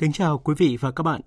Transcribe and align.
Kính 0.00 0.12
chào 0.12 0.38
quý 0.38 0.54
vị 0.58 0.76
và 0.80 0.90
các 0.90 1.02
bạn. 1.02 1.20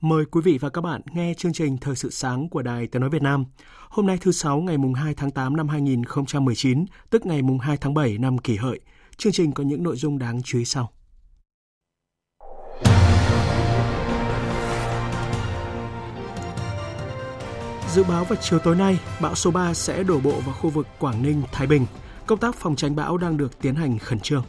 Mời 0.00 0.24
quý 0.30 0.40
vị 0.44 0.58
và 0.60 0.70
các 0.70 0.80
bạn 0.80 1.00
nghe 1.12 1.34
chương 1.34 1.52
trình 1.52 1.76
Thời 1.78 1.96
sự 1.96 2.10
sáng 2.10 2.48
của 2.48 2.62
Đài 2.62 2.86
Tiếng 2.86 3.00
Nói 3.00 3.10
Việt 3.10 3.22
Nam. 3.22 3.44
Hôm 3.88 4.06
nay 4.06 4.18
thứ 4.20 4.32
Sáu 4.32 4.60
ngày 4.60 4.76
2 4.96 5.14
tháng 5.14 5.30
8 5.30 5.56
năm 5.56 5.68
2019, 5.68 6.84
tức 7.10 7.26
ngày 7.26 7.40
2 7.60 7.76
tháng 7.76 7.94
7 7.94 8.18
năm 8.18 8.38
kỷ 8.38 8.56
hợi. 8.56 8.80
Chương 9.16 9.32
trình 9.32 9.52
có 9.52 9.64
những 9.64 9.82
nội 9.82 9.96
dung 9.96 10.18
đáng 10.18 10.42
chú 10.42 10.58
ý 10.58 10.64
sau. 10.64 10.92
Dự 17.94 18.04
báo 18.08 18.24
vào 18.24 18.38
chiều 18.40 18.58
tối 18.58 18.76
nay, 18.76 18.98
bão 19.20 19.34
số 19.34 19.50
3 19.50 19.74
sẽ 19.74 20.02
đổ 20.02 20.20
bộ 20.20 20.40
vào 20.46 20.54
khu 20.54 20.70
vực 20.70 20.86
Quảng 20.98 21.22
Ninh, 21.22 21.42
Thái 21.52 21.66
Bình. 21.66 21.86
Công 22.26 22.38
tác 22.38 22.54
phòng 22.54 22.76
tránh 22.76 22.96
bão 22.96 23.16
đang 23.16 23.36
được 23.36 23.60
tiến 23.60 23.74
hành 23.74 23.98
khẩn 23.98 24.20
trương. 24.20 24.44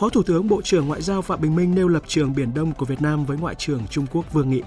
Phó 0.00 0.08
Thủ 0.08 0.22
tướng 0.22 0.48
Bộ 0.48 0.62
trưởng 0.62 0.88
Ngoại 0.88 1.02
giao 1.02 1.22
Phạm 1.22 1.40
Bình 1.40 1.56
Minh 1.56 1.74
nêu 1.74 1.88
lập 1.88 2.02
trường 2.06 2.34
Biển 2.34 2.54
Đông 2.54 2.72
của 2.72 2.86
Việt 2.86 3.02
Nam 3.02 3.24
với 3.24 3.38
Ngoại 3.38 3.54
trưởng 3.54 3.86
Trung 3.90 4.06
Quốc 4.12 4.32
Vương 4.32 4.50
Nghị. 4.50 4.62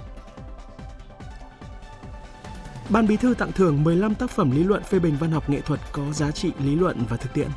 Ban 2.88 3.06
Bí 3.06 3.16
thư 3.16 3.34
tặng 3.34 3.52
thưởng 3.52 3.84
15 3.84 4.14
tác 4.14 4.30
phẩm 4.30 4.50
lý 4.50 4.64
luận 4.64 4.82
phê 4.82 4.98
bình 4.98 5.16
văn 5.20 5.30
học 5.30 5.50
nghệ 5.50 5.60
thuật 5.60 5.80
có 5.92 6.12
giá 6.12 6.30
trị 6.30 6.52
lý 6.58 6.76
luận 6.76 6.96
và 7.08 7.16
thực 7.16 7.34
tiễn. 7.34 7.48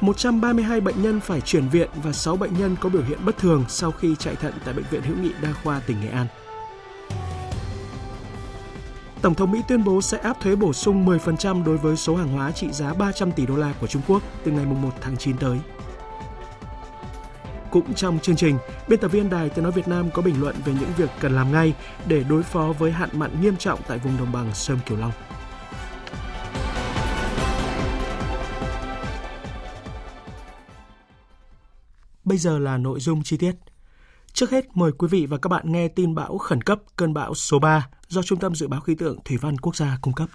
132 0.00 0.80
bệnh 0.80 1.02
nhân 1.02 1.20
phải 1.20 1.40
chuyển 1.40 1.68
viện 1.68 1.88
và 2.02 2.12
6 2.12 2.36
bệnh 2.36 2.58
nhân 2.58 2.76
có 2.80 2.88
biểu 2.88 3.02
hiện 3.02 3.18
bất 3.24 3.38
thường 3.38 3.64
sau 3.68 3.90
khi 3.90 4.16
chạy 4.18 4.36
thận 4.36 4.54
tại 4.64 4.74
Bệnh 4.74 4.86
viện 4.90 5.02
Hữu 5.02 5.16
nghị 5.16 5.30
Đa 5.42 5.52
khoa 5.52 5.80
tỉnh 5.86 6.00
Nghệ 6.00 6.08
An. 6.08 6.26
Tổng 9.22 9.34
thống 9.34 9.50
Mỹ 9.50 9.62
tuyên 9.68 9.84
bố 9.84 10.02
sẽ 10.02 10.18
áp 10.18 10.40
thuế 10.40 10.56
bổ 10.56 10.72
sung 10.72 11.06
10% 11.06 11.64
đối 11.64 11.76
với 11.76 11.96
số 11.96 12.16
hàng 12.16 12.28
hóa 12.28 12.52
trị 12.52 12.72
giá 12.72 12.94
300 12.94 13.32
tỷ 13.32 13.46
đô 13.46 13.56
la 13.56 13.74
của 13.80 13.86
Trung 13.86 14.02
Quốc 14.08 14.22
từ 14.44 14.50
ngày 14.50 14.64
1 14.64 14.90
tháng 15.00 15.16
9 15.16 15.36
tới. 15.36 15.58
Cũng 17.70 17.94
trong 17.94 18.18
chương 18.18 18.36
trình, 18.36 18.58
biên 18.88 19.00
tập 19.00 19.08
viên 19.08 19.30
Đài 19.30 19.48
Tiếng 19.48 19.62
Nói 19.62 19.72
Việt 19.72 19.88
Nam 19.88 20.10
có 20.10 20.22
bình 20.22 20.40
luận 20.40 20.56
về 20.64 20.72
những 20.80 20.90
việc 20.96 21.10
cần 21.20 21.34
làm 21.34 21.52
ngay 21.52 21.74
để 22.06 22.24
đối 22.28 22.42
phó 22.42 22.72
với 22.78 22.92
hạn 22.92 23.08
mặn 23.12 23.40
nghiêm 23.40 23.56
trọng 23.56 23.80
tại 23.88 23.98
vùng 23.98 24.18
đồng 24.18 24.32
bằng 24.32 24.54
Sông 24.54 24.78
Kiều 24.86 24.98
Long. 24.98 25.12
Bây 32.24 32.38
giờ 32.38 32.58
là 32.58 32.76
nội 32.76 33.00
dung 33.00 33.22
chi 33.22 33.36
tiết. 33.36 33.52
Trước 34.32 34.50
hết, 34.50 34.76
mời 34.76 34.92
quý 34.92 35.08
vị 35.10 35.26
và 35.26 35.38
các 35.38 35.48
bạn 35.48 35.72
nghe 35.72 35.88
tin 35.88 36.14
bão 36.14 36.38
khẩn 36.38 36.62
cấp 36.62 36.82
cơn 36.96 37.14
bão 37.14 37.34
số 37.34 37.58
3 37.58 37.88
do 38.08 38.22
Trung 38.22 38.38
tâm 38.38 38.54
Dự 38.54 38.68
báo 38.68 38.80
Khí 38.80 38.94
tượng 38.94 39.18
Thủy 39.24 39.36
văn 39.40 39.58
Quốc 39.58 39.76
gia 39.76 39.98
cung 40.02 40.14
cấp. 40.14 40.28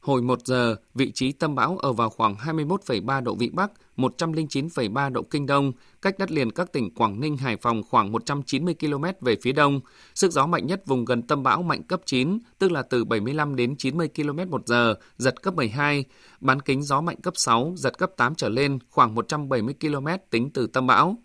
Hồi 0.00 0.22
1 0.22 0.38
giờ, 0.44 0.76
vị 0.94 1.12
trí 1.14 1.32
tâm 1.32 1.54
bão 1.54 1.78
ở 1.78 1.92
vào 1.92 2.10
khoảng 2.10 2.34
21,3 2.34 3.22
độ 3.22 3.34
Vĩ 3.34 3.50
Bắc, 3.52 3.72
109,3 3.96 5.12
độ 5.12 5.22
Kinh 5.22 5.46
Đông, 5.46 5.72
cách 6.02 6.18
đất 6.18 6.30
liền 6.30 6.50
các 6.50 6.72
tỉnh 6.72 6.94
Quảng 6.94 7.20
Ninh, 7.20 7.36
Hải 7.36 7.56
Phòng 7.56 7.82
khoảng 7.90 8.12
190 8.12 8.74
km 8.80 9.04
về 9.20 9.36
phía 9.42 9.52
đông. 9.52 9.80
Sức 10.14 10.32
gió 10.32 10.46
mạnh 10.46 10.66
nhất 10.66 10.82
vùng 10.86 11.04
gần 11.04 11.22
tâm 11.22 11.42
bão 11.42 11.62
mạnh 11.62 11.82
cấp 11.82 12.00
9, 12.06 12.38
tức 12.58 12.72
là 12.72 12.82
từ 12.82 13.04
75 13.04 13.56
đến 13.56 13.76
90 13.76 14.08
km 14.16 14.50
một 14.50 14.66
giờ, 14.66 14.94
giật 15.16 15.42
cấp 15.42 15.54
12. 15.54 16.04
Bán 16.40 16.60
kính 16.60 16.82
gió 16.82 17.00
mạnh 17.00 17.20
cấp 17.20 17.34
6, 17.36 17.72
giật 17.76 17.98
cấp 17.98 18.10
8 18.16 18.34
trở 18.34 18.48
lên, 18.48 18.78
khoảng 18.90 19.14
170 19.14 19.74
km 19.80 20.06
tính 20.30 20.50
từ 20.50 20.66
tâm 20.66 20.86
bão. 20.86 21.16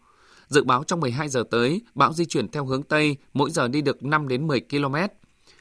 Dự 0.48 0.64
báo 0.64 0.84
trong 0.84 1.00
12 1.00 1.30
giờ 1.30 1.44
tới, 1.52 1.82
bão 1.96 2.14
di 2.14 2.26
chuyển 2.26 2.48
theo 2.48 2.66
hướng 2.66 2.84
Tây, 2.84 3.18
mỗi 3.34 3.52
giờ 3.52 3.68
đi 3.68 3.82
được 3.82 4.04
5 4.04 4.28
đến 4.28 4.48
10 4.48 4.60
km. 4.60 4.96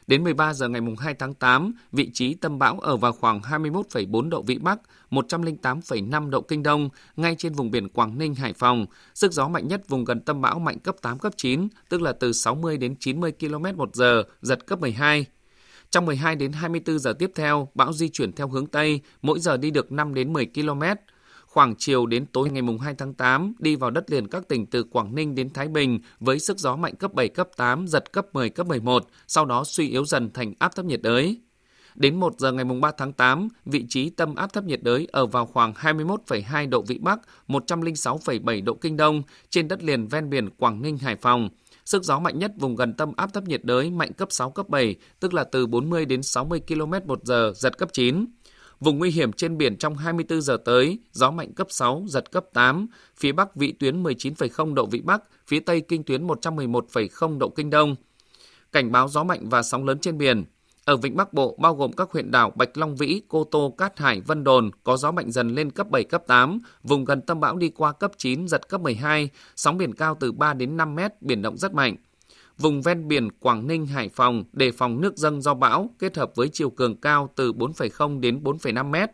Đến 0.06 0.24
13 0.24 0.54
giờ 0.54 0.68
ngày 0.68 0.80
2 0.98 1.14
tháng 1.14 1.34
8, 1.34 1.72
vị 1.92 2.10
trí 2.14 2.34
tâm 2.34 2.58
bão 2.58 2.80
ở 2.80 2.96
vào 2.96 3.12
khoảng 3.12 3.40
21,4 3.40 4.28
độ 4.28 4.42
Vĩ 4.42 4.58
Bắc, 4.58 4.78
108,5 5.10 6.30
độ 6.30 6.40
Kinh 6.40 6.62
Đông, 6.62 6.88
ngay 7.16 7.34
trên 7.38 7.52
vùng 7.52 7.70
biển 7.70 7.88
Quảng 7.88 8.18
Ninh, 8.18 8.34
Hải 8.34 8.52
Phòng. 8.52 8.86
Sức 9.14 9.32
gió 9.32 9.48
mạnh 9.48 9.68
nhất 9.68 9.88
vùng 9.88 10.04
gần 10.04 10.20
tâm 10.20 10.40
bão 10.40 10.58
mạnh 10.58 10.78
cấp 10.78 10.96
8, 11.02 11.18
cấp 11.18 11.32
9, 11.36 11.68
tức 11.88 12.02
là 12.02 12.12
từ 12.12 12.32
60 12.32 12.76
đến 12.76 12.94
90 13.00 13.32
km 13.40 13.76
một 13.76 13.94
giờ, 13.94 14.22
giật 14.42 14.66
cấp 14.66 14.80
12. 14.80 15.26
Trong 15.90 16.06
12 16.06 16.36
đến 16.36 16.52
24 16.52 16.98
giờ 16.98 17.12
tiếp 17.12 17.30
theo, 17.34 17.68
bão 17.74 17.92
di 17.92 18.08
chuyển 18.08 18.32
theo 18.32 18.48
hướng 18.48 18.66
Tây, 18.66 19.00
mỗi 19.22 19.40
giờ 19.40 19.56
đi 19.56 19.70
được 19.70 19.92
5 19.92 20.14
đến 20.14 20.32
10 20.32 20.46
km. 20.46 20.82
Khoảng 21.54 21.74
chiều 21.78 22.06
đến 22.06 22.26
tối 22.26 22.50
ngày 22.50 22.62
2 22.80 22.94
tháng 22.94 23.14
8, 23.14 23.54
đi 23.58 23.76
vào 23.76 23.90
đất 23.90 24.10
liền 24.10 24.28
các 24.28 24.48
tỉnh 24.48 24.66
từ 24.66 24.84
Quảng 24.84 25.14
Ninh 25.14 25.34
đến 25.34 25.50
Thái 25.50 25.68
Bình 25.68 26.00
với 26.20 26.38
sức 26.38 26.58
gió 26.58 26.76
mạnh 26.76 26.94
cấp 26.96 27.14
7, 27.14 27.28
cấp 27.28 27.48
8, 27.56 27.88
giật 27.88 28.12
cấp 28.12 28.26
10, 28.32 28.50
cấp 28.50 28.66
11, 28.66 29.06
sau 29.26 29.44
đó 29.44 29.64
suy 29.64 29.88
yếu 29.88 30.04
dần 30.04 30.30
thành 30.30 30.54
áp 30.58 30.76
thấp 30.76 30.84
nhiệt 30.84 31.02
đới. 31.02 31.40
Đến 31.94 32.20
1 32.20 32.34
giờ 32.38 32.52
ngày 32.52 32.64
3 32.64 32.92
tháng 32.98 33.12
8, 33.12 33.48
vị 33.64 33.84
trí 33.88 34.10
tâm 34.10 34.34
áp 34.34 34.52
thấp 34.52 34.64
nhiệt 34.64 34.82
đới 34.82 35.08
ở 35.12 35.26
vào 35.26 35.46
khoảng 35.46 35.72
21,2 35.72 36.68
độ 36.68 36.82
Vĩ 36.82 36.98
Bắc, 36.98 37.20
106,7 37.48 38.64
độ 38.64 38.74
Kinh 38.74 38.96
Đông 38.96 39.22
trên 39.50 39.68
đất 39.68 39.82
liền 39.82 40.06
ven 40.06 40.30
biển 40.30 40.50
Quảng 40.50 40.82
Ninh, 40.82 40.98
Hải 40.98 41.16
Phòng. 41.16 41.48
Sức 41.84 42.04
gió 42.04 42.18
mạnh 42.18 42.38
nhất 42.38 42.52
vùng 42.58 42.76
gần 42.76 42.94
tâm 42.94 43.12
áp 43.16 43.32
thấp 43.34 43.44
nhiệt 43.44 43.64
đới 43.64 43.90
mạnh 43.90 44.12
cấp 44.12 44.28
6, 44.30 44.50
cấp 44.50 44.68
7, 44.68 44.96
tức 45.20 45.34
là 45.34 45.44
từ 45.44 45.66
40 45.66 46.04
đến 46.04 46.22
60 46.22 46.60
km 46.68 46.92
một 47.06 47.24
giờ, 47.24 47.52
giật 47.56 47.78
cấp 47.78 47.88
9. 47.92 48.26
Vùng 48.84 48.98
nguy 48.98 49.10
hiểm 49.10 49.32
trên 49.32 49.58
biển 49.58 49.76
trong 49.76 49.96
24 49.96 50.42
giờ 50.42 50.56
tới, 50.64 50.98
gió 51.12 51.30
mạnh 51.30 51.52
cấp 51.52 51.66
6, 51.70 52.04
giật 52.08 52.32
cấp 52.32 52.44
8, 52.52 52.86
phía 53.16 53.32
Bắc 53.32 53.56
vị 53.56 53.72
tuyến 53.72 54.02
19,0 54.02 54.74
độ 54.74 54.86
Vĩ 54.86 55.00
Bắc, 55.00 55.22
phía 55.46 55.60
Tây 55.60 55.80
kinh 55.80 56.02
tuyến 56.02 56.26
111,0 56.26 57.38
độ 57.38 57.48
Kinh 57.48 57.70
Đông. 57.70 57.96
Cảnh 58.72 58.92
báo 58.92 59.08
gió 59.08 59.24
mạnh 59.24 59.48
và 59.48 59.62
sóng 59.62 59.84
lớn 59.84 59.98
trên 59.98 60.18
biển. 60.18 60.44
Ở 60.84 60.96
Vịnh 60.96 61.16
Bắc 61.16 61.32
Bộ, 61.32 61.56
bao 61.60 61.74
gồm 61.74 61.92
các 61.92 62.10
huyện 62.10 62.30
đảo 62.30 62.52
Bạch 62.54 62.78
Long 62.78 62.96
Vĩ, 62.96 63.22
Cô 63.28 63.44
Tô, 63.44 63.74
Cát 63.78 63.98
Hải, 63.98 64.20
Vân 64.20 64.44
Đồn, 64.44 64.70
có 64.84 64.96
gió 64.96 65.12
mạnh 65.12 65.30
dần 65.30 65.54
lên 65.54 65.70
cấp 65.70 65.90
7, 65.90 66.04
cấp 66.04 66.22
8, 66.26 66.58
vùng 66.82 67.04
gần 67.04 67.20
tâm 67.20 67.40
bão 67.40 67.56
đi 67.56 67.68
qua 67.68 67.92
cấp 67.92 68.12
9, 68.16 68.48
giật 68.48 68.68
cấp 68.68 68.80
12, 68.80 69.30
sóng 69.56 69.78
biển 69.78 69.94
cao 69.94 70.16
từ 70.20 70.32
3 70.32 70.54
đến 70.54 70.76
5 70.76 70.94
mét, 70.94 71.22
biển 71.22 71.42
động 71.42 71.56
rất 71.56 71.74
mạnh. 71.74 71.96
Vùng 72.58 72.82
ven 72.82 73.08
biển 73.08 73.30
Quảng 73.30 73.66
Ninh, 73.66 73.86
Hải 73.86 74.08
Phòng 74.08 74.44
đề 74.52 74.72
phòng 74.72 75.00
nước 75.00 75.16
dâng 75.16 75.42
do 75.42 75.54
bão 75.54 75.90
kết 75.98 76.16
hợp 76.16 76.32
với 76.34 76.48
chiều 76.48 76.70
cường 76.70 76.96
cao 76.96 77.30
từ 77.36 77.52
4,0 77.52 78.20
đến 78.20 78.42
4,5 78.42 78.90
mét. 78.90 79.10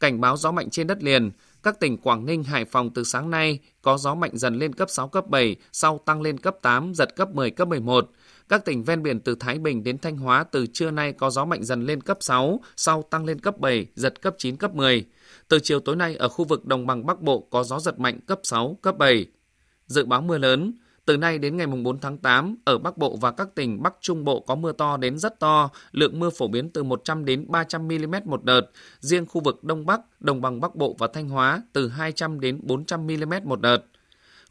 Cảnh 0.00 0.20
báo 0.20 0.36
gió 0.36 0.52
mạnh 0.52 0.70
trên 0.70 0.86
đất 0.86 1.02
liền, 1.02 1.30
các 1.62 1.80
tỉnh 1.80 1.98
Quảng 1.98 2.26
Ninh, 2.26 2.44
Hải 2.44 2.64
Phòng 2.64 2.90
từ 2.94 3.04
sáng 3.04 3.30
nay 3.30 3.58
có 3.82 3.98
gió 3.98 4.14
mạnh 4.14 4.30
dần 4.34 4.58
lên 4.58 4.72
cấp 4.72 4.90
6, 4.90 5.08
cấp 5.08 5.26
7, 5.28 5.56
sau 5.72 6.00
tăng 6.04 6.22
lên 6.22 6.38
cấp 6.38 6.56
8, 6.62 6.94
giật 6.94 7.16
cấp 7.16 7.28
10, 7.34 7.50
cấp 7.50 7.68
11. 7.68 8.10
Các 8.48 8.64
tỉnh 8.64 8.84
ven 8.84 9.02
biển 9.02 9.20
từ 9.20 9.34
Thái 9.34 9.58
Bình 9.58 9.84
đến 9.84 9.98
Thanh 9.98 10.16
Hóa 10.16 10.44
từ 10.44 10.66
trưa 10.66 10.90
nay 10.90 11.12
có 11.12 11.30
gió 11.30 11.44
mạnh 11.44 11.64
dần 11.64 11.86
lên 11.86 12.00
cấp 12.00 12.18
6, 12.20 12.60
sau 12.76 13.02
tăng 13.10 13.24
lên 13.24 13.40
cấp 13.40 13.58
7, 13.58 13.86
giật 13.94 14.22
cấp 14.22 14.34
9, 14.38 14.56
cấp 14.56 14.74
10. 14.74 15.04
Từ 15.48 15.58
chiều 15.62 15.80
tối 15.80 15.96
nay 15.96 16.16
ở 16.16 16.28
khu 16.28 16.44
vực 16.44 16.66
đồng 16.66 16.86
bằng 16.86 17.06
Bắc 17.06 17.20
Bộ 17.20 17.46
có 17.50 17.64
gió 17.64 17.80
giật 17.80 17.98
mạnh 18.00 18.20
cấp 18.26 18.40
6, 18.42 18.78
cấp 18.82 18.98
7. 18.98 19.26
Dự 19.86 20.04
báo 20.04 20.22
mưa 20.22 20.38
lớn, 20.38 20.74
từ 21.06 21.16
nay 21.16 21.38
đến 21.38 21.56
ngày 21.56 21.66
4 21.66 21.98
tháng 22.00 22.18
8, 22.18 22.56
ở 22.64 22.78
Bắc 22.78 22.98
Bộ 22.98 23.16
và 23.20 23.30
các 23.30 23.48
tỉnh 23.54 23.82
Bắc 23.82 23.94
Trung 24.00 24.24
Bộ 24.24 24.40
có 24.40 24.54
mưa 24.54 24.72
to 24.72 24.96
đến 24.96 25.18
rất 25.18 25.40
to, 25.40 25.70
lượng 25.92 26.18
mưa 26.20 26.30
phổ 26.30 26.48
biến 26.48 26.70
từ 26.70 26.82
100 26.82 27.24
đến 27.24 27.46
300 27.48 27.88
mm 27.88 28.14
một 28.24 28.44
đợt. 28.44 28.60
Riêng 29.00 29.26
khu 29.26 29.40
vực 29.40 29.64
Đông 29.64 29.86
Bắc, 29.86 30.00
Đồng 30.20 30.40
bằng 30.40 30.60
Bắc 30.60 30.76
Bộ 30.76 30.96
và 30.98 31.08
Thanh 31.12 31.28
Hóa 31.28 31.62
từ 31.72 31.88
200 31.88 32.40
đến 32.40 32.60
400 32.62 33.06
mm 33.06 33.32
một 33.44 33.60
đợt. 33.60 33.78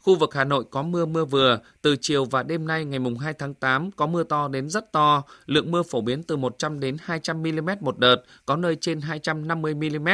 Khu 0.02 0.14
vực 0.14 0.34
Hà 0.34 0.44
Nội 0.44 0.64
có 0.70 0.82
mưa 0.82 1.06
mưa 1.06 1.24
vừa, 1.24 1.58
từ 1.82 1.96
chiều 2.00 2.24
và 2.24 2.42
đêm 2.42 2.66
nay 2.66 2.84
ngày 2.84 2.98
mùng 2.98 3.18
2 3.18 3.32
tháng 3.32 3.54
8 3.54 3.90
có 3.90 4.06
mưa 4.06 4.24
to 4.24 4.48
đến 4.48 4.68
rất 4.68 4.92
to, 4.92 5.22
lượng 5.46 5.70
mưa 5.70 5.82
phổ 5.82 6.00
biến 6.00 6.22
từ 6.22 6.36
100 6.36 6.80
đến 6.80 6.96
200 7.00 7.42
mm 7.42 7.68
một 7.80 7.98
đợt, 7.98 8.16
có 8.46 8.56
nơi 8.56 8.76
trên 8.76 9.00
250 9.00 9.74
mm. 9.74 10.08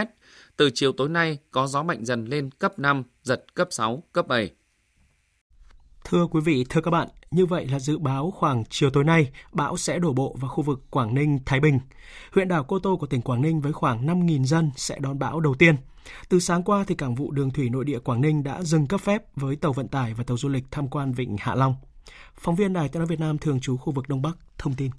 Từ 0.56 0.70
chiều 0.74 0.92
tối 0.92 1.08
nay 1.08 1.38
có 1.50 1.66
gió 1.66 1.82
mạnh 1.82 2.04
dần 2.04 2.24
lên 2.24 2.50
cấp 2.50 2.78
5, 2.78 3.02
giật 3.22 3.54
cấp 3.54 3.68
6, 3.70 4.02
cấp 4.12 4.28
7. 4.28 4.50
Thưa 6.08 6.26
quý 6.26 6.40
vị, 6.44 6.64
thưa 6.70 6.80
các 6.80 6.90
bạn, 6.90 7.08
như 7.30 7.46
vậy 7.46 7.66
là 7.66 7.78
dự 7.78 7.98
báo 7.98 8.30
khoảng 8.30 8.64
chiều 8.70 8.90
tối 8.90 9.04
nay, 9.04 9.30
bão 9.52 9.76
sẽ 9.76 9.98
đổ 9.98 10.12
bộ 10.12 10.36
vào 10.40 10.50
khu 10.50 10.62
vực 10.62 10.90
Quảng 10.90 11.14
Ninh, 11.14 11.38
Thái 11.46 11.60
Bình. 11.60 11.78
Huyện 12.32 12.48
đảo 12.48 12.64
Cô 12.64 12.78
Tô 12.78 12.96
của 12.96 13.06
tỉnh 13.06 13.22
Quảng 13.22 13.42
Ninh 13.42 13.60
với 13.60 13.72
khoảng 13.72 14.06
5.000 14.06 14.44
dân 14.44 14.70
sẽ 14.76 14.98
đón 14.98 15.18
bão 15.18 15.40
đầu 15.40 15.54
tiên. 15.54 15.76
Từ 16.28 16.40
sáng 16.40 16.62
qua 16.62 16.84
thì 16.86 16.94
cảng 16.94 17.14
vụ 17.14 17.30
đường 17.30 17.50
thủy 17.50 17.70
nội 17.70 17.84
địa 17.84 17.98
Quảng 17.98 18.20
Ninh 18.20 18.42
đã 18.42 18.62
dừng 18.62 18.86
cấp 18.86 19.00
phép 19.00 19.22
với 19.36 19.56
tàu 19.56 19.72
vận 19.72 19.88
tải 19.88 20.14
và 20.14 20.24
tàu 20.24 20.36
du 20.36 20.48
lịch 20.48 20.64
tham 20.70 20.88
quan 20.88 21.12
vịnh 21.12 21.36
Hạ 21.40 21.54
Long. 21.54 21.74
Phóng 22.34 22.56
viên 22.56 22.72
Đài 22.72 22.88
Tiếng 22.88 23.00
nói 23.00 23.06
Việt 23.06 23.20
Nam 23.20 23.38
thường 23.38 23.60
trú 23.60 23.76
khu 23.76 23.92
vực 23.92 24.08
Đông 24.08 24.22
Bắc 24.22 24.36
thông 24.58 24.74
tin. 24.74 24.90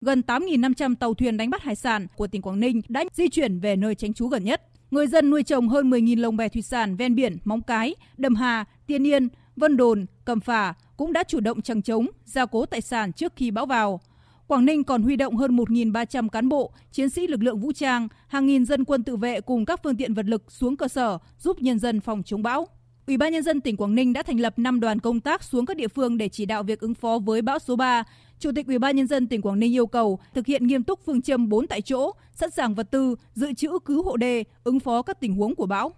Gần 0.00 0.22
8.500 0.26 0.94
tàu 0.96 1.14
thuyền 1.14 1.36
đánh 1.36 1.50
bắt 1.50 1.62
hải 1.62 1.76
sản 1.76 2.06
của 2.16 2.26
tỉnh 2.26 2.42
Quảng 2.42 2.60
Ninh 2.60 2.80
đã 2.88 3.04
di 3.12 3.28
chuyển 3.28 3.60
về 3.60 3.76
nơi 3.76 3.94
tránh 3.94 4.14
trú 4.14 4.28
gần 4.28 4.44
nhất. 4.44 4.62
Người 4.90 5.06
dân 5.06 5.30
nuôi 5.30 5.42
trồng 5.42 5.68
hơn 5.68 5.90
10.000 5.90 6.20
lồng 6.20 6.36
bè 6.36 6.48
thủy 6.48 6.62
sản 6.62 6.96
ven 6.96 7.14
biển 7.14 7.38
Móng 7.44 7.62
Cái, 7.62 7.94
Đầm 8.16 8.34
Hà, 8.34 8.64
Tiên 8.86 9.06
Yên, 9.06 9.28
Vân 9.60 9.76
Đồn, 9.76 10.06
Cầm 10.24 10.40
Phả 10.40 10.74
cũng 10.96 11.12
đã 11.12 11.24
chủ 11.24 11.40
động 11.40 11.62
chẳng 11.62 11.82
chống, 11.82 12.06
gia 12.24 12.46
cố 12.46 12.66
tài 12.66 12.80
sản 12.80 13.12
trước 13.12 13.32
khi 13.36 13.50
bão 13.50 13.66
vào. 13.66 14.00
Quảng 14.46 14.64
Ninh 14.64 14.84
còn 14.84 15.02
huy 15.02 15.16
động 15.16 15.36
hơn 15.36 15.56
1.300 15.56 16.28
cán 16.28 16.48
bộ, 16.48 16.72
chiến 16.92 17.10
sĩ 17.10 17.26
lực 17.26 17.42
lượng 17.42 17.60
vũ 17.60 17.72
trang, 17.72 18.08
hàng 18.28 18.46
nghìn 18.46 18.64
dân 18.64 18.84
quân 18.84 19.04
tự 19.04 19.16
vệ 19.16 19.40
cùng 19.40 19.64
các 19.64 19.80
phương 19.82 19.96
tiện 19.96 20.14
vật 20.14 20.26
lực 20.26 20.52
xuống 20.52 20.76
cơ 20.76 20.88
sở 20.88 21.18
giúp 21.38 21.62
nhân 21.62 21.78
dân 21.78 22.00
phòng 22.00 22.22
chống 22.22 22.42
bão. 22.42 22.68
Ủy 23.06 23.16
ban 23.16 23.32
nhân 23.32 23.42
dân 23.42 23.60
tỉnh 23.60 23.76
Quảng 23.76 23.94
Ninh 23.94 24.12
đã 24.12 24.22
thành 24.22 24.40
lập 24.40 24.58
5 24.58 24.80
đoàn 24.80 25.00
công 25.00 25.20
tác 25.20 25.42
xuống 25.42 25.66
các 25.66 25.76
địa 25.76 25.88
phương 25.88 26.18
để 26.18 26.28
chỉ 26.28 26.46
đạo 26.46 26.62
việc 26.62 26.80
ứng 26.80 26.94
phó 26.94 27.18
với 27.18 27.42
bão 27.42 27.58
số 27.58 27.76
3. 27.76 28.04
Chủ 28.38 28.50
tịch 28.54 28.66
Ủy 28.66 28.78
ban 28.78 28.96
nhân 28.96 29.06
dân 29.06 29.26
tỉnh 29.26 29.42
Quảng 29.42 29.58
Ninh 29.58 29.74
yêu 29.74 29.86
cầu 29.86 30.18
thực 30.34 30.46
hiện 30.46 30.66
nghiêm 30.66 30.82
túc 30.82 31.00
phương 31.06 31.22
châm 31.22 31.48
4 31.48 31.66
tại 31.66 31.82
chỗ, 31.82 32.10
sẵn 32.32 32.50
sàng 32.50 32.74
vật 32.74 32.90
tư, 32.90 33.16
dự 33.34 33.52
trữ 33.52 33.78
cứu 33.84 34.02
hộ 34.02 34.16
đê, 34.16 34.44
ứng 34.64 34.80
phó 34.80 35.02
các 35.02 35.20
tình 35.20 35.34
huống 35.34 35.54
của 35.54 35.66
bão. 35.66 35.92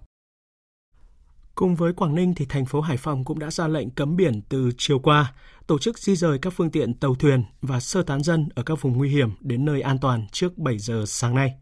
Cùng 1.55 1.75
với 1.75 1.93
Quảng 1.93 2.15
Ninh 2.15 2.35
thì 2.35 2.47
thành 2.49 2.67
phố 2.67 2.81
Hải 2.81 2.97
Phòng 2.97 3.25
cũng 3.25 3.39
đã 3.39 3.51
ra 3.51 3.69
lệnh 3.69 3.91
cấm 3.91 4.17
biển 4.17 4.43
từ 4.49 4.71
chiều 4.79 4.99
qua, 4.99 5.35
tổ 5.67 5.79
chức 5.79 5.99
di 5.99 6.17
rời 6.17 6.39
các 6.43 6.53
phương 6.57 6.71
tiện 6.71 6.95
tàu 6.95 7.15
thuyền 7.15 7.45
và 7.63 7.81
sơ 7.81 8.03
tán 8.03 8.23
dân 8.23 8.49
ở 8.55 8.63
các 8.63 8.81
vùng 8.83 8.99
nguy 8.99 9.09
hiểm 9.09 9.31
đến 9.41 9.65
nơi 9.65 9.81
an 9.81 9.99
toàn 9.99 10.27
trước 10.33 10.59
7 10.59 10.79
giờ 10.79 11.05
sáng 11.07 11.35
nay. 11.35 11.55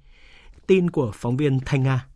Tin 0.66 0.90
của 0.90 1.10
phóng 1.14 1.37
viên 1.37 1.60
Thanh 1.66 1.82
Nga. 1.82 2.06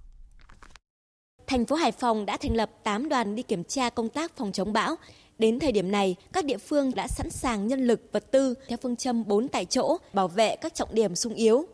Thành 1.46 1.66
phố 1.66 1.76
Hải 1.76 1.92
Phòng 1.92 2.26
đã 2.26 2.36
thành 2.36 2.56
lập 2.56 2.70
8 2.84 3.08
đoàn 3.08 3.34
đi 3.34 3.42
kiểm 3.42 3.64
tra 3.64 3.90
công 3.90 4.08
tác 4.08 4.36
phòng 4.36 4.52
chống 4.52 4.72
bão. 4.72 4.96
Đến 5.38 5.58
thời 5.58 5.72
điểm 5.72 5.90
này, 5.90 6.16
các 6.32 6.44
địa 6.44 6.58
phương 6.58 6.94
đã 6.94 7.08
sẵn 7.08 7.30
sàng 7.30 7.66
nhân 7.66 7.86
lực, 7.86 8.00
vật 8.12 8.32
tư 8.32 8.54
theo 8.68 8.78
phương 8.82 8.96
châm 8.96 9.26
4 9.26 9.48
tại 9.48 9.64
chỗ, 9.64 9.96
bảo 10.12 10.28
vệ 10.28 10.56
các 10.56 10.74
trọng 10.74 10.94
điểm 10.94 11.14
sung 11.14 11.34
yếu. 11.34 11.66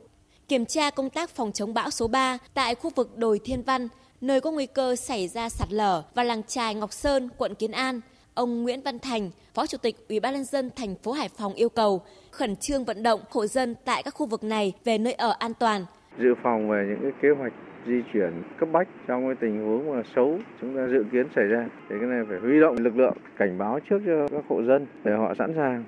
Kiểm 0.48 0.66
tra 0.66 0.90
công 0.90 1.10
tác 1.10 1.30
phòng 1.30 1.52
chống 1.52 1.74
bão 1.74 1.90
số 1.90 2.08
3 2.08 2.38
tại 2.54 2.74
khu 2.74 2.90
vực 2.96 3.16
đồi 3.16 3.40
Thiên 3.44 3.62
Văn, 3.62 3.88
nơi 4.20 4.40
có 4.40 4.50
nguy 4.50 4.66
cơ 4.66 4.96
xảy 4.96 5.28
ra 5.28 5.48
sạt 5.48 5.72
lở 5.72 6.02
và 6.14 6.24
làng 6.24 6.42
trài 6.42 6.74
Ngọc 6.74 6.92
Sơn, 6.92 7.28
quận 7.38 7.54
Kiến 7.54 7.72
An. 7.72 8.00
Ông 8.34 8.62
Nguyễn 8.62 8.80
Văn 8.84 8.98
Thành, 8.98 9.30
Phó 9.54 9.66
Chủ 9.66 9.78
tịch 9.82 9.96
Ủy 10.08 10.20
ban 10.20 10.34
nhân 10.34 10.44
dân 10.44 10.70
thành 10.76 10.94
phố 10.94 11.12
Hải 11.12 11.28
Phòng 11.38 11.54
yêu 11.54 11.68
cầu 11.68 12.02
khẩn 12.30 12.56
trương 12.56 12.84
vận 12.84 13.02
động 13.02 13.20
hộ 13.30 13.46
dân 13.46 13.74
tại 13.84 14.02
các 14.02 14.14
khu 14.14 14.26
vực 14.26 14.44
này 14.44 14.72
về 14.84 14.98
nơi 14.98 15.12
ở 15.12 15.34
an 15.38 15.52
toàn. 15.58 15.84
Dự 16.18 16.34
phòng 16.42 16.70
về 16.70 16.86
những 16.88 16.98
cái 17.02 17.12
kế 17.22 17.28
hoạch 17.38 17.52
di 17.86 18.02
chuyển 18.12 18.42
cấp 18.60 18.68
bách 18.72 18.88
trong 19.08 19.26
cái 19.26 19.34
tình 19.40 19.64
huống 19.64 19.96
mà 19.96 20.02
xấu 20.16 20.38
chúng 20.60 20.76
ta 20.76 20.86
dự 20.92 21.04
kiến 21.12 21.26
xảy 21.36 21.44
ra 21.44 21.68
thì 21.88 21.96
cái 22.00 22.08
này 22.08 22.22
phải 22.28 22.38
huy 22.38 22.60
động 22.60 22.76
lực 22.78 22.96
lượng 22.96 23.16
cảnh 23.38 23.58
báo 23.58 23.78
trước 23.90 23.98
cho 24.06 24.28
các 24.30 24.44
hộ 24.48 24.62
dân 24.62 24.86
để 25.04 25.12
họ 25.16 25.34
sẵn 25.38 25.52
sàng 25.56 25.84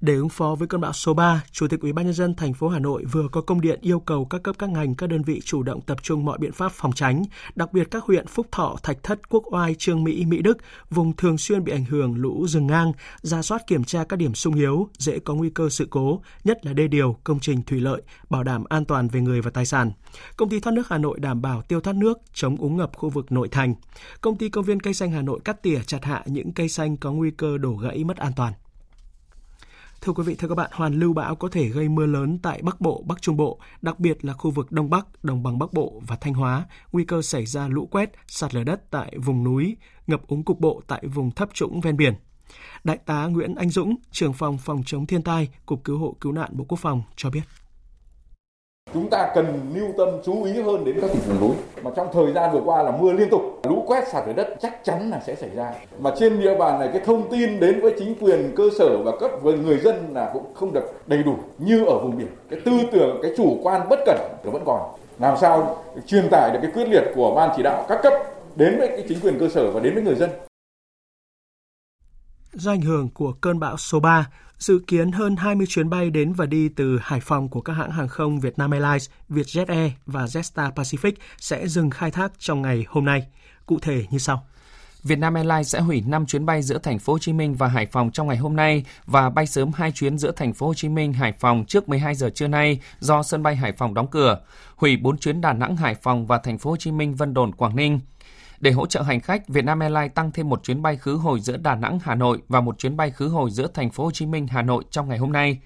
để 0.00 0.14
ứng 0.14 0.28
phó 0.28 0.54
với 0.54 0.68
cơn 0.68 0.80
bão 0.80 0.92
số 0.92 1.14
3, 1.14 1.44
Chủ 1.52 1.68
tịch 1.68 1.80
Ủy 1.80 1.92
ban 1.92 2.04
nhân 2.04 2.14
dân 2.14 2.34
thành 2.34 2.54
phố 2.54 2.68
Hà 2.68 2.78
Nội 2.78 3.04
vừa 3.04 3.28
có 3.32 3.40
công 3.40 3.60
điện 3.60 3.78
yêu 3.82 4.00
cầu 4.00 4.24
các 4.24 4.42
cấp 4.42 4.56
các 4.58 4.70
ngành 4.70 4.94
các 4.94 5.06
đơn 5.06 5.22
vị 5.22 5.40
chủ 5.44 5.62
động 5.62 5.80
tập 5.80 5.98
trung 6.02 6.24
mọi 6.24 6.38
biện 6.38 6.52
pháp 6.52 6.72
phòng 6.72 6.92
tránh, 6.92 7.22
đặc 7.54 7.72
biệt 7.72 7.90
các 7.90 8.04
huyện 8.04 8.26
Phúc 8.26 8.46
Thọ, 8.52 8.76
Thạch 8.82 9.02
Thất, 9.02 9.28
Quốc 9.28 9.44
Oai, 9.52 9.74
Trương 9.74 10.04
Mỹ, 10.04 10.24
Mỹ 10.24 10.42
Đức, 10.42 10.58
vùng 10.90 11.16
thường 11.16 11.38
xuyên 11.38 11.64
bị 11.64 11.72
ảnh 11.72 11.84
hưởng 11.84 12.14
lũ 12.14 12.46
rừng 12.48 12.66
ngang, 12.66 12.92
ra 13.22 13.42
soát 13.42 13.66
kiểm 13.66 13.84
tra 13.84 14.04
các 14.04 14.16
điểm 14.16 14.34
sung 14.34 14.54
yếu, 14.54 14.88
dễ 14.98 15.18
có 15.18 15.34
nguy 15.34 15.50
cơ 15.50 15.68
sự 15.68 15.86
cố, 15.90 16.22
nhất 16.44 16.66
là 16.66 16.72
đê 16.72 16.88
điều, 16.88 17.16
công 17.24 17.40
trình 17.40 17.62
thủy 17.62 17.80
lợi, 17.80 18.02
bảo 18.30 18.42
đảm 18.42 18.64
an 18.68 18.84
toàn 18.84 19.08
về 19.08 19.20
người 19.20 19.40
và 19.40 19.50
tài 19.50 19.66
sản. 19.66 19.92
Công 20.36 20.48
ty 20.48 20.60
thoát 20.60 20.72
nước 20.72 20.88
Hà 20.88 20.98
Nội 20.98 21.18
đảm 21.20 21.42
bảo 21.42 21.62
tiêu 21.62 21.80
thoát 21.80 21.96
nước, 21.96 22.18
chống 22.34 22.56
úng 22.56 22.76
ngập 22.76 22.96
khu 22.96 23.08
vực 23.08 23.32
nội 23.32 23.48
thành. 23.48 23.74
Công 24.20 24.36
ty 24.36 24.48
công 24.48 24.64
viên 24.64 24.80
cây 24.80 24.94
xanh 24.94 25.10
Hà 25.10 25.22
Nội 25.22 25.40
cắt 25.44 25.62
tỉa 25.62 25.80
chặt 25.86 26.04
hạ 26.04 26.22
những 26.26 26.52
cây 26.52 26.68
xanh 26.68 26.96
có 26.96 27.12
nguy 27.12 27.30
cơ 27.30 27.58
đổ 27.58 27.72
gãy 27.72 28.04
mất 28.04 28.16
an 28.16 28.32
toàn. 28.36 28.52
Thưa 30.00 30.12
quý 30.12 30.22
vị, 30.26 30.34
thưa 30.34 30.48
các 30.48 30.54
bạn, 30.54 30.70
hoàn 30.72 30.94
lưu 30.94 31.12
bão 31.12 31.36
có 31.36 31.48
thể 31.48 31.68
gây 31.68 31.88
mưa 31.88 32.06
lớn 32.06 32.38
tại 32.42 32.62
Bắc 32.62 32.80
Bộ, 32.80 33.04
Bắc 33.06 33.22
Trung 33.22 33.36
Bộ, 33.36 33.60
đặc 33.82 34.00
biệt 34.00 34.24
là 34.24 34.32
khu 34.32 34.50
vực 34.50 34.72
Đông 34.72 34.90
Bắc, 34.90 35.24
Đồng 35.24 35.42
bằng 35.42 35.58
Bắc 35.58 35.72
Bộ 35.72 36.02
và 36.06 36.16
Thanh 36.16 36.34
Hóa, 36.34 36.64
nguy 36.92 37.04
cơ 37.04 37.22
xảy 37.22 37.46
ra 37.46 37.68
lũ 37.68 37.88
quét, 37.90 38.12
sạt 38.26 38.54
lở 38.54 38.64
đất 38.64 38.90
tại 38.90 39.14
vùng 39.18 39.44
núi, 39.44 39.76
ngập 40.06 40.26
úng 40.26 40.44
cục 40.44 40.60
bộ 40.60 40.82
tại 40.86 41.06
vùng 41.06 41.30
thấp 41.30 41.48
trũng 41.54 41.80
ven 41.80 41.96
biển. 41.96 42.14
Đại 42.84 42.98
tá 42.98 43.26
Nguyễn 43.26 43.54
Anh 43.54 43.70
Dũng, 43.70 43.94
trưởng 44.10 44.32
phòng 44.32 44.58
phòng 44.58 44.82
chống 44.86 45.06
thiên 45.06 45.22
tai, 45.22 45.48
Cục 45.66 45.84
Cứu 45.84 45.98
hộ 45.98 46.16
Cứu 46.20 46.32
nạn 46.32 46.50
Bộ 46.52 46.64
Quốc 46.68 46.78
phòng 46.78 47.02
cho 47.16 47.30
biết. 47.30 47.42
Chúng 48.94 49.10
ta 49.10 49.30
cần 49.34 49.46
lưu 49.74 49.88
tâm 49.98 50.08
chú 50.24 50.44
ý 50.44 50.62
hơn 50.62 50.84
đến 50.84 51.00
các 51.00 51.10
tỉnh 51.10 51.22
vùng 51.26 51.40
núi. 51.40 51.56
Mà 51.82 51.90
trong 51.96 52.08
thời 52.12 52.32
gian 52.32 52.52
vừa 52.52 52.60
qua 52.64 52.82
là 52.82 52.90
mưa 52.90 53.12
liên 53.12 53.30
tục, 53.30 53.42
lũ 53.68 53.84
quét 53.86 54.08
sạt 54.08 54.24
lở 54.26 54.32
đất 54.32 54.48
chắc 54.60 54.84
chắn 54.84 55.10
là 55.10 55.20
sẽ 55.26 55.34
xảy 55.34 55.50
ra. 55.54 55.72
Mà 55.98 56.10
trên 56.18 56.40
địa 56.40 56.54
bàn 56.58 56.80
này 56.80 56.88
cái 56.92 57.02
thông 57.06 57.30
tin 57.30 57.60
đến 57.60 57.80
với 57.80 57.94
chính 57.98 58.14
quyền 58.20 58.52
cơ 58.56 58.64
sở 58.78 58.98
và 58.98 59.12
cấp 59.20 59.30
với 59.42 59.54
người 59.54 59.78
dân 59.78 60.14
là 60.14 60.30
cũng 60.32 60.44
không 60.54 60.72
được 60.72 60.92
đầy 61.06 61.22
đủ 61.22 61.34
như 61.58 61.84
ở 61.84 61.98
vùng 61.98 62.18
biển. 62.18 62.28
Cái 62.50 62.60
tư 62.64 62.72
tưởng, 62.92 63.18
cái 63.22 63.32
chủ 63.36 63.58
quan 63.62 63.88
bất 63.88 63.98
cẩn 64.06 64.18
nó 64.44 64.50
vẫn 64.50 64.62
còn. 64.66 64.80
Làm 65.18 65.36
sao 65.36 65.76
truyền 66.06 66.28
tải 66.30 66.50
được 66.52 66.58
cái 66.62 66.70
quyết 66.74 66.88
liệt 66.88 67.04
của 67.14 67.34
ban 67.34 67.50
chỉ 67.56 67.62
đạo 67.62 67.84
các 67.88 68.00
cấp 68.02 68.12
đến 68.56 68.78
với 68.78 68.88
cái 68.88 69.04
chính 69.08 69.20
quyền 69.20 69.38
cơ 69.38 69.48
sở 69.48 69.70
và 69.70 69.80
đến 69.80 69.94
với 69.94 70.02
người 70.02 70.14
dân. 70.14 70.30
Do 72.52 72.72
ảnh 72.72 72.82
hưởng 72.82 73.08
của 73.08 73.32
cơn 73.32 73.58
bão 73.58 73.76
số 73.76 74.00
3, 74.00 74.26
Dự 74.60 74.80
kiến 74.86 75.12
hơn 75.12 75.36
20 75.36 75.66
chuyến 75.66 75.90
bay 75.90 76.10
đến 76.10 76.32
và 76.32 76.46
đi 76.46 76.68
từ 76.68 76.98
Hải 77.02 77.20
Phòng 77.20 77.48
của 77.48 77.60
các 77.60 77.72
hãng 77.72 77.90
hàng 77.90 78.08
không 78.08 78.40
Vietnam 78.40 78.70
Airlines, 78.70 79.10
Vietjet 79.28 79.64
Air 79.66 79.92
và 80.06 80.24
Jetstar 80.24 80.72
Pacific 80.72 81.12
sẽ 81.38 81.68
dừng 81.68 81.90
khai 81.90 82.10
thác 82.10 82.32
trong 82.38 82.62
ngày 82.62 82.84
hôm 82.88 83.04
nay. 83.04 83.26
Cụ 83.66 83.78
thể 83.82 84.04
như 84.10 84.18
sau. 84.18 84.46
Vietnam 85.02 85.34
Airlines 85.34 85.68
sẽ 85.68 85.80
hủy 85.80 86.02
5 86.06 86.26
chuyến 86.26 86.46
bay 86.46 86.62
giữa 86.62 86.78
thành 86.78 86.98
phố 86.98 87.12
Hồ 87.12 87.18
Chí 87.18 87.32
Minh 87.32 87.54
và 87.54 87.68
Hải 87.68 87.86
Phòng 87.86 88.10
trong 88.10 88.26
ngày 88.28 88.36
hôm 88.36 88.56
nay 88.56 88.84
và 89.06 89.30
bay 89.30 89.46
sớm 89.46 89.70
2 89.74 89.92
chuyến 89.92 90.18
giữa 90.18 90.32
thành 90.32 90.54
phố 90.54 90.66
Hồ 90.66 90.74
Chí 90.74 90.88
Minh 90.88 91.12
Hải 91.12 91.32
Phòng 91.32 91.64
trước 91.68 91.88
12 91.88 92.14
giờ 92.14 92.30
trưa 92.34 92.48
nay 92.48 92.80
do 92.98 93.22
sân 93.22 93.42
bay 93.42 93.56
Hải 93.56 93.72
Phòng 93.72 93.94
đóng 93.94 94.06
cửa, 94.10 94.40
hủy 94.76 94.96
4 94.96 95.18
chuyến 95.18 95.40
Đà 95.40 95.52
Nẵng 95.52 95.76
Hải 95.76 95.94
Phòng 95.94 96.26
và 96.26 96.38
thành 96.38 96.58
phố 96.58 96.70
Hồ 96.70 96.76
Chí 96.76 96.90
Minh 96.90 97.14
Vân 97.14 97.34
Đồn 97.34 97.52
Quảng 97.52 97.76
Ninh. 97.76 98.00
Để 98.60 98.70
hỗ 98.70 98.86
trợ 98.86 99.02
hành 99.02 99.20
khách, 99.20 99.48
Vietnam 99.48 99.80
Airlines 99.80 100.14
tăng 100.14 100.30
thêm 100.32 100.48
một 100.48 100.62
chuyến 100.62 100.82
bay 100.82 100.96
khứ 100.96 101.14
hồi 101.16 101.40
giữa 101.40 101.56
Đà 101.56 101.74
Nẵng 101.74 101.98
Hà 102.02 102.14
Nội 102.14 102.42
và 102.48 102.60
một 102.60 102.78
chuyến 102.78 102.96
bay 102.96 103.10
khứ 103.10 103.28
hồi 103.28 103.50
giữa 103.50 103.66
thành 103.74 103.90
phố 103.90 104.04
Hồ 104.04 104.10
Chí 104.10 104.26
Minh 104.26 104.46
Hà 104.46 104.62
Nội 104.62 104.84
trong 104.90 105.08
ngày 105.08 105.18
hôm 105.18 105.32
nay. 105.32 105.60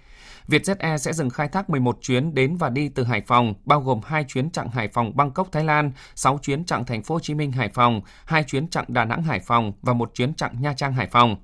Vietjet 0.48 0.76
Air 0.78 1.02
sẽ 1.02 1.12
dừng 1.12 1.30
khai 1.30 1.48
thác 1.48 1.70
11 1.70 1.98
chuyến 2.00 2.34
đến 2.34 2.56
và 2.56 2.68
đi 2.68 2.88
từ 2.88 3.04
Hải 3.04 3.20
Phòng, 3.20 3.54
bao 3.64 3.80
gồm 3.80 4.00
2 4.04 4.24
chuyến 4.28 4.50
chặng 4.50 4.68
Hải 4.68 4.88
Phòng 4.88 5.16
Bangkok 5.16 5.52
Thái 5.52 5.64
Lan, 5.64 5.92
6 6.14 6.38
chuyến 6.42 6.64
chặng 6.64 6.84
thành 6.84 7.02
phố 7.02 7.14
Hồ 7.14 7.20
Chí 7.20 7.34
Minh 7.34 7.52
Hải 7.52 7.68
Phòng, 7.68 8.00
2 8.24 8.44
chuyến 8.44 8.68
chặng 8.68 8.84
Đà 8.88 9.04
Nẵng 9.04 9.22
Hải 9.22 9.40
Phòng 9.40 9.72
và 9.82 9.92
một 9.92 10.10
chuyến 10.14 10.34
chặng 10.34 10.60
Nha 10.60 10.74
Trang 10.76 10.92
Hải 10.92 11.06
Phòng. 11.06 11.36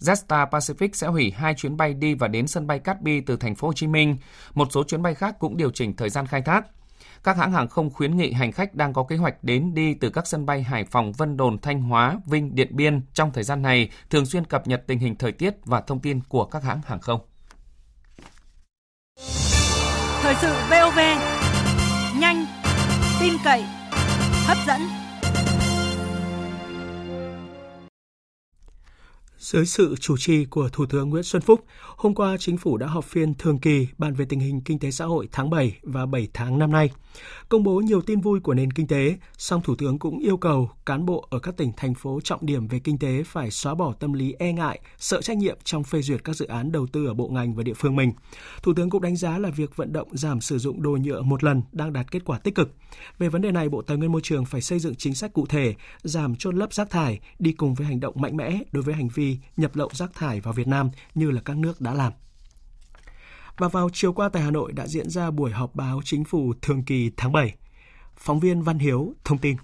Jetstar 0.00 0.48
Pacific 0.48 0.88
sẽ 0.92 1.06
hủy 1.06 1.30
hai 1.30 1.54
chuyến 1.54 1.76
bay 1.76 1.94
đi 1.94 2.14
và 2.14 2.28
đến 2.28 2.46
sân 2.46 2.66
bay 2.66 2.78
Cát 2.78 3.02
Bi 3.02 3.20
từ 3.20 3.36
thành 3.36 3.54
phố 3.54 3.68
Hồ 3.68 3.72
Chí 3.72 3.86
Minh. 3.86 4.16
Một 4.54 4.68
số 4.70 4.84
chuyến 4.84 5.02
bay 5.02 5.14
khác 5.14 5.38
cũng 5.38 5.56
điều 5.56 5.70
chỉnh 5.70 5.96
thời 5.96 6.10
gian 6.10 6.26
khai 6.26 6.42
thác. 6.42 6.66
Các 7.24 7.36
hãng 7.36 7.52
hàng 7.52 7.68
không 7.68 7.90
khuyến 7.90 8.16
nghị 8.16 8.32
hành 8.32 8.52
khách 8.52 8.74
đang 8.74 8.92
có 8.92 9.04
kế 9.04 9.16
hoạch 9.16 9.44
đến 9.44 9.74
đi 9.74 9.94
từ 9.94 10.10
các 10.10 10.26
sân 10.26 10.46
bay 10.46 10.62
Hải 10.62 10.84
Phòng, 10.84 11.12
Vân 11.12 11.36
Đồn, 11.36 11.58
Thanh 11.58 11.82
Hóa, 11.82 12.18
Vinh, 12.26 12.54
Điện 12.54 12.76
Biên 12.76 13.00
trong 13.14 13.32
thời 13.32 13.44
gian 13.44 13.62
này 13.62 13.90
thường 14.10 14.26
xuyên 14.26 14.44
cập 14.44 14.66
nhật 14.66 14.84
tình 14.86 14.98
hình 14.98 15.16
thời 15.16 15.32
tiết 15.32 15.54
và 15.64 15.80
thông 15.80 16.00
tin 16.00 16.20
của 16.28 16.44
các 16.44 16.62
hãng 16.62 16.80
hàng 16.86 17.00
không. 17.00 17.20
Thời 20.22 20.34
sự 20.34 20.54
VOV, 20.70 20.98
nhanh, 22.20 22.46
tin 23.20 23.32
cậy, 23.44 23.64
hấp 24.46 24.58
dẫn. 24.66 24.99
Dưới 29.40 29.66
sự 29.66 29.96
chủ 30.00 30.16
trì 30.16 30.44
của 30.44 30.68
Thủ 30.68 30.86
tướng 30.86 31.10
Nguyễn 31.10 31.22
Xuân 31.22 31.42
Phúc, 31.42 31.64
hôm 31.96 32.14
qua 32.14 32.36
chính 32.38 32.56
phủ 32.56 32.76
đã 32.76 32.86
họp 32.86 33.04
phiên 33.04 33.34
thường 33.34 33.58
kỳ 33.58 33.86
bàn 33.98 34.14
về 34.14 34.24
tình 34.28 34.40
hình 34.40 34.60
kinh 34.60 34.78
tế 34.78 34.90
xã 34.90 35.04
hội 35.04 35.28
tháng 35.32 35.50
7 35.50 35.78
và 35.82 36.06
7 36.06 36.28
tháng 36.34 36.58
năm 36.58 36.72
nay. 36.72 36.90
Công 37.48 37.62
bố 37.62 37.80
nhiều 37.80 38.00
tin 38.00 38.20
vui 38.20 38.40
của 38.40 38.54
nền 38.54 38.72
kinh 38.72 38.86
tế, 38.86 39.16
song 39.38 39.60
Thủ 39.64 39.74
tướng 39.76 39.98
cũng 39.98 40.18
yêu 40.18 40.36
cầu 40.36 40.70
cán 40.86 41.06
bộ 41.06 41.26
ở 41.30 41.38
các 41.38 41.56
tỉnh, 41.56 41.72
thành 41.76 41.94
phố 41.94 42.20
trọng 42.24 42.46
điểm 42.46 42.68
về 42.68 42.78
kinh 42.78 42.98
tế 42.98 43.22
phải 43.22 43.50
xóa 43.50 43.74
bỏ 43.74 43.92
tâm 43.92 44.12
lý 44.12 44.34
e 44.38 44.52
ngại, 44.52 44.80
sợ 44.98 45.22
trách 45.22 45.36
nhiệm 45.36 45.58
trong 45.64 45.84
phê 45.84 46.02
duyệt 46.02 46.24
các 46.24 46.36
dự 46.36 46.46
án 46.46 46.72
đầu 46.72 46.86
tư 46.86 47.06
ở 47.06 47.14
bộ 47.14 47.28
ngành 47.28 47.54
và 47.54 47.62
địa 47.62 47.74
phương 47.74 47.96
mình. 47.96 48.12
Thủ 48.62 48.72
tướng 48.74 48.90
cũng 48.90 49.02
đánh 49.02 49.16
giá 49.16 49.38
là 49.38 49.50
việc 49.50 49.76
vận 49.76 49.92
động 49.92 50.16
giảm 50.16 50.40
sử 50.40 50.58
dụng 50.58 50.82
đồ 50.82 50.90
nhựa 50.90 51.22
một 51.22 51.44
lần 51.44 51.62
đang 51.72 51.92
đạt 51.92 52.10
kết 52.10 52.24
quả 52.24 52.38
tích 52.38 52.54
cực. 52.54 52.74
Về 53.18 53.28
vấn 53.28 53.42
đề 53.42 53.52
này, 53.52 53.68
Bộ 53.68 53.82
Tài 53.82 53.96
nguyên 53.96 54.12
Môi 54.12 54.20
trường 54.24 54.44
phải 54.44 54.60
xây 54.60 54.78
dựng 54.78 54.94
chính 54.94 55.14
sách 55.14 55.32
cụ 55.32 55.46
thể, 55.46 55.74
giảm 56.02 56.36
chôn 56.36 56.56
lấp 56.56 56.74
rác 56.74 56.90
thải 56.90 57.20
đi 57.38 57.52
cùng 57.52 57.74
với 57.74 57.86
hành 57.86 58.00
động 58.00 58.14
mạnh 58.18 58.36
mẽ 58.36 58.58
đối 58.72 58.82
với 58.82 58.94
hành 58.94 59.08
vi 59.08 59.29
nhập 59.56 59.76
lậu 59.76 59.90
rác 59.92 60.14
thải 60.14 60.40
vào 60.40 60.54
Việt 60.54 60.68
Nam 60.68 60.90
như 61.14 61.30
là 61.30 61.40
các 61.44 61.56
nước 61.56 61.80
đã 61.80 61.94
làm. 61.94 62.12
Và 63.56 63.68
vào 63.68 63.90
chiều 63.92 64.12
qua 64.12 64.28
tại 64.28 64.42
Hà 64.42 64.50
Nội 64.50 64.72
đã 64.72 64.86
diễn 64.86 65.10
ra 65.10 65.30
buổi 65.30 65.50
họp 65.50 65.74
báo 65.74 66.00
chính 66.04 66.24
phủ 66.24 66.52
thường 66.62 66.84
kỳ 66.84 67.10
tháng 67.16 67.32
7. 67.32 67.54
Phóng 68.16 68.40
viên 68.40 68.62
Văn 68.62 68.78
Hiếu 68.78 69.14
thông 69.24 69.38
tin. 69.38 69.56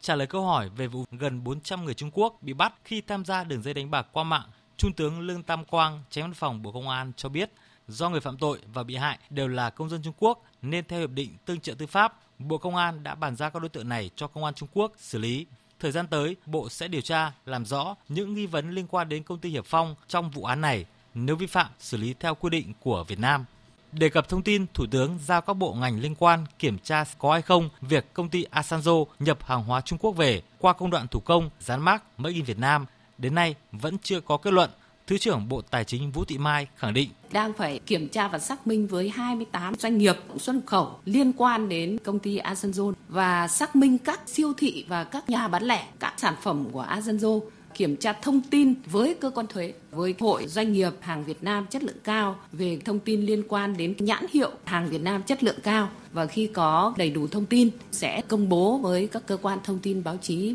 Trả 0.00 0.14
lời 0.14 0.26
câu 0.26 0.44
hỏi 0.44 0.70
về 0.76 0.86
vụ 0.86 1.04
gần 1.10 1.44
400 1.44 1.84
người 1.84 1.94
Trung 1.94 2.10
Quốc 2.12 2.38
bị 2.42 2.52
bắt 2.52 2.74
khi 2.84 3.00
tham 3.00 3.24
gia 3.24 3.44
đường 3.44 3.62
dây 3.62 3.74
đánh 3.74 3.90
bạc 3.90 4.06
qua 4.12 4.24
mạng, 4.24 4.48
Trung 4.76 4.92
tướng 4.92 5.20
Lương 5.20 5.42
Tam 5.42 5.64
Quang, 5.64 6.02
tránh 6.10 6.24
văn 6.24 6.34
phòng 6.34 6.62
Bộ 6.62 6.72
Công 6.72 6.88
an 6.88 7.12
cho 7.16 7.28
biết, 7.28 7.50
do 7.88 8.08
người 8.08 8.20
phạm 8.20 8.38
tội 8.38 8.58
và 8.72 8.82
bị 8.82 8.96
hại 8.96 9.18
đều 9.30 9.48
là 9.48 9.70
công 9.70 9.88
dân 9.88 10.02
Trung 10.02 10.14
Quốc 10.18 10.44
nên 10.62 10.84
theo 10.88 11.00
hiệp 11.00 11.10
định 11.10 11.30
tương 11.46 11.60
trợ 11.60 11.74
tư 11.74 11.86
pháp, 11.86 12.20
Bộ 12.38 12.58
Công 12.58 12.76
an 12.76 13.02
đã 13.02 13.14
bàn 13.14 13.36
giao 13.36 13.50
các 13.50 13.60
đối 13.60 13.68
tượng 13.68 13.88
này 13.88 14.10
cho 14.16 14.26
Công 14.26 14.44
an 14.44 14.54
Trung 14.54 14.68
Quốc 14.72 14.92
xử 14.96 15.18
lý. 15.18 15.46
Thời 15.80 15.92
gian 15.92 16.06
tới, 16.06 16.36
Bộ 16.46 16.68
sẽ 16.68 16.88
điều 16.88 17.00
tra, 17.00 17.32
làm 17.46 17.64
rõ 17.64 17.94
những 18.08 18.34
nghi 18.34 18.46
vấn 18.46 18.70
liên 18.70 18.86
quan 18.86 19.08
đến 19.08 19.22
công 19.22 19.38
ty 19.38 19.50
Hiệp 19.50 19.66
Phong 19.66 19.94
trong 20.08 20.30
vụ 20.30 20.44
án 20.44 20.60
này, 20.60 20.84
nếu 21.14 21.36
vi 21.36 21.46
phạm 21.46 21.66
xử 21.78 21.96
lý 21.96 22.14
theo 22.20 22.34
quy 22.34 22.50
định 22.50 22.72
của 22.80 23.04
Việt 23.08 23.18
Nam. 23.18 23.44
Đề 23.92 24.08
cập 24.08 24.28
thông 24.28 24.42
tin, 24.42 24.66
Thủ 24.74 24.86
tướng 24.90 25.18
giao 25.26 25.40
các 25.40 25.54
bộ 25.54 25.74
ngành 25.74 26.00
liên 26.00 26.14
quan 26.14 26.46
kiểm 26.58 26.78
tra 26.78 27.04
có 27.18 27.32
hay 27.32 27.42
không 27.42 27.68
việc 27.80 28.14
công 28.14 28.28
ty 28.28 28.44
Asanzo 28.52 29.04
nhập 29.18 29.38
hàng 29.44 29.64
hóa 29.64 29.80
Trung 29.80 29.98
Quốc 29.98 30.12
về 30.12 30.42
qua 30.58 30.72
công 30.72 30.90
đoạn 30.90 31.08
thủ 31.08 31.20
công 31.20 31.50
dán 31.60 31.80
mác 31.80 32.20
Made 32.20 32.34
in 32.34 32.44
Việt 32.44 32.58
Nam. 32.58 32.86
Đến 33.18 33.34
nay 33.34 33.54
vẫn 33.72 33.98
chưa 33.98 34.20
có 34.20 34.36
kết 34.36 34.52
luận. 34.52 34.70
Thứ 35.10 35.18
trưởng 35.18 35.48
Bộ 35.48 35.60
Tài 35.60 35.84
chính 35.84 36.10
Vũ 36.10 36.24
Thị 36.24 36.38
Mai 36.38 36.66
khẳng 36.76 36.94
định. 36.94 37.10
Đang 37.32 37.52
phải 37.52 37.78
kiểm 37.86 38.08
tra 38.08 38.28
và 38.28 38.38
xác 38.38 38.66
minh 38.66 38.86
với 38.86 39.08
28 39.08 39.74
doanh 39.74 39.98
nghiệp 39.98 40.16
xuất 40.38 40.54
khẩu 40.66 40.90
liên 41.04 41.32
quan 41.32 41.68
đến 41.68 41.98
công 42.04 42.18
ty 42.18 42.38
Asanzo 42.38 42.92
và 43.08 43.48
xác 43.48 43.76
minh 43.76 43.98
các 43.98 44.20
siêu 44.26 44.52
thị 44.56 44.84
và 44.88 45.04
các 45.04 45.30
nhà 45.30 45.48
bán 45.48 45.62
lẻ 45.62 45.86
các 46.00 46.14
sản 46.16 46.34
phẩm 46.42 46.64
của 46.72 46.86
Asanzo 46.90 47.40
kiểm 47.74 47.96
tra 47.96 48.12
thông 48.12 48.40
tin 48.40 48.74
với 48.86 49.14
cơ 49.14 49.30
quan 49.30 49.46
thuế, 49.46 49.72
với 49.90 50.14
hội 50.20 50.46
doanh 50.46 50.72
nghiệp 50.72 50.92
hàng 51.00 51.24
Việt 51.24 51.42
Nam 51.42 51.66
chất 51.70 51.82
lượng 51.82 52.00
cao 52.04 52.36
về 52.52 52.78
thông 52.84 52.98
tin 52.98 53.20
liên 53.20 53.42
quan 53.48 53.76
đến 53.76 53.94
nhãn 53.98 54.26
hiệu 54.32 54.50
hàng 54.64 54.88
Việt 54.88 55.00
Nam 55.00 55.22
chất 55.22 55.44
lượng 55.44 55.58
cao. 55.62 55.88
Và 56.12 56.26
khi 56.26 56.46
có 56.46 56.94
đầy 56.96 57.10
đủ 57.10 57.26
thông 57.26 57.46
tin 57.46 57.70
sẽ 57.92 58.22
công 58.28 58.48
bố 58.48 58.78
với 58.78 59.06
các 59.06 59.26
cơ 59.26 59.36
quan 59.36 59.58
thông 59.64 59.78
tin 59.78 60.04
báo 60.04 60.16
chí. 60.16 60.54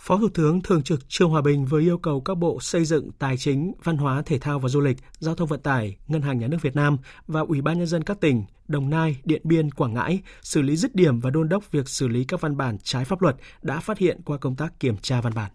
Phó 0.00 0.18
Thủ 0.18 0.28
tướng 0.34 0.62
Thường 0.62 0.82
trực 0.82 1.08
Trương 1.08 1.30
Hòa 1.30 1.42
Bình 1.42 1.64
vừa 1.64 1.80
yêu 1.80 1.98
cầu 1.98 2.20
các 2.20 2.34
bộ 2.34 2.60
xây 2.60 2.84
dựng, 2.84 3.10
tài 3.18 3.36
chính, 3.36 3.72
văn 3.84 3.96
hóa, 3.96 4.22
thể 4.26 4.38
thao 4.38 4.58
và 4.58 4.68
du 4.68 4.80
lịch, 4.80 4.96
giao 5.18 5.34
thông 5.34 5.48
vận 5.48 5.60
tải, 5.60 5.96
Ngân 6.08 6.22
hàng 6.22 6.38
Nhà 6.38 6.46
nước 6.46 6.58
Việt 6.62 6.76
Nam 6.76 6.96
và 7.26 7.40
Ủy 7.40 7.60
ban 7.62 7.78
Nhân 7.78 7.86
dân 7.86 8.02
các 8.02 8.20
tỉnh 8.20 8.44
Đồng 8.68 8.90
Nai, 8.90 9.16
Điện 9.24 9.40
Biên, 9.44 9.70
Quảng 9.70 9.94
Ngãi 9.94 10.20
xử 10.42 10.62
lý 10.62 10.76
dứt 10.76 10.94
điểm 10.94 11.20
và 11.20 11.30
đôn 11.30 11.48
đốc 11.48 11.70
việc 11.70 11.88
xử 11.88 12.08
lý 12.08 12.24
các 12.24 12.40
văn 12.40 12.56
bản 12.56 12.76
trái 12.82 13.04
pháp 13.04 13.22
luật 13.22 13.36
đã 13.62 13.80
phát 13.80 13.98
hiện 13.98 14.20
qua 14.24 14.38
công 14.38 14.56
tác 14.56 14.80
kiểm 14.80 14.96
tra 14.96 15.20
văn 15.20 15.34
bản. 15.34 15.50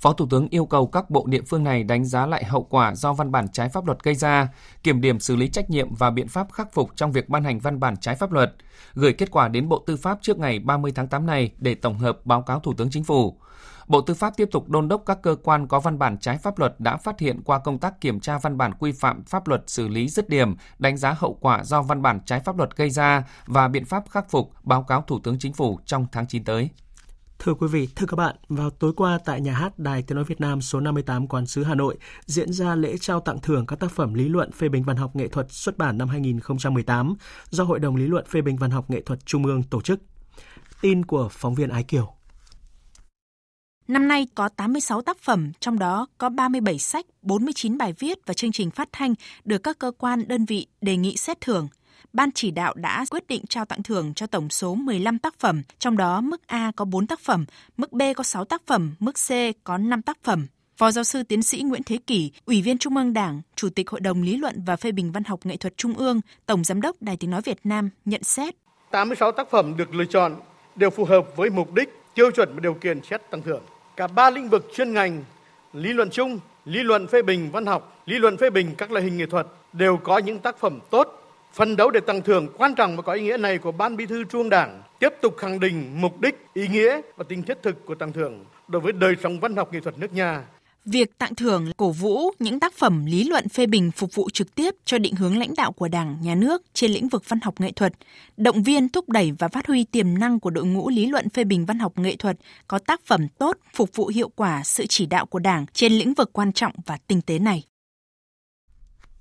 Phó 0.00 0.12
Thủ 0.12 0.26
tướng 0.30 0.48
yêu 0.50 0.66
cầu 0.66 0.86
các 0.86 1.10
bộ 1.10 1.26
địa 1.28 1.42
phương 1.42 1.64
này 1.64 1.84
đánh 1.84 2.04
giá 2.04 2.26
lại 2.26 2.44
hậu 2.44 2.62
quả 2.62 2.94
do 2.94 3.12
văn 3.12 3.32
bản 3.32 3.48
trái 3.52 3.68
pháp 3.68 3.86
luật 3.86 4.02
gây 4.02 4.14
ra, 4.14 4.48
kiểm 4.82 5.00
điểm 5.00 5.20
xử 5.20 5.36
lý 5.36 5.48
trách 5.48 5.70
nhiệm 5.70 5.94
và 5.94 6.10
biện 6.10 6.28
pháp 6.28 6.52
khắc 6.52 6.72
phục 6.72 6.90
trong 6.96 7.12
việc 7.12 7.28
ban 7.28 7.44
hành 7.44 7.58
văn 7.58 7.80
bản 7.80 7.96
trái 7.96 8.16
pháp 8.16 8.32
luật, 8.32 8.54
gửi 8.94 9.12
kết 9.12 9.30
quả 9.30 9.48
đến 9.48 9.68
Bộ 9.68 9.84
Tư 9.86 9.96
pháp 9.96 10.18
trước 10.22 10.38
ngày 10.38 10.58
30 10.58 10.92
tháng 10.94 11.08
8 11.08 11.26
này 11.26 11.50
để 11.58 11.74
tổng 11.74 11.98
hợp 11.98 12.26
báo 12.26 12.42
cáo 12.42 12.60
Thủ 12.60 12.74
tướng 12.74 12.90
Chính 12.90 13.04
phủ. 13.04 13.36
Bộ 13.88 14.00
Tư 14.00 14.14
pháp 14.14 14.36
tiếp 14.36 14.48
tục 14.52 14.68
đôn 14.68 14.88
đốc 14.88 15.02
các 15.06 15.22
cơ 15.22 15.36
quan 15.42 15.68
có 15.68 15.80
văn 15.80 15.98
bản 15.98 16.18
trái 16.18 16.38
pháp 16.38 16.58
luật 16.58 16.74
đã 16.78 16.96
phát 16.96 17.20
hiện 17.20 17.42
qua 17.44 17.58
công 17.58 17.78
tác 17.78 18.00
kiểm 18.00 18.20
tra 18.20 18.38
văn 18.38 18.58
bản 18.58 18.74
quy 18.78 18.92
phạm 18.92 19.24
pháp 19.24 19.48
luật 19.48 19.62
xử 19.66 19.88
lý 19.88 20.08
dứt 20.08 20.28
điểm, 20.28 20.56
đánh 20.78 20.96
giá 20.96 21.14
hậu 21.18 21.38
quả 21.40 21.64
do 21.64 21.82
văn 21.82 22.02
bản 22.02 22.20
trái 22.26 22.40
pháp 22.40 22.56
luật 22.56 22.76
gây 22.76 22.90
ra 22.90 23.24
và 23.46 23.68
biện 23.68 23.84
pháp 23.84 24.04
khắc 24.10 24.30
phục 24.30 24.52
báo 24.62 24.82
cáo 24.82 25.02
Thủ 25.02 25.20
tướng 25.22 25.38
Chính 25.38 25.52
phủ 25.52 25.80
trong 25.84 26.06
tháng 26.12 26.26
9 26.26 26.44
tới. 26.44 26.70
Thưa 27.38 27.54
quý 27.54 27.68
vị, 27.68 27.88
thưa 27.96 28.06
các 28.06 28.16
bạn, 28.16 28.36
vào 28.48 28.70
tối 28.70 28.92
qua 28.96 29.18
tại 29.24 29.40
nhà 29.40 29.52
hát 29.52 29.78
Đài 29.78 30.02
Tiếng 30.02 30.16
Nói 30.16 30.24
Việt 30.24 30.40
Nam 30.40 30.60
số 30.60 30.80
58 30.80 31.26
Quán 31.26 31.46
sứ 31.46 31.64
Hà 31.64 31.74
Nội 31.74 31.98
diễn 32.26 32.52
ra 32.52 32.74
lễ 32.74 32.96
trao 33.00 33.20
tặng 33.20 33.40
thưởng 33.42 33.66
các 33.66 33.80
tác 33.80 33.90
phẩm 33.90 34.14
lý 34.14 34.28
luận 34.28 34.52
phê 34.52 34.68
bình 34.68 34.82
văn 34.82 34.96
học 34.96 35.16
nghệ 35.16 35.28
thuật 35.28 35.46
xuất 35.50 35.78
bản 35.78 35.98
năm 35.98 36.08
2018 36.08 37.14
do 37.50 37.64
Hội 37.64 37.78
đồng 37.78 37.96
Lý 37.96 38.06
luận 38.06 38.24
phê 38.28 38.40
bình 38.40 38.56
văn 38.56 38.70
học 38.70 38.90
nghệ 38.90 39.02
thuật 39.02 39.26
Trung 39.26 39.44
ương 39.44 39.62
tổ 39.62 39.80
chức. 39.80 40.00
Tin 40.80 41.04
của 41.04 41.28
phóng 41.32 41.54
viên 41.54 41.68
Ái 41.68 41.82
Kiều. 41.82 42.15
Năm 43.88 44.08
nay 44.08 44.26
có 44.34 44.48
86 44.48 45.02
tác 45.02 45.18
phẩm, 45.18 45.52
trong 45.60 45.78
đó 45.78 46.06
có 46.18 46.28
37 46.28 46.78
sách, 46.78 47.06
49 47.22 47.78
bài 47.78 47.94
viết 47.98 48.18
và 48.26 48.34
chương 48.34 48.52
trình 48.52 48.70
phát 48.70 48.88
thanh 48.92 49.14
được 49.44 49.58
các 49.58 49.78
cơ 49.78 49.92
quan, 49.98 50.28
đơn 50.28 50.44
vị 50.44 50.66
đề 50.80 50.96
nghị 50.96 51.16
xét 51.16 51.40
thưởng. 51.40 51.68
Ban 52.12 52.32
chỉ 52.32 52.50
đạo 52.50 52.74
đã 52.74 53.04
quyết 53.10 53.26
định 53.26 53.46
trao 53.48 53.64
tặng 53.64 53.82
thưởng 53.82 54.14
cho 54.14 54.26
tổng 54.26 54.50
số 54.50 54.74
15 54.74 55.18
tác 55.18 55.38
phẩm, 55.38 55.62
trong 55.78 55.96
đó 55.96 56.20
mức 56.20 56.46
A 56.46 56.72
có 56.76 56.84
4 56.84 57.06
tác 57.06 57.20
phẩm, 57.20 57.44
mức 57.76 57.92
B 57.92 58.02
có 58.16 58.24
6 58.24 58.44
tác 58.44 58.62
phẩm, 58.66 58.94
mức 58.98 59.12
C 59.12 59.30
có 59.64 59.78
5 59.78 60.02
tác 60.02 60.18
phẩm. 60.22 60.46
Phó 60.76 60.90
giáo 60.90 61.04
sư 61.04 61.22
tiến 61.22 61.42
sĩ 61.42 61.62
Nguyễn 61.62 61.82
Thế 61.82 61.98
Kỷ, 62.06 62.32
Ủy 62.46 62.62
viên 62.62 62.78
Trung 62.78 62.96
ương 62.96 63.12
Đảng, 63.12 63.42
Chủ 63.54 63.68
tịch 63.68 63.90
Hội 63.90 64.00
đồng 64.00 64.22
Lý 64.22 64.36
luận 64.36 64.62
và 64.66 64.76
Phê 64.76 64.92
bình 64.92 65.12
Văn 65.12 65.24
học 65.24 65.40
Nghệ 65.44 65.56
thuật 65.56 65.76
Trung 65.76 65.94
ương, 65.94 66.20
Tổng 66.46 66.64
Giám 66.64 66.80
đốc 66.80 66.96
Đài 67.00 67.16
Tiếng 67.16 67.30
Nói 67.30 67.40
Việt 67.44 67.58
Nam 67.64 67.90
nhận 68.04 68.22
xét. 68.22 68.54
86 68.90 69.32
tác 69.32 69.50
phẩm 69.50 69.76
được 69.76 69.94
lựa 69.94 70.04
chọn 70.04 70.36
đều 70.76 70.90
phù 70.90 71.04
hợp 71.04 71.26
với 71.36 71.50
mục 71.50 71.74
đích, 71.74 71.88
tiêu 72.14 72.30
chuẩn 72.30 72.54
và 72.54 72.60
điều 72.60 72.74
kiện 72.74 73.00
xét 73.10 73.30
tặng 73.30 73.42
thưởng. 73.42 73.62
Cả 73.96 74.06
ba 74.06 74.30
lĩnh 74.30 74.48
vực 74.48 74.68
chuyên 74.74 74.94
ngành, 74.94 75.24
lý 75.72 75.92
luận 75.92 76.10
chung, 76.10 76.38
lý 76.64 76.82
luận 76.82 77.06
phê 77.06 77.22
bình 77.22 77.50
văn 77.52 77.66
học, 77.66 78.02
lý 78.06 78.18
luận 78.18 78.36
phê 78.36 78.50
bình 78.50 78.74
các 78.78 78.90
loại 78.90 79.04
hình 79.04 79.16
nghệ 79.16 79.26
thuật 79.26 79.46
đều 79.72 79.96
có 79.96 80.18
những 80.18 80.38
tác 80.38 80.58
phẩm 80.58 80.78
tốt. 80.90 81.22
Phần 81.52 81.76
đấu 81.76 81.90
để 81.90 82.00
tặng 82.00 82.22
thưởng 82.22 82.48
quan 82.58 82.74
trọng 82.74 82.96
và 82.96 83.02
có 83.02 83.12
ý 83.12 83.22
nghĩa 83.22 83.36
này 83.36 83.58
của 83.58 83.72
Ban 83.72 83.96
Bí 83.96 84.06
thư 84.06 84.24
Trung 84.24 84.50
Đảng 84.50 84.82
tiếp 84.98 85.12
tục 85.20 85.36
khẳng 85.38 85.60
định 85.60 86.00
mục 86.00 86.20
đích, 86.20 86.46
ý 86.54 86.68
nghĩa 86.68 87.00
và 87.16 87.24
tính 87.28 87.42
thiết 87.42 87.58
thực 87.62 87.86
của 87.86 87.94
tặng 87.94 88.12
thưởng 88.12 88.44
đối 88.68 88.80
với 88.80 88.92
đời 88.92 89.16
sống 89.22 89.40
văn 89.40 89.56
học 89.56 89.72
nghệ 89.72 89.80
thuật 89.80 89.98
nước 89.98 90.12
nhà 90.12 90.42
Việc 90.86 91.18
tặng 91.18 91.34
thưởng 91.34 91.72
cổ 91.76 91.90
vũ 91.90 92.30
những 92.38 92.60
tác 92.60 92.74
phẩm 92.74 93.06
lý 93.06 93.24
luận 93.24 93.48
phê 93.48 93.66
bình 93.66 93.90
phục 93.90 94.14
vụ 94.14 94.30
trực 94.30 94.54
tiếp 94.54 94.74
cho 94.84 94.98
định 94.98 95.14
hướng 95.14 95.38
lãnh 95.38 95.54
đạo 95.56 95.72
của 95.72 95.88
Đảng, 95.88 96.16
Nhà 96.20 96.34
nước 96.34 96.62
trên 96.74 96.90
lĩnh 96.90 97.08
vực 97.08 97.22
văn 97.28 97.40
học 97.40 97.60
nghệ 97.60 97.72
thuật, 97.72 97.92
động 98.36 98.62
viên 98.62 98.88
thúc 98.88 99.08
đẩy 99.08 99.32
và 99.38 99.48
phát 99.48 99.66
huy 99.66 99.84
tiềm 99.84 100.18
năng 100.18 100.40
của 100.40 100.50
đội 100.50 100.64
ngũ 100.64 100.88
lý 100.88 101.06
luận 101.06 101.28
phê 101.28 101.44
bình 101.44 101.66
văn 101.66 101.78
học 101.78 101.98
nghệ 101.98 102.16
thuật 102.16 102.36
có 102.68 102.78
tác 102.78 103.00
phẩm 103.06 103.28
tốt 103.28 103.56
phục 103.74 103.90
vụ 103.94 104.06
hiệu 104.06 104.28
quả 104.36 104.62
sự 104.64 104.86
chỉ 104.88 105.06
đạo 105.06 105.26
của 105.26 105.38
Đảng 105.38 105.66
trên 105.72 105.92
lĩnh 105.92 106.14
vực 106.14 106.30
quan 106.32 106.52
trọng 106.52 106.72
và 106.86 106.98
tinh 107.06 107.20
tế 107.20 107.38
này. 107.38 107.62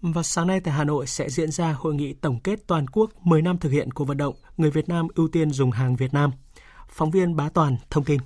Và 0.02 0.24
sáng 0.24 0.48
nay 0.48 0.60
tại 0.60 0.74
Hà 0.74 0.84
Nội 0.84 1.08
sẽ 1.08 1.30
diễn 1.30 1.52
ra 1.52 1.72
hội 1.72 1.96
nghị 1.96 2.14
tổng 2.14 2.40
kết 2.40 2.60
toàn 2.68 2.88
quốc 2.88 3.12
10 3.24 3.42
năm 3.42 3.58
thực 3.58 3.70
hiện 3.70 3.92
cuộc 3.92 4.06
vận 4.06 4.18
động 4.18 4.36
Người 4.58 4.72
Việt 4.72 4.90
Nam 4.90 5.08
ưu 5.16 5.28
tiên 5.28 5.52
dùng 5.52 5.72
hàng 5.72 5.96
Việt 5.96 6.14
Nam. 6.14 6.32
Phóng 6.90 7.12
viên 7.12 7.36
Bá 7.36 7.50
Toàn 7.50 7.78
thông 7.90 8.04
tin. 8.04 8.22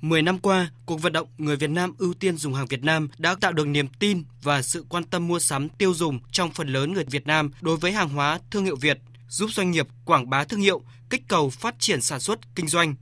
10 0.00 0.22
năm 0.22 0.38
qua, 0.38 0.70
cuộc 0.86 1.02
vận 1.02 1.12
động 1.12 1.28
người 1.38 1.56
Việt 1.56 1.70
Nam 1.70 1.92
ưu 1.98 2.14
tiên 2.14 2.36
dùng 2.36 2.54
hàng 2.54 2.66
Việt 2.66 2.84
Nam 2.84 3.08
đã 3.18 3.34
tạo 3.34 3.52
được 3.52 3.66
niềm 3.66 3.88
tin 3.98 4.22
và 4.42 4.62
sự 4.62 4.84
quan 4.88 5.04
tâm 5.04 5.28
mua 5.28 5.38
sắm 5.38 5.68
tiêu 5.68 5.94
dùng 5.94 6.18
trong 6.32 6.50
phần 6.50 6.68
lớn 6.68 6.92
người 6.92 7.04
Việt 7.04 7.26
Nam 7.26 7.50
đối 7.60 7.76
với 7.76 7.92
hàng 7.92 8.08
hóa 8.08 8.40
thương 8.50 8.64
hiệu 8.64 8.76
Việt, 8.76 8.98
giúp 9.28 9.50
doanh 9.52 9.70
nghiệp 9.70 9.88
quảng 10.04 10.30
bá 10.30 10.44
thương 10.44 10.60
hiệu, 10.60 10.82
kích 11.10 11.22
cầu 11.28 11.50
phát 11.50 11.74
triển 11.78 12.00
sản 12.00 12.20
xuất, 12.20 12.54
kinh 12.54 12.68
doanh. 12.68 12.94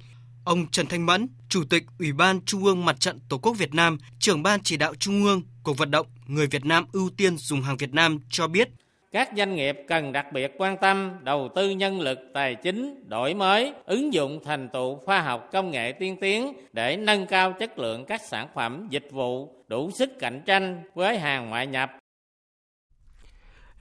Ông 0.44 0.70
Trần 0.70 0.86
Thanh 0.86 1.06
Mẫn, 1.06 1.28
Chủ 1.48 1.64
tịch 1.70 1.84
Ủy 1.98 2.12
ban 2.12 2.40
Trung 2.44 2.64
ương 2.64 2.84
Mặt 2.84 3.00
trận 3.00 3.18
Tổ 3.28 3.38
quốc 3.38 3.52
Việt 3.52 3.74
Nam, 3.74 3.98
trưởng 4.18 4.42
ban 4.42 4.62
chỉ 4.62 4.76
đạo 4.76 4.94
Trung 4.94 5.24
ương 5.24 5.42
cuộc 5.62 5.78
vận 5.78 5.90
động 5.90 6.06
người 6.26 6.46
Việt 6.46 6.64
Nam 6.64 6.84
ưu 6.92 7.10
tiên 7.16 7.36
dùng 7.36 7.62
hàng 7.62 7.76
Việt 7.76 7.94
Nam 7.94 8.18
cho 8.30 8.48
biết 8.48 8.68
các 9.12 9.30
doanh 9.36 9.56
nghiệp 9.56 9.84
cần 9.88 10.12
đặc 10.12 10.26
biệt 10.32 10.54
quan 10.58 10.76
tâm 10.76 11.10
đầu 11.22 11.48
tư 11.54 11.70
nhân 11.70 12.00
lực 12.00 12.18
tài 12.34 12.54
chính 12.54 13.08
đổi 13.08 13.34
mới 13.34 13.72
ứng 13.84 14.12
dụng 14.12 14.40
thành 14.44 14.68
tựu 14.72 14.96
khoa 14.96 15.22
học 15.22 15.48
công 15.52 15.70
nghệ 15.70 15.92
tiên 15.92 16.16
tiến 16.20 16.52
để 16.72 16.96
nâng 16.96 17.26
cao 17.26 17.52
chất 17.52 17.78
lượng 17.78 18.04
các 18.04 18.20
sản 18.28 18.48
phẩm 18.54 18.86
dịch 18.90 19.08
vụ 19.12 19.54
đủ 19.68 19.90
sức 19.90 20.10
cạnh 20.18 20.42
tranh 20.46 20.82
với 20.94 21.18
hàng 21.18 21.50
ngoại 21.50 21.66
nhập 21.66 21.90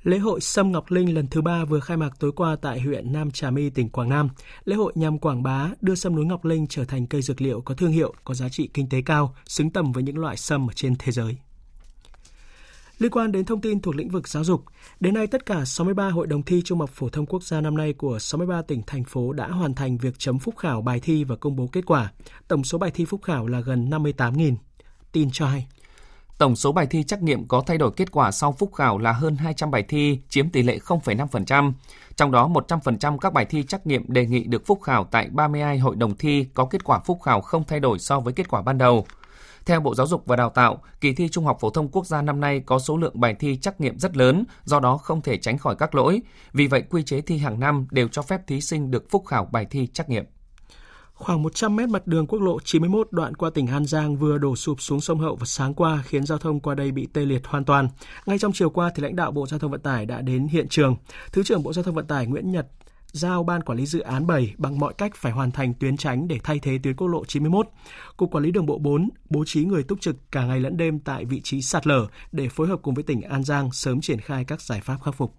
Lễ 0.03 0.17
hội 0.17 0.41
Sâm 0.41 0.71
Ngọc 0.71 0.91
Linh 0.91 1.15
lần 1.15 1.27
thứ 1.27 1.41
ba 1.41 1.65
vừa 1.65 1.79
khai 1.79 1.97
mạc 1.97 2.09
tối 2.19 2.31
qua 2.35 2.55
tại 2.61 2.79
huyện 2.79 3.13
Nam 3.13 3.31
Trà 3.31 3.49
My, 3.49 3.69
tỉnh 3.69 3.89
Quảng 3.89 4.09
Nam. 4.09 4.29
Lễ 4.65 4.75
hội 4.75 4.93
nhằm 4.95 5.19
quảng 5.19 5.43
bá, 5.43 5.69
đưa 5.81 5.95
sâm 5.95 6.15
núi 6.15 6.25
Ngọc 6.25 6.45
Linh 6.45 6.67
trở 6.67 6.85
thành 6.85 7.07
cây 7.07 7.21
dược 7.21 7.41
liệu 7.41 7.61
có 7.61 7.75
thương 7.75 7.91
hiệu, 7.91 8.13
có 8.23 8.33
giá 8.33 8.49
trị 8.49 8.69
kinh 8.73 8.89
tế 8.89 9.01
cao, 9.05 9.35
xứng 9.45 9.69
tầm 9.69 9.91
với 9.91 10.03
những 10.03 10.17
loại 10.17 10.37
sâm 10.37 10.69
ở 10.69 10.73
trên 10.73 10.95
thế 10.99 11.11
giới. 11.11 11.37
Liên 12.97 13.11
quan 13.11 13.31
đến 13.31 13.45
thông 13.45 13.61
tin 13.61 13.81
thuộc 13.81 13.95
lĩnh 13.95 14.09
vực 14.09 14.27
giáo 14.27 14.43
dục, 14.43 14.63
đến 14.99 15.13
nay 15.13 15.27
tất 15.27 15.45
cả 15.45 15.65
63 15.65 16.09
hội 16.09 16.27
đồng 16.27 16.43
thi 16.43 16.61
Trung 16.65 16.79
học 16.79 16.89
phổ 16.93 17.09
thông 17.09 17.25
quốc 17.25 17.43
gia 17.43 17.61
năm 17.61 17.77
nay 17.77 17.93
của 17.93 18.19
63 18.19 18.61
tỉnh 18.61 18.81
thành 18.87 19.03
phố 19.03 19.33
đã 19.33 19.47
hoàn 19.47 19.73
thành 19.73 19.97
việc 19.97 20.13
chấm 20.17 20.39
phúc 20.39 20.57
khảo 20.57 20.81
bài 20.81 20.99
thi 20.99 21.23
và 21.23 21.35
công 21.35 21.55
bố 21.55 21.67
kết 21.71 21.85
quả. 21.85 22.11
Tổng 22.47 22.63
số 22.63 22.77
bài 22.77 22.91
thi 22.93 23.05
phúc 23.05 23.21
khảo 23.23 23.47
là 23.47 23.59
gần 23.59 23.89
58.000. 23.89 24.55
Tin 25.11 25.29
cho 25.31 25.47
hay. 25.47 25.67
Tổng 26.37 26.55
số 26.55 26.71
bài 26.71 26.87
thi 26.89 27.03
trắc 27.03 27.23
nghiệm 27.23 27.47
có 27.47 27.63
thay 27.67 27.77
đổi 27.77 27.91
kết 27.91 28.11
quả 28.11 28.31
sau 28.31 28.51
phúc 28.51 28.73
khảo 28.73 28.97
là 28.97 29.11
hơn 29.11 29.35
200 29.35 29.71
bài 29.71 29.83
thi, 29.87 30.19
chiếm 30.29 30.49
tỷ 30.49 30.63
lệ 30.63 30.79
0,5%. 30.85 31.71
Trong 32.15 32.31
đó 32.31 32.49
100% 32.67 33.17
các 33.17 33.33
bài 33.33 33.45
thi 33.45 33.63
trắc 33.63 33.87
nghiệm 33.87 34.03
đề 34.07 34.25
nghị 34.25 34.43
được 34.43 34.65
phúc 34.65 34.81
khảo 34.83 35.03
tại 35.11 35.29
32 35.31 35.79
hội 35.79 35.95
đồng 35.95 36.17
thi 36.17 36.45
có 36.53 36.65
kết 36.65 36.83
quả 36.83 36.99
phúc 36.99 37.21
khảo 37.23 37.41
không 37.41 37.63
thay 37.67 37.79
đổi 37.79 37.99
so 37.99 38.19
với 38.19 38.33
kết 38.33 38.49
quả 38.49 38.61
ban 38.61 38.77
đầu. 38.77 39.05
Theo 39.67 39.79
Bộ 39.79 39.95
Giáo 39.95 40.07
dục 40.07 40.23
và 40.25 40.35
Đào 40.35 40.49
tạo, 40.49 40.81
kỳ 41.01 41.13
thi 41.13 41.29
Trung 41.29 41.45
học 41.45 41.57
phổ 41.61 41.69
thông 41.69 41.89
quốc 41.89 42.05
gia 42.05 42.21
năm 42.21 42.39
nay 42.39 42.59
có 42.65 42.79
số 42.79 42.97
lượng 42.97 43.19
bài 43.19 43.35
thi 43.39 43.57
trắc 43.61 43.81
nghiệm 43.81 43.99
rất 43.99 44.17
lớn, 44.17 44.43
do 44.63 44.79
đó 44.79 44.97
không 44.97 45.21
thể 45.21 45.37
tránh 45.37 45.57
khỏi 45.57 45.75
các 45.75 45.95
lỗi. 45.95 46.21
Vì 46.53 46.67
vậy, 46.67 46.83
quy 46.89 47.03
chế 47.03 47.21
thi 47.21 47.37
hàng 47.37 47.59
năm 47.59 47.87
đều 47.91 48.07
cho 48.07 48.21
phép 48.21 48.47
thí 48.47 48.61
sinh 48.61 48.91
được 48.91 49.09
phúc 49.09 49.25
khảo 49.25 49.49
bài 49.51 49.65
thi 49.69 49.87
trắc 49.87 50.09
nghiệm. 50.09 50.25
Khoảng 51.13 51.43
100 51.43 51.75
mét 51.75 51.89
mặt 51.89 52.07
đường 52.07 52.27
quốc 52.27 52.41
lộ 52.41 52.59
91 52.63 53.07
đoạn 53.11 53.35
qua 53.35 53.49
tỉnh 53.49 53.67
An 53.67 53.85
Giang 53.85 54.17
vừa 54.17 54.37
đổ 54.37 54.55
sụp 54.55 54.81
xuống 54.81 55.01
sông 55.01 55.19
Hậu 55.19 55.35
vào 55.35 55.45
sáng 55.45 55.73
qua 55.73 56.03
khiến 56.05 56.25
giao 56.25 56.37
thông 56.37 56.59
qua 56.59 56.75
đây 56.75 56.91
bị 56.91 57.07
tê 57.13 57.21
liệt 57.25 57.47
hoàn 57.47 57.65
toàn. 57.65 57.89
Ngay 58.25 58.39
trong 58.39 58.51
chiều 58.53 58.69
qua 58.69 58.91
thì 58.95 59.03
lãnh 59.03 59.15
đạo 59.15 59.31
Bộ 59.31 59.47
Giao 59.47 59.59
thông 59.59 59.71
Vận 59.71 59.81
tải 59.81 60.05
đã 60.05 60.21
đến 60.21 60.47
hiện 60.47 60.67
trường. 60.69 60.95
Thứ 61.31 61.43
trưởng 61.43 61.63
Bộ 61.63 61.73
Giao 61.73 61.83
thông 61.83 61.95
Vận 61.95 62.07
tải 62.07 62.27
Nguyễn 62.27 62.51
Nhật 62.51 62.67
giao 63.17 63.43
Ban 63.43 63.63
Quản 63.63 63.77
lý 63.77 63.85
Dự 63.85 63.99
án 63.99 64.27
7 64.27 64.53
bằng 64.57 64.79
mọi 64.79 64.93
cách 64.97 65.15
phải 65.15 65.31
hoàn 65.31 65.51
thành 65.51 65.73
tuyến 65.73 65.97
tránh 65.97 66.27
để 66.27 66.39
thay 66.43 66.59
thế 66.59 66.79
tuyến 66.83 66.95
quốc 66.95 67.07
lộ 67.07 67.25
91. 67.25 67.67
Cục 68.17 68.31
Quản 68.31 68.43
lý 68.43 68.51
Đường 68.51 68.65
bộ 68.65 68.77
4 68.77 69.09
bố 69.29 69.45
trí 69.45 69.65
người 69.65 69.83
túc 69.83 70.01
trực 70.01 70.31
cả 70.31 70.45
ngày 70.45 70.59
lẫn 70.59 70.77
đêm 70.77 70.99
tại 70.99 71.25
vị 71.25 71.41
trí 71.43 71.61
sạt 71.61 71.87
lở 71.87 72.07
để 72.31 72.49
phối 72.49 72.67
hợp 72.67 72.79
cùng 72.81 72.93
với 72.93 73.03
tỉnh 73.03 73.21
An 73.21 73.43
Giang 73.43 73.71
sớm 73.71 74.01
triển 74.01 74.21
khai 74.21 74.45
các 74.45 74.61
giải 74.61 74.81
pháp 74.81 74.97
khắc 75.03 75.15
phục. 75.15 75.35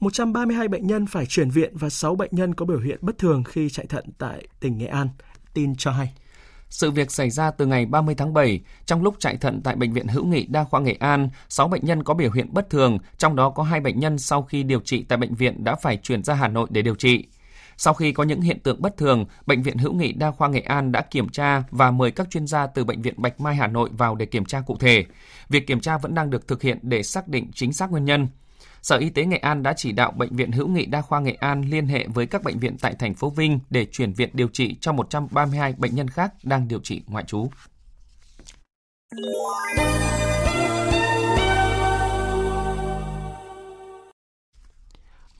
132 0.00 0.68
bệnh 0.68 0.86
nhân 0.86 1.06
phải 1.06 1.26
chuyển 1.26 1.50
viện 1.50 1.76
và 1.76 1.88
6 1.88 2.16
bệnh 2.16 2.30
nhân 2.32 2.54
có 2.54 2.66
biểu 2.66 2.80
hiện 2.80 2.98
bất 3.00 3.18
thường 3.18 3.44
khi 3.44 3.68
chạy 3.68 3.86
thận 3.86 4.04
tại 4.18 4.48
tỉnh 4.60 4.78
Nghệ 4.78 4.86
An. 4.86 5.08
Tin 5.54 5.76
cho 5.76 5.90
hay. 5.90 6.14
Sự 6.70 6.90
việc 6.90 7.10
xảy 7.10 7.30
ra 7.30 7.50
từ 7.50 7.66
ngày 7.66 7.86
30 7.86 8.14
tháng 8.14 8.34
7, 8.34 8.60
trong 8.86 9.02
lúc 9.02 9.14
chạy 9.18 9.36
thận 9.36 9.60
tại 9.64 9.76
Bệnh 9.76 9.92
viện 9.92 10.08
Hữu 10.08 10.24
nghị 10.24 10.46
Đa 10.46 10.64
khoa 10.64 10.80
Nghệ 10.80 10.96
An, 11.00 11.28
6 11.48 11.68
bệnh 11.68 11.84
nhân 11.84 12.02
có 12.02 12.14
biểu 12.14 12.30
hiện 12.32 12.48
bất 12.52 12.70
thường, 12.70 12.98
trong 13.18 13.36
đó 13.36 13.50
có 13.50 13.62
2 13.62 13.80
bệnh 13.80 14.00
nhân 14.00 14.18
sau 14.18 14.42
khi 14.42 14.62
điều 14.62 14.80
trị 14.80 15.02
tại 15.02 15.16
bệnh 15.18 15.34
viện 15.34 15.64
đã 15.64 15.74
phải 15.74 15.96
chuyển 15.96 16.22
ra 16.22 16.34
Hà 16.34 16.48
Nội 16.48 16.68
để 16.70 16.82
điều 16.82 16.94
trị. 16.94 17.26
Sau 17.76 17.94
khi 17.94 18.12
có 18.12 18.24
những 18.24 18.40
hiện 18.40 18.60
tượng 18.60 18.82
bất 18.82 18.96
thường, 18.96 19.24
Bệnh 19.46 19.62
viện 19.62 19.78
Hữu 19.78 19.92
nghị 19.92 20.12
Đa 20.12 20.30
khoa 20.30 20.48
Nghệ 20.48 20.60
An 20.60 20.92
đã 20.92 21.00
kiểm 21.00 21.28
tra 21.28 21.62
và 21.70 21.90
mời 21.90 22.10
các 22.10 22.30
chuyên 22.30 22.46
gia 22.46 22.66
từ 22.66 22.84
Bệnh 22.84 23.02
viện 23.02 23.14
Bạch 23.16 23.40
Mai 23.40 23.56
Hà 23.56 23.66
Nội 23.66 23.90
vào 23.92 24.14
để 24.14 24.26
kiểm 24.26 24.44
tra 24.44 24.60
cụ 24.60 24.76
thể. 24.76 25.04
Việc 25.48 25.66
kiểm 25.66 25.80
tra 25.80 25.98
vẫn 25.98 26.14
đang 26.14 26.30
được 26.30 26.48
thực 26.48 26.62
hiện 26.62 26.78
để 26.82 27.02
xác 27.02 27.28
định 27.28 27.50
chính 27.54 27.72
xác 27.72 27.90
nguyên 27.90 28.04
nhân. 28.04 28.28
Sở 28.82 28.96
Y 28.96 29.10
tế 29.10 29.24
Nghệ 29.24 29.36
An 29.36 29.62
đã 29.62 29.72
chỉ 29.76 29.92
đạo 29.92 30.12
Bệnh 30.16 30.36
viện 30.36 30.52
Hữu 30.52 30.68
nghị 30.68 30.86
Đa 30.86 31.02
khoa 31.02 31.20
Nghệ 31.20 31.36
An 31.40 31.62
liên 31.62 31.86
hệ 31.86 32.06
với 32.06 32.26
các 32.26 32.42
bệnh 32.42 32.58
viện 32.58 32.76
tại 32.80 32.94
thành 32.98 33.14
phố 33.14 33.30
Vinh 33.30 33.58
để 33.70 33.86
chuyển 33.92 34.12
viện 34.12 34.30
điều 34.32 34.48
trị 34.48 34.76
cho 34.80 34.92
132 34.92 35.74
bệnh 35.78 35.94
nhân 35.94 36.08
khác 36.08 36.32
đang 36.42 36.68
điều 36.68 36.80
trị 36.80 37.02
ngoại 37.06 37.24
trú. 37.24 37.48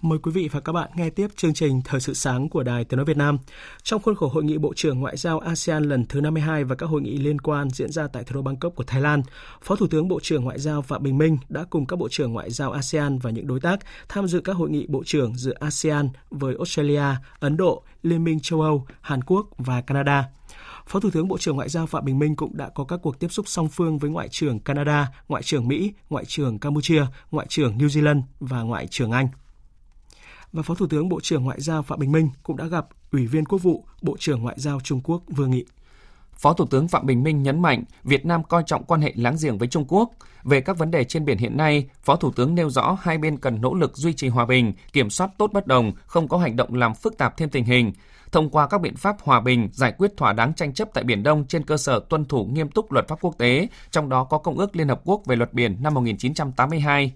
Mời 0.03 0.19
quý 0.19 0.33
vị 0.33 0.49
và 0.53 0.61
các 0.61 0.73
bạn 0.73 0.91
nghe 0.97 1.11
tiếp 1.11 1.27
chương 1.37 1.55
trình 1.55 1.81
Thời 1.85 2.01
sự 2.01 2.15
sáng 2.15 2.49
của 2.49 2.63
Đài 2.63 2.85
Tiếng 2.85 2.97
Nói 2.97 3.05
Việt 3.05 3.17
Nam. 3.17 3.39
Trong 3.83 4.03
khuôn 4.03 4.15
khổ 4.15 4.29
Hội 4.29 4.45
nghị 4.45 4.59
Bộ 4.59 4.73
trưởng 4.77 5.01
Ngoại 5.01 5.17
giao 5.17 5.39
ASEAN 5.39 5.85
lần 5.85 6.05
thứ 6.05 6.21
52 6.21 6.65
và 6.65 6.75
các 6.75 6.87
hội 6.87 7.03
nghị 7.03 7.19
liên 7.19 7.41
quan 7.41 7.71
diễn 7.71 7.93
ra 7.93 8.09
tại 8.13 8.25
thủ 8.25 8.35
đô 8.35 8.43
Bangkok 8.43 8.75
của 8.75 8.85
Thái 8.85 9.01
Lan, 9.01 9.23
Phó 9.63 9.77
Thủ 9.77 9.87
tướng 9.87 10.09
Bộ 10.09 10.21
trưởng 10.23 10.45
Ngoại 10.45 10.59
giao 10.59 10.83
Phạm 10.83 11.03
Bình 11.03 11.19
Minh 11.19 11.39
đã 11.49 11.65
cùng 11.71 11.87
các 11.87 11.97
Bộ 11.97 12.09
trưởng 12.11 12.33
Ngoại 12.33 12.51
giao 12.51 12.73
ASEAN 12.73 13.19
và 13.19 13.31
những 13.31 13.47
đối 13.47 13.61
tác 13.61 13.79
tham 14.09 14.29
dự 14.29 14.41
các 14.41 14.53
hội 14.57 14.71
nghị 14.71 14.87
Bộ 14.87 15.03
trưởng 15.07 15.37
giữa 15.37 15.55
ASEAN 15.61 16.09
với 16.31 16.55
Australia, 16.55 17.05
Ấn 17.41 17.57
Độ, 17.57 17.83
Liên 18.03 18.25
minh 18.25 18.41
châu 18.43 18.61
Âu, 18.61 18.87
Hàn 19.01 19.25
Quốc 19.25 19.47
và 19.59 19.81
Canada. 19.81 20.25
Phó 20.87 21.01
Thủ 21.01 21.11
tướng 21.11 21.29
Bộ 21.29 21.39
trưởng 21.39 21.57
Ngoại 21.57 21.69
giao 21.69 21.87
Phạm 21.87 22.05
Bình 22.05 22.19
Minh 22.19 22.37
cũng 22.37 22.57
đã 22.57 22.69
có 22.69 22.85
các 22.85 23.01
cuộc 23.03 23.19
tiếp 23.19 23.29
xúc 23.31 23.49
song 23.49 23.69
phương 23.69 23.99
với 23.99 24.11
Ngoại 24.11 24.29
trưởng 24.29 24.61
Canada, 24.61 25.09
Ngoại 25.29 25.43
trưởng 25.43 25.69
Mỹ, 25.69 25.93
Ngoại 26.11 26.25
trưởng 26.25 26.59
Campuchia, 26.59 27.07
Ngoại 27.31 27.47
trưởng 27.49 27.79
New 27.79 27.89
Zealand 27.89 28.23
và 28.41 28.63
Ngoại 28.63 28.87
trưởng 28.87 29.11
Anh 29.11 29.29
và 30.53 30.63
Phó 30.63 30.75
Thủ 30.75 30.87
tướng 30.87 31.09
Bộ 31.09 31.21
trưởng 31.21 31.45
Ngoại 31.45 31.61
giao 31.61 31.83
Phạm 31.83 31.99
Bình 31.99 32.13
Minh 32.13 32.31
cũng 32.43 32.57
đã 32.57 32.67
gặp 32.67 32.87
Ủy 33.13 33.27
viên 33.27 33.45
Quốc 33.45 33.63
vụ 33.63 33.85
Bộ 34.03 34.17
trưởng 34.19 34.43
Ngoại 34.43 34.57
giao 34.59 34.81
Trung 34.81 35.01
Quốc 35.05 35.23
Vương 35.29 35.51
Nghị. 35.51 35.65
Phó 36.33 36.53
Thủ 36.53 36.67
tướng 36.67 36.89
Phạm 36.89 37.07
Bình 37.07 37.23
Minh 37.23 37.43
nhấn 37.43 37.63
mạnh 37.63 37.85
Việt 38.05 38.27
Nam 38.27 38.45
coi 38.45 38.63
trọng 38.67 38.85
quan 38.85 39.01
hệ 39.01 39.13
láng 39.17 39.37
giềng 39.43 39.59
với 39.59 39.69
Trung 39.69 39.85
Quốc. 39.89 40.11
Về 40.45 40.61
các 40.61 40.79
vấn 40.79 40.91
đề 40.91 41.05
trên 41.05 41.25
biển 41.25 41.39
hiện 41.39 41.57
nay, 41.57 41.89
Phó 42.03 42.17
Thủ 42.17 42.33
tướng 42.33 42.55
nêu 42.55 42.71
rõ 42.71 42.99
hai 43.03 43.19
bên 43.19 43.37
cần 43.37 43.61
nỗ 43.61 43.75
lực 43.75 43.97
duy 43.97 44.13
trì 44.13 44.29
hòa 44.29 44.47
bình, 44.47 44.73
kiểm 44.93 45.11
soát 45.11 45.31
tốt 45.39 45.51
bất 45.53 45.67
đồng, 45.67 45.93
không 46.07 46.29
có 46.29 46.39
hành 46.39 46.57
động 46.57 46.75
làm 46.75 46.95
phức 46.95 47.19
tạp 47.19 47.37
thêm 47.37 47.51
tình 47.51 47.65
hình. 47.65 47.93
Thông 48.33 48.51
qua 48.51 48.67
các 48.69 48.81
biện 48.81 48.97
pháp 48.97 49.17
hòa 49.23 49.41
bình, 49.41 49.69
giải 49.73 49.93
quyết 49.99 50.17
thỏa 50.17 50.33
đáng 50.33 50.55
tranh 50.55 50.75
chấp 50.75 50.89
tại 50.95 51.05
Biển 51.05 51.23
Đông 51.23 51.45
trên 51.47 51.65
cơ 51.65 51.77
sở 51.77 52.01
tuân 52.09 52.25
thủ 52.25 52.45
nghiêm 52.45 52.69
túc 52.69 52.93
luật 52.93 53.09
pháp 53.09 53.19
quốc 53.21 53.39
tế, 53.39 53.69
trong 53.91 54.09
đó 54.09 54.25
có 54.25 54.39
Công 54.39 54.59
ước 54.59 54.77
Liên 54.77 54.89
Hợp 54.89 55.01
Quốc 55.05 55.23
về 55.27 55.37
luật 55.37 55.53
biển 55.53 55.77
năm 55.83 55.95
1982. 55.95 57.13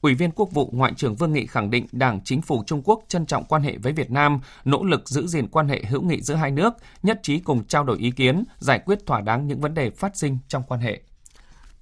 Ủy 0.00 0.14
viên 0.14 0.30
Quốc 0.30 0.48
vụ 0.52 0.70
Ngoại 0.72 0.92
trưởng 0.96 1.16
Vương 1.16 1.32
Nghị 1.32 1.46
khẳng 1.46 1.70
định 1.70 1.86
Đảng, 1.92 2.20
Chính 2.24 2.42
phủ 2.42 2.64
Trung 2.66 2.82
Quốc 2.84 3.04
trân 3.08 3.26
trọng 3.26 3.44
quan 3.44 3.62
hệ 3.62 3.76
với 3.76 3.92
Việt 3.92 4.10
Nam, 4.10 4.40
nỗ 4.64 4.84
lực 4.84 5.08
giữ 5.08 5.26
gìn 5.26 5.48
quan 5.48 5.68
hệ 5.68 5.82
hữu 5.88 6.02
nghị 6.02 6.22
giữa 6.22 6.34
hai 6.34 6.50
nước, 6.50 6.74
nhất 7.02 7.20
trí 7.22 7.38
cùng 7.38 7.64
trao 7.64 7.84
đổi 7.84 7.98
ý 7.98 8.10
kiến, 8.10 8.44
giải 8.58 8.78
quyết 8.78 8.98
thỏa 9.06 9.20
đáng 9.20 9.46
những 9.46 9.60
vấn 9.60 9.74
đề 9.74 9.90
phát 9.90 10.16
sinh 10.16 10.38
trong 10.48 10.62
quan 10.68 10.80
hệ. 10.80 11.00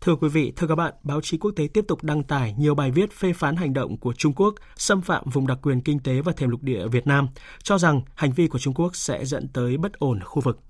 Thưa 0.01 0.17
quý 0.17 0.29
vị, 0.29 0.53
thưa 0.57 0.67
các 0.67 0.75
bạn, 0.75 0.95
báo 1.03 1.21
chí 1.21 1.39
quốc 1.39 1.51
tế 1.57 1.69
tiếp 1.75 1.85
tục 1.89 2.03
đăng 2.03 2.23
tải 2.23 2.55
nhiều 2.59 2.75
bài 2.75 2.91
viết 2.91 3.13
phê 3.13 3.33
phán 3.33 3.57
hành 3.57 3.73
động 3.73 3.97
của 3.97 4.13
Trung 4.13 4.33
Quốc 4.33 4.55
xâm 4.77 5.03
phạm 5.03 5.25
vùng 5.31 5.47
đặc 5.47 5.59
quyền 5.63 5.81
kinh 5.81 5.99
tế 5.99 6.21
và 6.21 6.33
thềm 6.37 6.51
lục 6.51 6.63
địa 6.63 6.89
Việt 6.89 7.07
Nam, 7.07 7.29
cho 7.63 7.79
rằng 7.79 8.03
hành 8.15 8.33
vi 8.33 8.49
của 8.49 8.59
Trung 8.59 8.75
Quốc 8.75 8.97
sẽ 8.97 9.25
dẫn 9.25 9.49
tới 9.49 9.77
bất 9.77 9.93
ổn 9.93 10.21
khu 10.25 10.43
vực. 10.43 10.61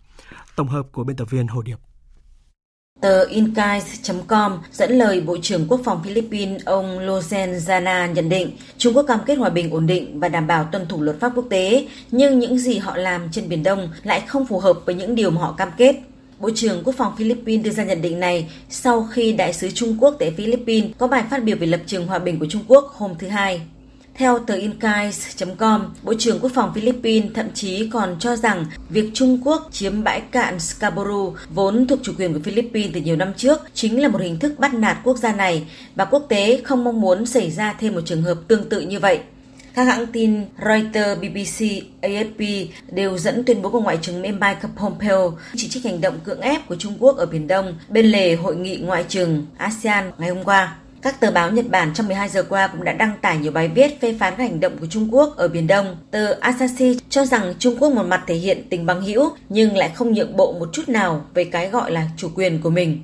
Tổng 0.57 0.69
hợp 0.69 0.87
của 0.93 1.05
biên 1.05 1.17
tập 1.17 1.31
viên 1.31 1.47
Hồ 1.47 1.63
Điệp. 1.63 1.92
Tờ 3.03 3.25
Incais.com 3.25 4.59
dẫn 4.73 4.99
lời 4.99 5.21
Bộ 5.21 5.37
trưởng 5.43 5.67
Quốc 5.69 5.81
phòng 5.85 6.01
Philippines 6.05 6.65
ông 6.65 6.99
Lozen 6.99 7.59
Zana 7.59 8.13
nhận 8.13 8.29
định 8.29 8.51
Trung 8.79 8.97
Quốc 8.97 9.03
cam 9.03 9.21
kết 9.27 9.35
hòa 9.35 9.51
bình 9.51 9.71
ổn 9.71 9.87
định 9.87 10.21
và 10.21 10.29
đảm 10.29 10.47
bảo 10.47 10.69
tuân 10.73 10.87
thủ 10.89 11.03
luật 11.03 11.21
pháp 11.21 11.33
quốc 11.35 11.47
tế, 11.51 11.87
nhưng 12.11 12.39
những 12.39 12.59
gì 12.59 12.79
họ 12.79 12.97
làm 12.97 13.29
trên 13.33 13.49
Biển 13.49 13.63
Đông 13.63 13.89
lại 14.03 14.23
không 14.27 14.47
phù 14.47 14.59
hợp 14.59 14.79
với 14.87 14.95
những 14.95 15.15
điều 15.15 15.31
mà 15.31 15.41
họ 15.41 15.55
cam 15.59 15.69
kết. 15.77 15.97
Bộ 16.39 16.51
trưởng 16.55 16.83
Quốc 16.85 16.95
phòng 16.99 17.13
Philippines 17.19 17.65
đưa 17.65 17.71
ra 17.71 17.85
nhận 17.85 18.03
định 18.03 18.21
này 18.21 18.49
sau 18.71 19.09
khi 19.11 19.33
Đại 19.33 19.53
sứ 19.53 19.71
Trung 19.71 19.97
Quốc 20.01 20.17
tại 20.19 20.31
Philippines 20.37 20.91
có 20.99 21.07
bài 21.07 21.25
phát 21.31 21.45
biểu 21.45 21.57
về 21.57 21.67
lập 21.67 21.81
trường 21.87 22.07
hòa 22.07 22.19
bình 22.19 22.39
của 22.39 22.47
Trung 22.51 22.63
Quốc 22.69 22.93
hôm 22.97 23.15
thứ 23.19 23.29
Hai. 23.29 23.61
Theo 24.15 24.39
tờ 24.39 24.55
Incais.com, 24.55 25.95
Bộ 26.03 26.15
trưởng 26.19 26.39
Quốc 26.41 26.53
phòng 26.55 26.73
Philippines 26.75 27.33
thậm 27.35 27.47
chí 27.55 27.89
còn 27.93 28.17
cho 28.19 28.37
rằng 28.37 28.67
việc 28.89 29.11
Trung 29.15 29.39
Quốc 29.45 29.69
chiếm 29.73 30.05
bãi 30.05 30.21
cạn 30.21 30.61
Scarborough 30.61 31.35
vốn 31.55 31.87
thuộc 31.87 31.99
chủ 32.03 32.13
quyền 32.19 32.33
của 32.33 32.41
Philippines 32.45 32.91
từ 32.95 33.01
nhiều 33.01 33.17
năm 33.17 33.35
trước 33.37 33.61
chính 33.75 34.03
là 34.03 34.09
một 34.09 34.21
hình 34.21 34.39
thức 34.39 34.59
bắt 34.59 34.75
nạt 34.75 34.97
quốc 35.05 35.17
gia 35.17 35.33
này 35.33 35.67
và 35.95 36.05
quốc 36.05 36.27
tế 36.29 36.61
không 36.65 36.85
mong 36.85 37.01
muốn 37.01 37.27
xảy 37.27 37.51
ra 37.51 37.73
thêm 37.73 37.95
một 37.95 38.01
trường 38.05 38.23
hợp 38.23 38.39
tương 38.49 38.69
tự 38.69 38.81
như 38.81 38.99
vậy. 38.99 39.21
Các 39.75 39.85
hãng 39.85 40.07
tin 40.07 40.45
Reuters, 40.65 41.21
BBC, 41.21 41.67
AFP 42.03 42.67
đều 42.91 43.19
dẫn 43.19 43.45
tuyên 43.45 43.63
bố 43.63 43.71
của 43.71 43.81
Ngoại 43.81 43.99
trưởng 44.03 44.23
Mỹ 44.23 44.33
Mike 44.33 44.61
Pompeo 44.77 45.39
chỉ 45.57 45.69
trích 45.69 45.85
hành 45.85 46.01
động 46.01 46.21
cưỡng 46.25 46.41
ép 46.41 46.69
của 46.69 46.77
Trung 46.77 46.95
Quốc 46.99 47.17
ở 47.17 47.27
Biển 47.27 47.47
Đông 47.47 47.75
bên 47.89 48.07
lề 48.07 48.35
hội 48.35 48.57
nghị 48.57 48.77
ngoại 48.77 49.05
trưởng 49.09 49.47
ASEAN 49.57 50.13
ngày 50.19 50.29
hôm 50.31 50.45
qua. 50.45 50.77
Các 51.03 51.21
tờ 51.21 51.31
báo 51.31 51.51
Nhật 51.51 51.71
Bản 51.71 51.95
trong 51.95 52.07
12 52.07 52.29
giờ 52.29 52.43
qua 52.49 52.67
cũng 52.67 52.85
đã 52.85 52.93
đăng 52.93 53.19
tải 53.23 53.39
nhiều 53.39 53.53
bài 53.53 53.69
viết 53.69 54.01
phê 54.01 54.17
phán 54.21 54.35
các 54.37 54.43
hành 54.43 54.61
động 54.61 54.79
của 54.81 54.87
Trung 54.87 55.15
Quốc 55.15 55.37
ở 55.37 55.49
Biển 55.49 55.67
Đông. 55.67 55.97
Tờ 56.11 56.33
Asahi 56.41 56.99
cho 57.09 57.25
rằng 57.25 57.55
Trung 57.59 57.77
Quốc 57.81 57.93
một 57.93 58.07
mặt 58.07 58.25
thể 58.27 58.35
hiện 58.35 58.67
tình 58.71 58.87
bằng 58.87 59.03
hữu 59.03 59.31
nhưng 59.49 59.77
lại 59.77 59.93
không 59.95 60.13
nhượng 60.13 60.37
bộ 60.37 60.53
một 60.53 60.69
chút 60.73 60.89
nào 60.89 61.27
về 61.35 61.45
cái 61.45 61.71
gọi 61.71 61.93
là 61.93 62.09
chủ 62.17 62.31
quyền 62.35 62.63
của 62.63 62.71
mình. 62.71 63.03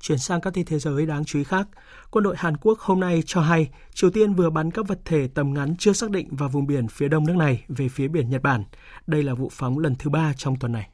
Chuyển 0.00 0.18
sang 0.18 0.40
các 0.40 0.54
tin 0.54 0.64
thế 0.64 0.78
giới 0.78 1.06
đáng 1.06 1.24
chú 1.24 1.38
ý 1.38 1.44
khác, 1.44 1.66
quân 2.10 2.24
đội 2.24 2.34
Hàn 2.38 2.56
Quốc 2.56 2.78
hôm 2.78 3.00
nay 3.00 3.22
cho 3.26 3.40
hay 3.40 3.68
Triều 3.94 4.10
Tiên 4.10 4.34
vừa 4.34 4.50
bắn 4.50 4.70
các 4.70 4.88
vật 4.88 4.98
thể 5.04 5.28
tầm 5.34 5.54
ngắn 5.54 5.74
chưa 5.78 5.92
xác 5.92 6.10
định 6.10 6.28
vào 6.30 6.48
vùng 6.48 6.66
biển 6.66 6.88
phía 6.88 7.08
đông 7.08 7.26
nước 7.26 7.36
này 7.36 7.64
về 7.68 7.88
phía 7.88 8.08
biển 8.08 8.30
Nhật 8.30 8.42
Bản. 8.42 8.64
Đây 9.06 9.22
là 9.22 9.34
vụ 9.34 9.48
phóng 9.52 9.78
lần 9.78 9.94
thứ 9.98 10.10
ba 10.10 10.32
trong 10.36 10.56
tuần 10.56 10.72
này. 10.72 10.91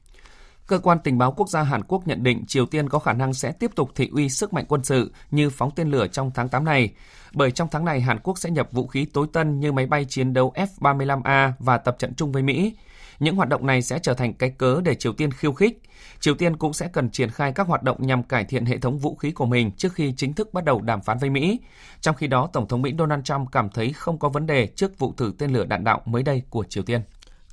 Cơ 0.69 0.79
quan 0.79 0.99
tình 1.05 1.19
báo 1.19 1.33
quốc 1.33 1.49
gia 1.49 1.63
Hàn 1.63 1.83
Quốc 1.83 2.07
nhận 2.07 2.23
định 2.23 2.45
Triều 2.47 2.67
Tiên 2.67 2.89
có 2.89 2.99
khả 2.99 3.13
năng 3.13 3.35
sẽ 3.35 3.53
tiếp 3.53 3.71
tục 3.75 3.91
thị 3.95 4.11
uy 4.13 4.29
sức 4.29 4.53
mạnh 4.53 4.65
quân 4.69 4.85
sự 4.85 5.13
như 5.31 5.51
phóng 5.51 5.71
tên 5.77 5.91
lửa 5.91 6.07
trong 6.07 6.31
tháng 6.35 6.49
8 6.49 6.65
này. 6.65 6.91
Bởi 7.33 7.51
trong 7.51 7.69
tháng 7.71 7.85
này 7.85 8.01
Hàn 8.01 8.19
Quốc 8.19 8.39
sẽ 8.39 8.51
nhập 8.51 8.69
vũ 8.73 8.87
khí 8.87 9.05
tối 9.05 9.27
tân 9.33 9.61
như 9.61 9.73
máy 9.73 9.87
bay 9.87 10.05
chiến 10.05 10.33
đấu 10.33 10.53
F-35A 10.57 11.53
và 11.59 11.79
tập 11.79 11.97
trận 11.99 12.15
chung 12.15 12.33
với 12.33 12.43
Mỹ. 12.43 12.77
Những 13.21 13.37
hoạt 13.37 13.49
động 13.49 13.67
này 13.67 13.83
sẽ 13.83 13.99
trở 13.99 14.15
thành 14.15 14.35
cái 14.35 14.51
cớ 14.51 14.81
để 14.85 14.95
Triều 14.95 15.13
Tiên 15.13 15.31
khiêu 15.31 15.53
khích. 15.53 15.83
Triều 16.21 16.35
Tiên 16.35 16.57
cũng 16.57 16.73
sẽ 16.73 16.89
cần 16.93 17.11
triển 17.11 17.31
khai 17.31 17.53
các 17.53 17.67
hoạt 17.67 17.83
động 17.83 17.97
nhằm 18.01 18.23
cải 18.23 18.45
thiện 18.45 18.67
hệ 18.67 18.79
thống 18.79 18.99
vũ 18.99 19.15
khí 19.15 19.31
của 19.31 19.47
mình 19.47 19.71
trước 19.71 19.93
khi 19.93 20.15
chính 20.17 20.35
thức 20.35 20.55
bắt 20.55 20.65
đầu 20.65 20.81
đàm 20.81 21.03
phán 21.03 21.19
với 21.19 21.31
Mỹ. 21.31 21.61
Trong 22.01 22.17
khi 22.17 22.27
đó, 22.27 22.49
Tổng 22.53 22.69
thống 22.69 22.83
Mỹ 22.83 22.95
Donald 22.99 23.25
Trump 23.25 23.49
cảm 23.53 23.69
thấy 23.69 23.93
không 23.93 24.19
có 24.19 24.29
vấn 24.29 24.47
đề 24.47 24.67
trước 24.67 24.99
vụ 24.99 25.13
thử 25.17 25.33
tên 25.39 25.53
lửa 25.53 25.65
đạn 25.65 25.85
đạo 25.85 26.03
mới 26.05 26.23
đây 26.23 26.43
của 26.51 26.65
Triều 26.65 26.83
Tiên. 26.83 27.01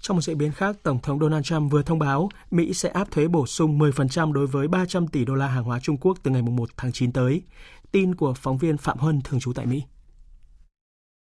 Trong 0.08 0.18
một 0.18 0.22
diễn 0.22 0.38
biến 0.38 0.52
khác, 0.52 0.76
Tổng 0.84 1.00
thống 1.02 1.20
Donald 1.20 1.46
Trump 1.46 1.72
vừa 1.72 1.82
thông 1.82 2.00
báo 2.00 2.30
Mỹ 2.52 2.74
sẽ 2.74 2.90
áp 2.90 3.12
thuế 3.12 3.28
bổ 3.28 3.48
sung 3.48 3.80
10% 3.80 4.34
đối 4.34 4.48
với 4.48 4.68
300 4.68 5.08
tỷ 5.08 5.26
đô 5.26 5.36
la 5.36 5.48
hàng 5.48 5.64
hóa 5.64 5.80
Trung 5.84 5.98
Quốc 5.98 6.18
từ 6.24 6.32
ngày 6.32 6.42
1 6.42 6.70
tháng 6.78 6.92
9 6.92 7.12
tới. 7.12 7.42
Tin 7.92 8.16
của 8.16 8.34
phóng 8.34 8.58
viên 8.58 8.78
Phạm 8.78 8.98
Huân 8.98 9.22
thường 9.22 9.40
trú 9.40 9.54
tại 9.54 9.66
Mỹ. 9.66 9.84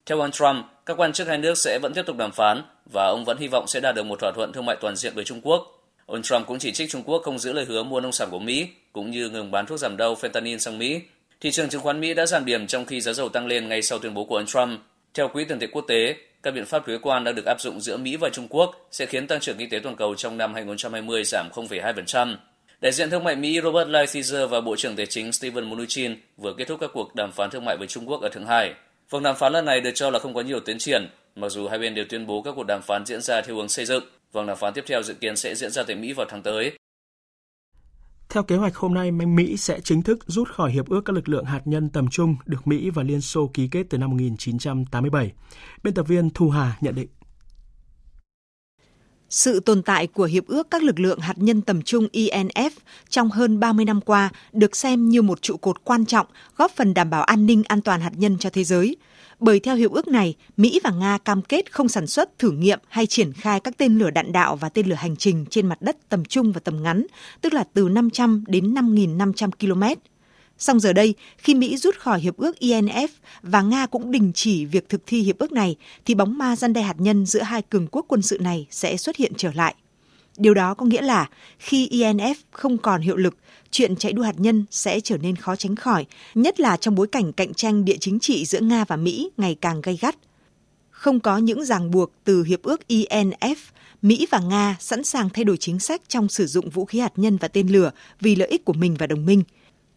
Theo 0.06 0.20
ông 0.20 0.30
Trump, 0.30 0.66
các 0.86 0.96
quan 0.96 1.12
chức 1.12 1.28
hai 1.28 1.38
nước 1.38 1.58
sẽ 1.58 1.78
vẫn 1.82 1.92
tiếp 1.94 2.02
tục 2.06 2.16
đàm 2.16 2.32
phán 2.32 2.62
và 2.92 3.06
ông 3.06 3.24
vẫn 3.24 3.38
hy 3.38 3.48
vọng 3.48 3.66
sẽ 3.66 3.80
đạt 3.80 3.94
được 3.94 4.02
một 4.02 4.18
thỏa 4.20 4.32
thuận 4.32 4.52
thương 4.52 4.66
mại 4.66 4.76
toàn 4.80 4.96
diện 4.96 5.14
với 5.14 5.24
Trung 5.24 5.40
Quốc. 5.42 5.62
Ông 6.06 6.22
Trump 6.22 6.46
cũng 6.46 6.58
chỉ 6.58 6.72
trích 6.72 6.90
Trung 6.90 7.02
Quốc 7.02 7.22
không 7.24 7.38
giữ 7.38 7.52
lời 7.52 7.64
hứa 7.64 7.82
mua 7.82 8.00
nông 8.00 8.12
sản 8.12 8.28
của 8.30 8.38
Mỹ, 8.38 8.68
cũng 8.92 9.10
như 9.10 9.28
ngừng 9.28 9.50
bán 9.50 9.66
thuốc 9.66 9.78
giảm 9.78 9.96
đau 9.96 10.14
fentanyl 10.14 10.58
sang 10.58 10.78
Mỹ. 10.78 11.00
Thị 11.40 11.50
trường 11.50 11.68
chứng 11.68 11.82
khoán 11.82 12.00
Mỹ 12.00 12.14
đã 12.14 12.26
giảm 12.26 12.44
điểm 12.44 12.66
trong 12.66 12.86
khi 12.86 13.00
giá 13.00 13.12
dầu 13.12 13.28
tăng 13.28 13.46
lên 13.46 13.68
ngay 13.68 13.82
sau 13.82 13.98
tuyên 13.98 14.14
bố 14.14 14.24
của 14.24 14.36
ông 14.36 14.46
Trump. 14.46 14.80
Theo 15.14 15.28
Quỹ 15.28 15.44
tiền 15.44 15.58
tệ 15.58 15.66
quốc 15.66 15.84
tế, 15.88 16.16
các 16.42 16.50
biện 16.54 16.66
pháp 16.66 16.86
thuế 16.86 16.98
quan 17.02 17.24
đang 17.24 17.34
được 17.34 17.46
áp 17.46 17.60
dụng 17.60 17.80
giữa 17.80 17.96
Mỹ 17.96 18.16
và 18.16 18.28
Trung 18.32 18.46
Quốc 18.50 18.86
sẽ 18.90 19.06
khiến 19.06 19.26
tăng 19.26 19.40
trưởng 19.40 19.56
kinh 19.56 19.70
tế 19.70 19.78
toàn 19.78 19.96
cầu 19.96 20.14
trong 20.14 20.36
năm 20.36 20.54
2020 20.54 21.24
giảm 21.24 21.48
0,2%. 21.52 22.36
Đại 22.80 22.92
diện 22.92 23.10
thương 23.10 23.24
mại 23.24 23.36
Mỹ 23.36 23.60
Robert 23.62 23.88
Lighthizer 23.88 24.46
và 24.46 24.60
Bộ 24.60 24.76
trưởng 24.76 24.96
Tài 24.96 25.06
chính 25.06 25.32
Steven 25.32 25.64
Mnuchin 25.64 26.16
vừa 26.36 26.54
kết 26.58 26.64
thúc 26.68 26.80
các 26.80 26.90
cuộc 26.94 27.14
đàm 27.14 27.32
phán 27.32 27.50
thương 27.50 27.64
mại 27.64 27.76
với 27.76 27.86
Trung 27.86 28.08
Quốc 28.08 28.20
ở 28.20 28.28
Thượng 28.28 28.46
Hải. 28.46 28.74
Vòng 29.10 29.22
đàm 29.22 29.36
phán 29.36 29.52
lần 29.52 29.64
này 29.64 29.80
được 29.80 29.90
cho 29.94 30.10
là 30.10 30.18
không 30.18 30.34
có 30.34 30.40
nhiều 30.40 30.60
tiến 30.60 30.78
triển, 30.78 31.08
mặc 31.36 31.48
dù 31.48 31.68
hai 31.68 31.78
bên 31.78 31.94
đều 31.94 32.04
tuyên 32.08 32.26
bố 32.26 32.42
các 32.42 32.52
cuộc 32.56 32.66
đàm 32.66 32.82
phán 32.82 33.06
diễn 33.06 33.20
ra 33.20 33.40
theo 33.40 33.56
hướng 33.56 33.68
xây 33.68 33.84
dựng. 33.84 34.04
Vòng 34.32 34.46
đàm 34.46 34.56
phán 34.56 34.72
tiếp 34.72 34.84
theo 34.86 35.02
dự 35.02 35.14
kiến 35.14 35.36
sẽ 35.36 35.54
diễn 35.54 35.70
ra 35.70 35.82
tại 35.82 35.96
Mỹ 35.96 36.12
vào 36.12 36.26
tháng 36.30 36.42
tới. 36.42 36.72
Theo 38.30 38.42
kế 38.42 38.56
hoạch 38.56 38.76
hôm 38.76 38.94
nay, 38.94 39.10
Mỹ 39.10 39.56
sẽ 39.56 39.80
chính 39.80 40.02
thức 40.02 40.18
rút 40.26 40.48
khỏi 40.48 40.72
Hiệp 40.72 40.88
ước 40.88 41.04
các 41.04 41.12
lực 41.12 41.28
lượng 41.28 41.44
hạt 41.44 41.60
nhân 41.64 41.88
tầm 41.88 42.08
trung 42.08 42.36
được 42.46 42.66
Mỹ 42.66 42.90
và 42.90 43.02
Liên 43.02 43.20
Xô 43.20 43.50
ký 43.54 43.68
kết 43.68 43.86
từ 43.90 43.98
năm 43.98 44.10
1987. 44.10 45.32
Biên 45.82 45.94
tập 45.94 46.02
viên 46.02 46.30
Thu 46.30 46.50
Hà 46.50 46.76
nhận 46.80 46.94
định. 46.94 47.08
Sự 49.30 49.60
tồn 49.60 49.82
tại 49.82 50.06
của 50.06 50.24
Hiệp 50.24 50.46
ước 50.46 50.70
các 50.70 50.82
lực 50.82 51.00
lượng 51.00 51.20
hạt 51.20 51.34
nhân 51.36 51.62
tầm 51.62 51.82
trung 51.82 52.06
INF 52.12 52.70
trong 53.08 53.30
hơn 53.30 53.60
30 53.60 53.84
năm 53.84 54.00
qua 54.00 54.30
được 54.52 54.76
xem 54.76 55.08
như 55.08 55.22
một 55.22 55.42
trụ 55.42 55.56
cột 55.56 55.84
quan 55.84 56.06
trọng 56.06 56.26
góp 56.56 56.70
phần 56.76 56.94
đảm 56.94 57.10
bảo 57.10 57.22
an 57.22 57.46
ninh 57.46 57.62
an 57.68 57.80
toàn 57.80 58.00
hạt 58.00 58.12
nhân 58.16 58.38
cho 58.38 58.50
thế 58.50 58.64
giới. 58.64 58.96
Bởi 59.40 59.60
theo 59.60 59.76
hiệp 59.76 59.90
ước 59.90 60.08
này, 60.08 60.34
Mỹ 60.56 60.80
và 60.84 60.90
Nga 60.90 61.18
cam 61.18 61.42
kết 61.42 61.72
không 61.72 61.88
sản 61.88 62.06
xuất, 62.06 62.38
thử 62.38 62.50
nghiệm 62.50 62.78
hay 62.88 63.06
triển 63.06 63.32
khai 63.32 63.60
các 63.60 63.78
tên 63.78 63.98
lửa 63.98 64.10
đạn 64.10 64.32
đạo 64.32 64.56
và 64.56 64.68
tên 64.68 64.86
lửa 64.86 64.94
hành 64.94 65.16
trình 65.16 65.44
trên 65.50 65.66
mặt 65.66 65.82
đất 65.82 65.96
tầm 66.08 66.24
trung 66.24 66.52
và 66.52 66.60
tầm 66.60 66.82
ngắn, 66.82 67.06
tức 67.40 67.52
là 67.52 67.64
từ 67.74 67.88
500 67.88 68.44
đến 68.48 68.74
5.500 68.74 69.50
km. 69.50 70.00
Song 70.58 70.80
giờ 70.80 70.92
đây, 70.92 71.14
khi 71.38 71.54
Mỹ 71.54 71.76
rút 71.76 71.98
khỏi 71.98 72.20
hiệp 72.20 72.36
ước 72.36 72.56
INF 72.60 73.08
và 73.42 73.62
Nga 73.62 73.86
cũng 73.86 74.10
đình 74.10 74.32
chỉ 74.34 74.64
việc 74.64 74.88
thực 74.88 75.02
thi 75.06 75.20
hiệp 75.20 75.38
ước 75.38 75.52
này, 75.52 75.76
thì 76.04 76.14
bóng 76.14 76.38
ma 76.38 76.56
gian 76.56 76.72
đe 76.72 76.82
hạt 76.82 76.96
nhân 76.98 77.26
giữa 77.26 77.42
hai 77.42 77.62
cường 77.62 77.86
quốc 77.86 78.04
quân 78.08 78.22
sự 78.22 78.38
này 78.38 78.66
sẽ 78.70 78.96
xuất 78.96 79.16
hiện 79.16 79.32
trở 79.36 79.50
lại. 79.54 79.74
Điều 80.36 80.54
đó 80.54 80.74
có 80.74 80.86
nghĩa 80.86 81.02
là 81.02 81.28
khi 81.58 81.88
INF 81.88 82.34
không 82.50 82.78
còn 82.78 83.00
hiệu 83.00 83.16
lực, 83.16 83.36
chuyện 83.70 83.96
chạy 83.96 84.12
đua 84.12 84.22
hạt 84.22 84.34
nhân 84.40 84.64
sẽ 84.70 85.00
trở 85.00 85.16
nên 85.16 85.36
khó 85.36 85.56
tránh 85.56 85.76
khỏi, 85.76 86.06
nhất 86.34 86.60
là 86.60 86.76
trong 86.76 86.94
bối 86.94 87.06
cảnh 87.06 87.32
cạnh 87.32 87.54
tranh 87.54 87.84
địa 87.84 87.96
chính 88.00 88.18
trị 88.18 88.44
giữa 88.44 88.60
Nga 88.60 88.84
và 88.84 88.96
Mỹ 88.96 89.30
ngày 89.36 89.56
càng 89.60 89.80
gay 89.80 89.98
gắt. 90.00 90.16
Không 90.90 91.20
có 91.20 91.38
những 91.38 91.64
ràng 91.64 91.90
buộc 91.90 92.12
từ 92.24 92.42
hiệp 92.44 92.62
ước 92.62 92.80
INF, 92.88 93.56
Mỹ 94.02 94.26
và 94.30 94.38
Nga 94.38 94.76
sẵn 94.80 95.04
sàng 95.04 95.30
thay 95.30 95.44
đổi 95.44 95.56
chính 95.56 95.78
sách 95.78 96.02
trong 96.08 96.28
sử 96.28 96.46
dụng 96.46 96.70
vũ 96.70 96.84
khí 96.84 96.98
hạt 96.98 97.12
nhân 97.16 97.36
và 97.36 97.48
tên 97.48 97.68
lửa 97.68 97.90
vì 98.20 98.36
lợi 98.36 98.48
ích 98.48 98.64
của 98.64 98.72
mình 98.72 98.96
và 98.98 99.06
đồng 99.06 99.26
minh– 99.26 99.42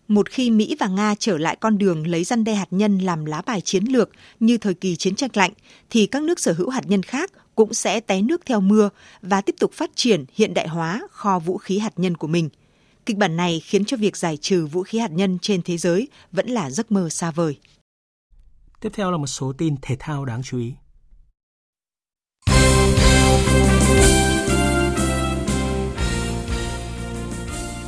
một 0.08 0.30
khi 0.30 0.52
Mỹ 0.52 0.76
và 0.80 0.88
Nga 0.88 1.16
trở 1.20 1.38
lại 1.38 1.58
con 1.60 1.78
đường 1.78 2.08
lấy 2.08 2.24
răn 2.24 2.44
đe 2.44 2.54
hạt 2.54 2.68
nhân 2.72 2.98
làm 2.98 3.26
lá 3.26 3.42
bài 3.46 3.62
chiến 3.62 3.84
lược 3.84 4.10
như 4.40 4.58
thời 4.58 4.74
kỳ 4.74 4.96
chiến 4.96 5.16
tranh 5.16 5.30
lạnh, 5.34 5.52
thì 5.90 6.06
các 6.06 6.24
nước 6.24 6.40
sở 6.40 6.54
hữu 6.54 6.70
hạt 6.70 6.84
nhân 6.88 7.04
khác 7.04 7.32
cũng 7.56 7.74
sẽ 7.74 8.00
té 8.00 8.22
nước 8.22 8.42
theo 8.46 8.62
mưa 8.62 8.90
và 9.22 9.42
tiếp 9.42 9.56
tục 9.60 9.74
phát 9.74 9.92
triển 9.96 10.26
hiện 10.34 10.54
đại 10.54 10.68
hóa 10.68 11.02
kho 11.12 11.40
vũ 11.40 11.58
khí 11.58 11.80
hạt 11.80 11.94
nhân 11.96 12.18
của 12.18 12.28
mình. 12.28 12.50
Kịch 13.06 13.18
bản 13.18 13.36
này 13.36 13.60
khiến 13.60 13.86
cho 13.86 13.98
việc 13.98 14.18
giải 14.18 14.38
trừ 14.38 14.66
vũ 14.66 14.84
khí 14.84 15.00
hạt 15.00 15.12
nhân 15.12 15.40
trên 15.42 15.62
thế 15.62 15.78
giới 15.78 16.08
vẫn 16.32 16.48
là 16.48 16.70
giấc 16.70 16.92
mơ 16.92 17.10
xa 17.10 17.32
vời. 17.32 17.60
Tiếp 18.80 18.90
theo 18.94 19.12
là 19.12 19.18
một 19.18 19.28
số 19.28 19.54
tin 19.58 19.76
thể 19.82 19.96
thao 20.00 20.26
đáng 20.26 20.44
chú 20.44 20.60
ý. 20.60 20.74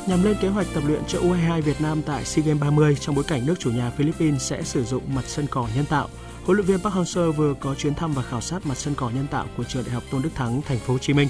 nhằm 0.06 0.24
lên 0.24 0.36
kế 0.40 0.48
hoạch 0.48 0.66
tập 0.74 0.82
luyện 0.86 1.02
cho 1.08 1.18
U22 1.18 1.62
Việt 1.62 1.80
Nam 1.80 2.02
tại 2.02 2.24
SEA 2.24 2.44
Games 2.44 2.60
30 2.60 2.96
trong 3.00 3.14
bối 3.14 3.24
cảnh 3.28 3.46
nước 3.46 3.54
chủ 3.58 3.70
nhà 3.70 3.90
Philippines 3.90 4.42
sẽ 4.42 4.62
sử 4.62 4.84
dụng 4.84 5.14
mặt 5.14 5.24
sân 5.26 5.46
cỏ 5.50 5.68
nhân 5.76 5.84
tạo. 5.84 6.08
Huấn 6.44 6.56
luyện 6.56 6.66
viên 6.66 6.78
Park 6.78 6.94
Hang-seo 6.94 7.32
vừa 7.32 7.54
có 7.60 7.74
chuyến 7.74 7.94
thăm 7.94 8.12
và 8.12 8.22
khảo 8.22 8.40
sát 8.40 8.66
mặt 8.66 8.76
sân 8.76 8.94
cỏ 8.94 9.10
nhân 9.14 9.26
tạo 9.30 9.46
của 9.56 9.64
trường 9.64 9.84
Đại 9.84 9.94
học 9.94 10.02
Tôn 10.10 10.22
Đức 10.22 10.30
Thắng, 10.34 10.62
thành 10.62 10.78
phố 10.78 10.92
Hồ 10.92 10.98
Chí 10.98 11.12
Minh. 11.12 11.28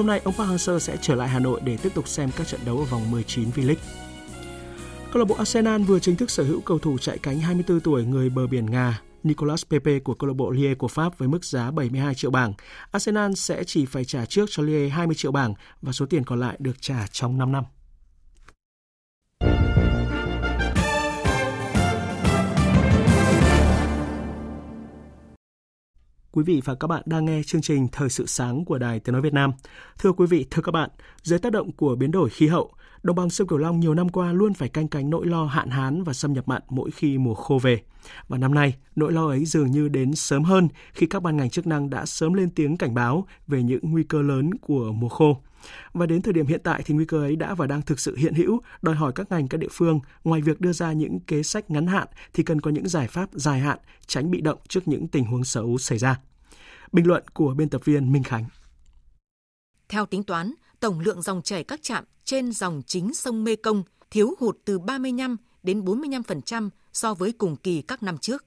Hôm 0.00 0.06
nay, 0.06 0.20
ông 0.24 0.34
Park 0.34 0.50
Hang-seo 0.50 0.78
sẽ 0.78 0.96
trở 1.00 1.14
lại 1.14 1.28
Hà 1.28 1.38
Nội 1.38 1.60
để 1.64 1.76
tiếp 1.76 1.94
tục 1.94 2.08
xem 2.08 2.30
các 2.36 2.46
trận 2.46 2.60
đấu 2.64 2.78
ở 2.78 2.84
vòng 2.84 3.10
19 3.10 3.50
V-League. 3.50 3.74
Câu 5.12 5.18
lạc 5.18 5.24
bộ 5.24 5.34
Arsenal 5.34 5.82
vừa 5.82 5.98
chính 5.98 6.16
thức 6.16 6.30
sở 6.30 6.42
hữu 6.42 6.60
cầu 6.60 6.78
thủ 6.78 6.98
chạy 6.98 7.18
cánh 7.18 7.40
24 7.40 7.80
tuổi 7.80 8.04
người 8.04 8.30
bờ 8.30 8.46
biển 8.46 8.70
Nga 8.70 9.00
Nicolas 9.22 9.64
Pepe 9.70 9.98
của 9.98 10.14
câu 10.14 10.28
lạc 10.28 10.34
bộ 10.34 10.50
Lille 10.50 10.74
của 10.74 10.88
Pháp 10.88 11.18
với 11.18 11.28
mức 11.28 11.44
giá 11.44 11.70
72 11.70 12.14
triệu 12.14 12.30
bảng. 12.30 12.52
Arsenal 12.90 13.32
sẽ 13.32 13.64
chỉ 13.64 13.86
phải 13.86 14.04
trả 14.04 14.24
trước 14.24 14.46
cho 14.50 14.62
Lille 14.62 14.88
20 14.88 15.14
triệu 15.14 15.32
bảng 15.32 15.54
và 15.82 15.92
số 15.92 16.06
tiền 16.06 16.24
còn 16.24 16.40
lại 16.40 16.56
được 16.58 16.76
trả 16.82 17.06
trong 17.12 17.38
5 17.38 17.52
năm. 17.52 17.64
Quý 26.32 26.42
vị 26.44 26.60
và 26.64 26.74
các 26.74 26.86
bạn 26.88 27.02
đang 27.06 27.24
nghe 27.24 27.42
chương 27.46 27.62
trình 27.62 27.88
Thời 27.92 28.08
sự 28.08 28.26
sáng 28.26 28.64
của 28.64 28.78
Đài 28.78 29.00
Tiếng 29.00 29.12
Nói 29.12 29.22
Việt 29.22 29.32
Nam. 29.32 29.52
Thưa 29.98 30.12
quý 30.12 30.26
vị, 30.26 30.46
thưa 30.50 30.62
các 30.62 30.72
bạn, 30.72 30.90
dưới 31.22 31.38
tác 31.38 31.52
động 31.52 31.72
của 31.72 31.96
biến 31.96 32.10
đổi 32.10 32.30
khí 32.30 32.46
hậu, 32.46 32.72
đồng 33.02 33.16
bằng 33.16 33.30
sông 33.30 33.46
Cửu 33.46 33.58
Long 33.58 33.80
nhiều 33.80 33.94
năm 33.94 34.08
qua 34.08 34.32
luôn 34.32 34.54
phải 34.54 34.68
canh 34.68 34.88
cánh 34.88 35.10
nỗi 35.10 35.26
lo 35.26 35.44
hạn 35.44 35.70
hán 35.70 36.02
và 36.02 36.12
xâm 36.12 36.32
nhập 36.32 36.48
mặn 36.48 36.62
mỗi 36.68 36.90
khi 36.90 37.18
mùa 37.18 37.34
khô 37.34 37.58
về. 37.62 37.82
Và 38.28 38.38
năm 38.38 38.54
nay, 38.54 38.74
nỗi 38.96 39.12
lo 39.12 39.28
ấy 39.28 39.44
dường 39.44 39.70
như 39.70 39.88
đến 39.88 40.14
sớm 40.14 40.44
hơn 40.44 40.68
khi 40.92 41.06
các 41.06 41.22
ban 41.22 41.36
ngành 41.36 41.50
chức 41.50 41.66
năng 41.66 41.90
đã 41.90 42.06
sớm 42.06 42.34
lên 42.34 42.50
tiếng 42.50 42.76
cảnh 42.76 42.94
báo 42.94 43.26
về 43.46 43.62
những 43.62 43.80
nguy 43.82 44.02
cơ 44.02 44.22
lớn 44.22 44.54
của 44.54 44.92
mùa 44.92 45.08
khô. 45.08 45.42
Và 45.92 46.06
đến 46.06 46.22
thời 46.22 46.32
điểm 46.32 46.46
hiện 46.46 46.60
tại 46.64 46.82
thì 46.84 46.94
nguy 46.94 47.04
cơ 47.04 47.22
ấy 47.22 47.36
đã 47.36 47.54
và 47.54 47.66
đang 47.66 47.82
thực 47.82 48.00
sự 48.00 48.16
hiện 48.16 48.34
hữu, 48.34 48.60
đòi 48.82 48.94
hỏi 48.94 49.12
các 49.14 49.30
ngành 49.30 49.48
các 49.48 49.58
địa 49.58 49.68
phương 49.70 50.00
ngoài 50.24 50.40
việc 50.40 50.60
đưa 50.60 50.72
ra 50.72 50.92
những 50.92 51.20
kế 51.20 51.42
sách 51.42 51.70
ngắn 51.70 51.86
hạn 51.86 52.08
thì 52.32 52.42
cần 52.42 52.60
có 52.60 52.70
những 52.70 52.88
giải 52.88 53.08
pháp 53.08 53.28
dài 53.32 53.60
hạn, 53.60 53.78
tránh 54.06 54.30
bị 54.30 54.40
động 54.40 54.58
trước 54.68 54.88
những 54.88 55.08
tình 55.08 55.24
huống 55.24 55.44
xấu 55.44 55.78
xảy 55.78 55.98
ra. 55.98 56.20
Bình 56.92 57.06
luận 57.06 57.24
của 57.34 57.54
biên 57.54 57.68
tập 57.68 57.84
viên 57.84 58.12
Minh 58.12 58.22
Khánh. 58.22 58.44
Theo 59.88 60.06
tính 60.06 60.22
toán, 60.22 60.54
tổng 60.80 61.00
lượng 61.00 61.22
dòng 61.22 61.42
chảy 61.42 61.64
các 61.64 61.82
trạm 61.82 62.04
trên 62.24 62.52
dòng 62.52 62.82
chính 62.86 63.14
sông 63.14 63.44
Mê 63.44 63.56
Công 63.56 63.82
thiếu 64.10 64.34
hụt 64.38 64.58
từ 64.64 64.78
35 64.78 65.36
đến 65.62 65.80
45% 65.80 66.70
so 66.92 67.14
với 67.14 67.32
cùng 67.32 67.56
kỳ 67.56 67.82
các 67.82 68.02
năm 68.02 68.18
trước. 68.18 68.44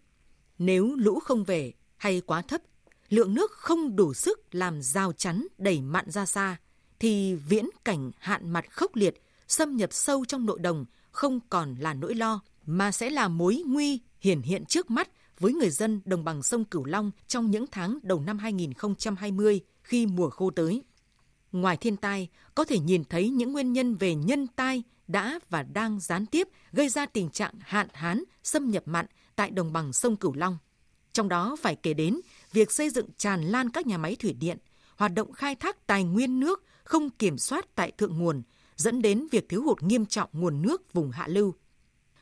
Nếu 0.58 0.96
lũ 0.96 1.20
không 1.20 1.44
về 1.44 1.74
hay 1.98 2.22
quá 2.22 2.42
thấp, 2.42 2.62
lượng 3.10 3.34
nước 3.34 3.52
không 3.52 3.96
đủ 3.96 4.14
sức 4.14 4.56
làm 4.56 4.82
rào 4.82 5.14
chắn 5.14 5.48
đẩy 5.58 5.82
mặn 5.82 6.12
ra 6.12 6.26
xa, 6.26 6.58
thì 7.04 7.36
viễn 7.36 7.66
cảnh 7.86 8.12
hạn 8.20 8.50
mặt 8.50 8.66
khốc 8.72 8.96
liệt 8.96 9.22
xâm 9.48 9.78
nhập 9.78 9.94
sâu 9.94 10.26
trong 10.26 10.46
nội 10.46 10.60
đồng 10.60 10.86
không 11.12 11.40
còn 11.50 11.76
là 11.76 11.94
nỗi 11.94 12.16
lo, 12.16 12.40
mà 12.66 12.92
sẽ 12.92 13.10
là 13.10 13.28
mối 13.28 13.64
nguy 13.66 14.00
hiển 14.22 14.42
hiện 14.42 14.66
trước 14.66 14.92
mắt 14.92 15.10
với 15.40 15.54
người 15.54 15.70
dân 15.70 16.02
đồng 16.06 16.24
bằng 16.24 16.44
sông 16.44 16.66
Cửu 16.66 16.86
Long 16.86 17.12
trong 17.28 17.52
những 17.52 17.66
tháng 17.72 18.00
đầu 18.04 18.20
năm 18.20 18.38
2020 18.38 19.62
khi 19.84 20.06
mùa 20.06 20.30
khô 20.30 20.52
tới. 20.52 20.84
Ngoài 21.52 21.78
thiên 21.78 21.98
tai, 21.98 22.30
có 22.56 22.64
thể 22.64 22.80
nhìn 22.80 23.04
thấy 23.04 23.30
những 23.30 23.54
nguyên 23.54 23.74
nhân 23.74 23.96
về 23.96 24.16
nhân 24.16 24.48
tai 24.48 24.84
đã 25.08 25.40
và 25.50 25.64
đang 25.64 26.00
gián 26.00 26.26
tiếp 26.26 26.48
gây 26.72 26.90
ra 26.90 27.06
tình 27.06 27.30
trạng 27.30 27.54
hạn 27.62 27.88
hán, 27.94 28.24
xâm 28.44 28.72
nhập 28.72 28.84
mặn 28.86 29.06
tại 29.36 29.52
đồng 29.52 29.74
bằng 29.74 29.94
sông 29.94 30.16
Cửu 30.16 30.34
Long. 30.34 30.58
Trong 31.14 31.30
đó 31.30 31.56
phải 31.62 31.76
kể 31.76 31.94
đến 31.94 32.20
việc 32.52 32.72
xây 32.72 32.90
dựng 32.90 33.08
tràn 33.18 33.42
lan 33.42 33.70
các 33.70 33.88
nhà 33.88 33.98
máy 33.98 34.16
thủy 34.16 34.34
điện, 34.34 34.58
hoạt 34.96 35.14
động 35.14 35.32
khai 35.32 35.56
thác 35.56 35.88
tài 35.88 36.04
nguyên 36.04 36.40
nước 36.40 36.64
không 36.84 37.10
kiểm 37.10 37.38
soát 37.38 37.76
tại 37.76 37.92
thượng 37.92 38.18
nguồn, 38.18 38.42
dẫn 38.76 39.02
đến 39.02 39.28
việc 39.32 39.50
thiếu 39.50 39.64
hụt 39.64 39.84
nghiêm 39.84 40.06
trọng 40.06 40.30
nguồn 40.34 40.62
nước 40.62 40.94
vùng 40.94 41.12
hạ 41.12 41.28
lưu. 41.28 41.54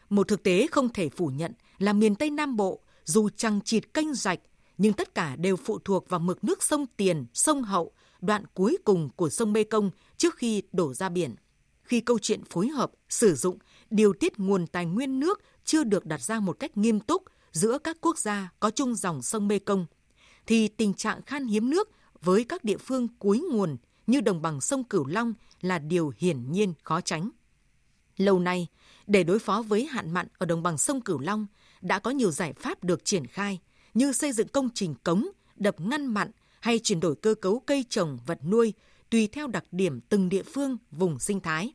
Một 0.09 0.27
thực 0.27 0.43
tế 0.43 0.67
không 0.71 0.89
thể 0.89 1.09
phủ 1.09 1.27
nhận 1.27 1.53
là 1.79 1.93
miền 1.93 2.15
Tây 2.15 2.29
Nam 2.29 2.57
Bộ, 2.57 2.79
dù 3.05 3.29
chẳng 3.29 3.59
chịt 3.65 3.93
kênh 3.93 4.13
rạch, 4.13 4.39
nhưng 4.77 4.93
tất 4.93 5.15
cả 5.15 5.35
đều 5.35 5.55
phụ 5.55 5.79
thuộc 5.79 6.09
vào 6.09 6.19
mực 6.19 6.43
nước 6.43 6.63
sông 6.63 6.85
Tiền, 6.97 7.25
sông 7.33 7.63
Hậu, 7.63 7.91
đoạn 8.21 8.43
cuối 8.53 8.77
cùng 8.85 9.09
của 9.15 9.29
sông 9.29 9.53
Mê 9.53 9.63
Công 9.63 9.91
trước 10.17 10.35
khi 10.35 10.63
đổ 10.73 10.93
ra 10.93 11.09
biển. 11.09 11.35
Khi 11.83 12.01
câu 12.01 12.19
chuyện 12.19 12.43
phối 12.49 12.67
hợp, 12.67 12.91
sử 13.09 13.35
dụng, 13.35 13.57
điều 13.89 14.13
tiết 14.13 14.39
nguồn 14.39 14.67
tài 14.67 14.85
nguyên 14.85 15.19
nước 15.19 15.41
chưa 15.65 15.83
được 15.83 16.05
đặt 16.05 16.21
ra 16.21 16.39
một 16.39 16.59
cách 16.59 16.77
nghiêm 16.77 16.99
túc 16.99 17.23
giữa 17.51 17.77
các 17.77 17.97
quốc 18.01 18.17
gia 18.17 18.51
có 18.59 18.69
chung 18.69 18.95
dòng 18.95 19.21
sông 19.21 19.47
Mê 19.47 19.59
Công, 19.59 19.85
thì 20.45 20.67
tình 20.67 20.93
trạng 20.93 21.21
khan 21.21 21.47
hiếm 21.47 21.69
nước 21.69 21.89
với 22.21 22.43
các 22.43 22.63
địa 22.63 22.77
phương 22.77 23.07
cuối 23.19 23.43
nguồn 23.51 23.77
như 24.11 24.21
đồng 24.21 24.41
bằng 24.41 24.61
sông 24.61 24.83
Cửu 24.83 25.05
Long 25.05 25.33
là 25.61 25.79
điều 25.79 26.13
hiển 26.17 26.51
nhiên 26.51 26.73
khó 26.83 27.01
tránh. 27.01 27.29
Lâu 28.17 28.39
nay, 28.39 28.67
để 29.07 29.23
đối 29.23 29.39
phó 29.39 29.61
với 29.61 29.85
hạn 29.85 30.11
mặn 30.11 30.27
ở 30.37 30.45
đồng 30.45 30.63
bằng 30.63 30.77
sông 30.77 31.01
Cửu 31.01 31.19
Long, 31.19 31.47
đã 31.81 31.99
có 31.99 32.11
nhiều 32.11 32.31
giải 32.31 32.53
pháp 32.53 32.83
được 32.83 33.05
triển 33.05 33.27
khai 33.27 33.59
như 33.93 34.11
xây 34.11 34.31
dựng 34.31 34.47
công 34.47 34.69
trình 34.73 34.95
cống, 35.03 35.27
đập 35.55 35.75
ngăn 35.79 36.05
mặn 36.05 36.31
hay 36.59 36.79
chuyển 36.79 36.99
đổi 36.99 37.15
cơ 37.15 37.35
cấu 37.41 37.59
cây 37.59 37.85
trồng, 37.89 38.19
vật 38.25 38.39
nuôi 38.43 38.73
tùy 39.09 39.27
theo 39.27 39.47
đặc 39.47 39.65
điểm 39.71 40.01
từng 40.01 40.29
địa 40.29 40.43
phương, 40.43 40.77
vùng 40.91 41.19
sinh 41.19 41.39
thái. 41.39 41.73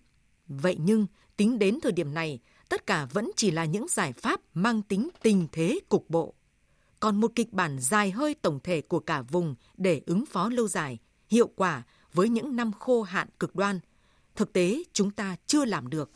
Vậy 0.48 0.76
nhưng, 0.80 1.06
tính 1.36 1.58
đến 1.58 1.78
thời 1.82 1.92
điểm 1.92 2.14
này, 2.14 2.40
tất 2.68 2.86
cả 2.86 3.06
vẫn 3.12 3.30
chỉ 3.36 3.50
là 3.50 3.64
những 3.64 3.86
giải 3.88 4.12
pháp 4.12 4.40
mang 4.54 4.82
tính 4.82 5.08
tình 5.22 5.46
thế 5.52 5.78
cục 5.88 6.10
bộ. 6.10 6.34
Còn 7.00 7.20
một 7.20 7.32
kịch 7.34 7.52
bản 7.52 7.78
dài 7.80 8.10
hơi 8.10 8.34
tổng 8.34 8.60
thể 8.62 8.80
của 8.80 9.00
cả 9.00 9.22
vùng 9.22 9.54
để 9.76 10.02
ứng 10.06 10.26
phó 10.26 10.48
lâu 10.48 10.68
dài, 10.68 10.98
hiệu 11.28 11.50
quả 11.56 11.82
với 12.16 12.28
những 12.28 12.56
năm 12.56 12.72
khô 12.72 13.02
hạn 13.02 13.28
cực 13.40 13.56
đoan, 13.56 13.80
thực 14.36 14.52
tế 14.52 14.82
chúng 14.92 15.10
ta 15.10 15.36
chưa 15.46 15.64
làm 15.64 15.88
được. 15.88 16.10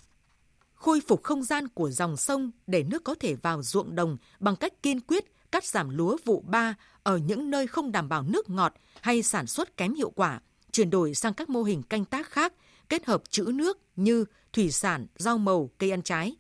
Khôi 0.75 1.01
phục 1.09 1.23
không 1.23 1.43
gian 1.43 1.69
của 1.69 1.91
dòng 1.91 2.17
sông 2.17 2.51
để 2.67 2.83
nước 2.83 3.05
có 3.05 3.15
thể 3.15 3.35
vào 3.35 3.63
ruộng 3.63 3.95
đồng 3.95 4.17
bằng 4.41 4.57
cách 4.57 4.83
kiên 4.83 5.01
quyết 5.01 5.25
cắt 5.53 5.65
giảm 5.65 5.89
lúa 5.89 6.17
vụ 6.25 6.45
ba 6.47 6.75
ở 7.03 7.17
những 7.17 7.51
nơi 7.51 7.67
không 7.67 7.93
đảm 7.93 8.09
bảo 8.09 8.23
nước 8.23 8.51
ngọt 8.51 8.75
hay 9.01 9.23
sản 9.23 9.47
xuất 9.47 9.77
kém 9.77 9.95
hiệu 9.95 10.11
quả, 10.11 10.41
chuyển 10.73 10.91
đổi 10.91 11.15
sang 11.15 11.35
các 11.35 11.49
mô 11.49 11.63
hình 11.63 11.83
canh 11.83 12.05
tác 12.05 12.31
khác 12.31 12.53
kết 12.89 13.07
hợp 13.07 13.23
trữ 13.31 13.45
nước 13.55 13.79
như 13.97 14.25
thủy 14.53 14.71
sản, 14.71 15.07
rau 15.19 15.39
màu, 15.39 15.71
cây 15.79 15.91
ăn 15.91 16.03
trái. 16.03 16.37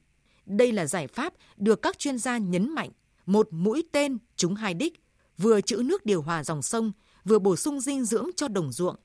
Đây 0.46 0.72
là 0.72 0.86
giải 0.86 1.06
pháp 1.06 1.34
được 1.56 1.82
các 1.82 1.98
chuyên 1.98 2.18
gia 2.18 2.38
nhấn 2.38 2.74
mạnh, 2.74 2.90
một 3.26 3.48
mũi 3.50 3.84
tên 3.92 4.18
trúng 4.36 4.54
hai 4.54 4.74
đích, 4.74 5.02
vừa 5.38 5.60
trữ 5.60 5.76
nước 5.76 6.06
điều 6.06 6.22
hòa 6.22 6.44
dòng 6.44 6.62
sông, 6.62 6.92
vừa 7.24 7.38
bổ 7.38 7.56
sung 7.56 7.80
dinh 7.80 8.04
dưỡng 8.04 8.30
cho 8.36 8.48
đồng 8.48 8.72
ruộng. 8.72 8.96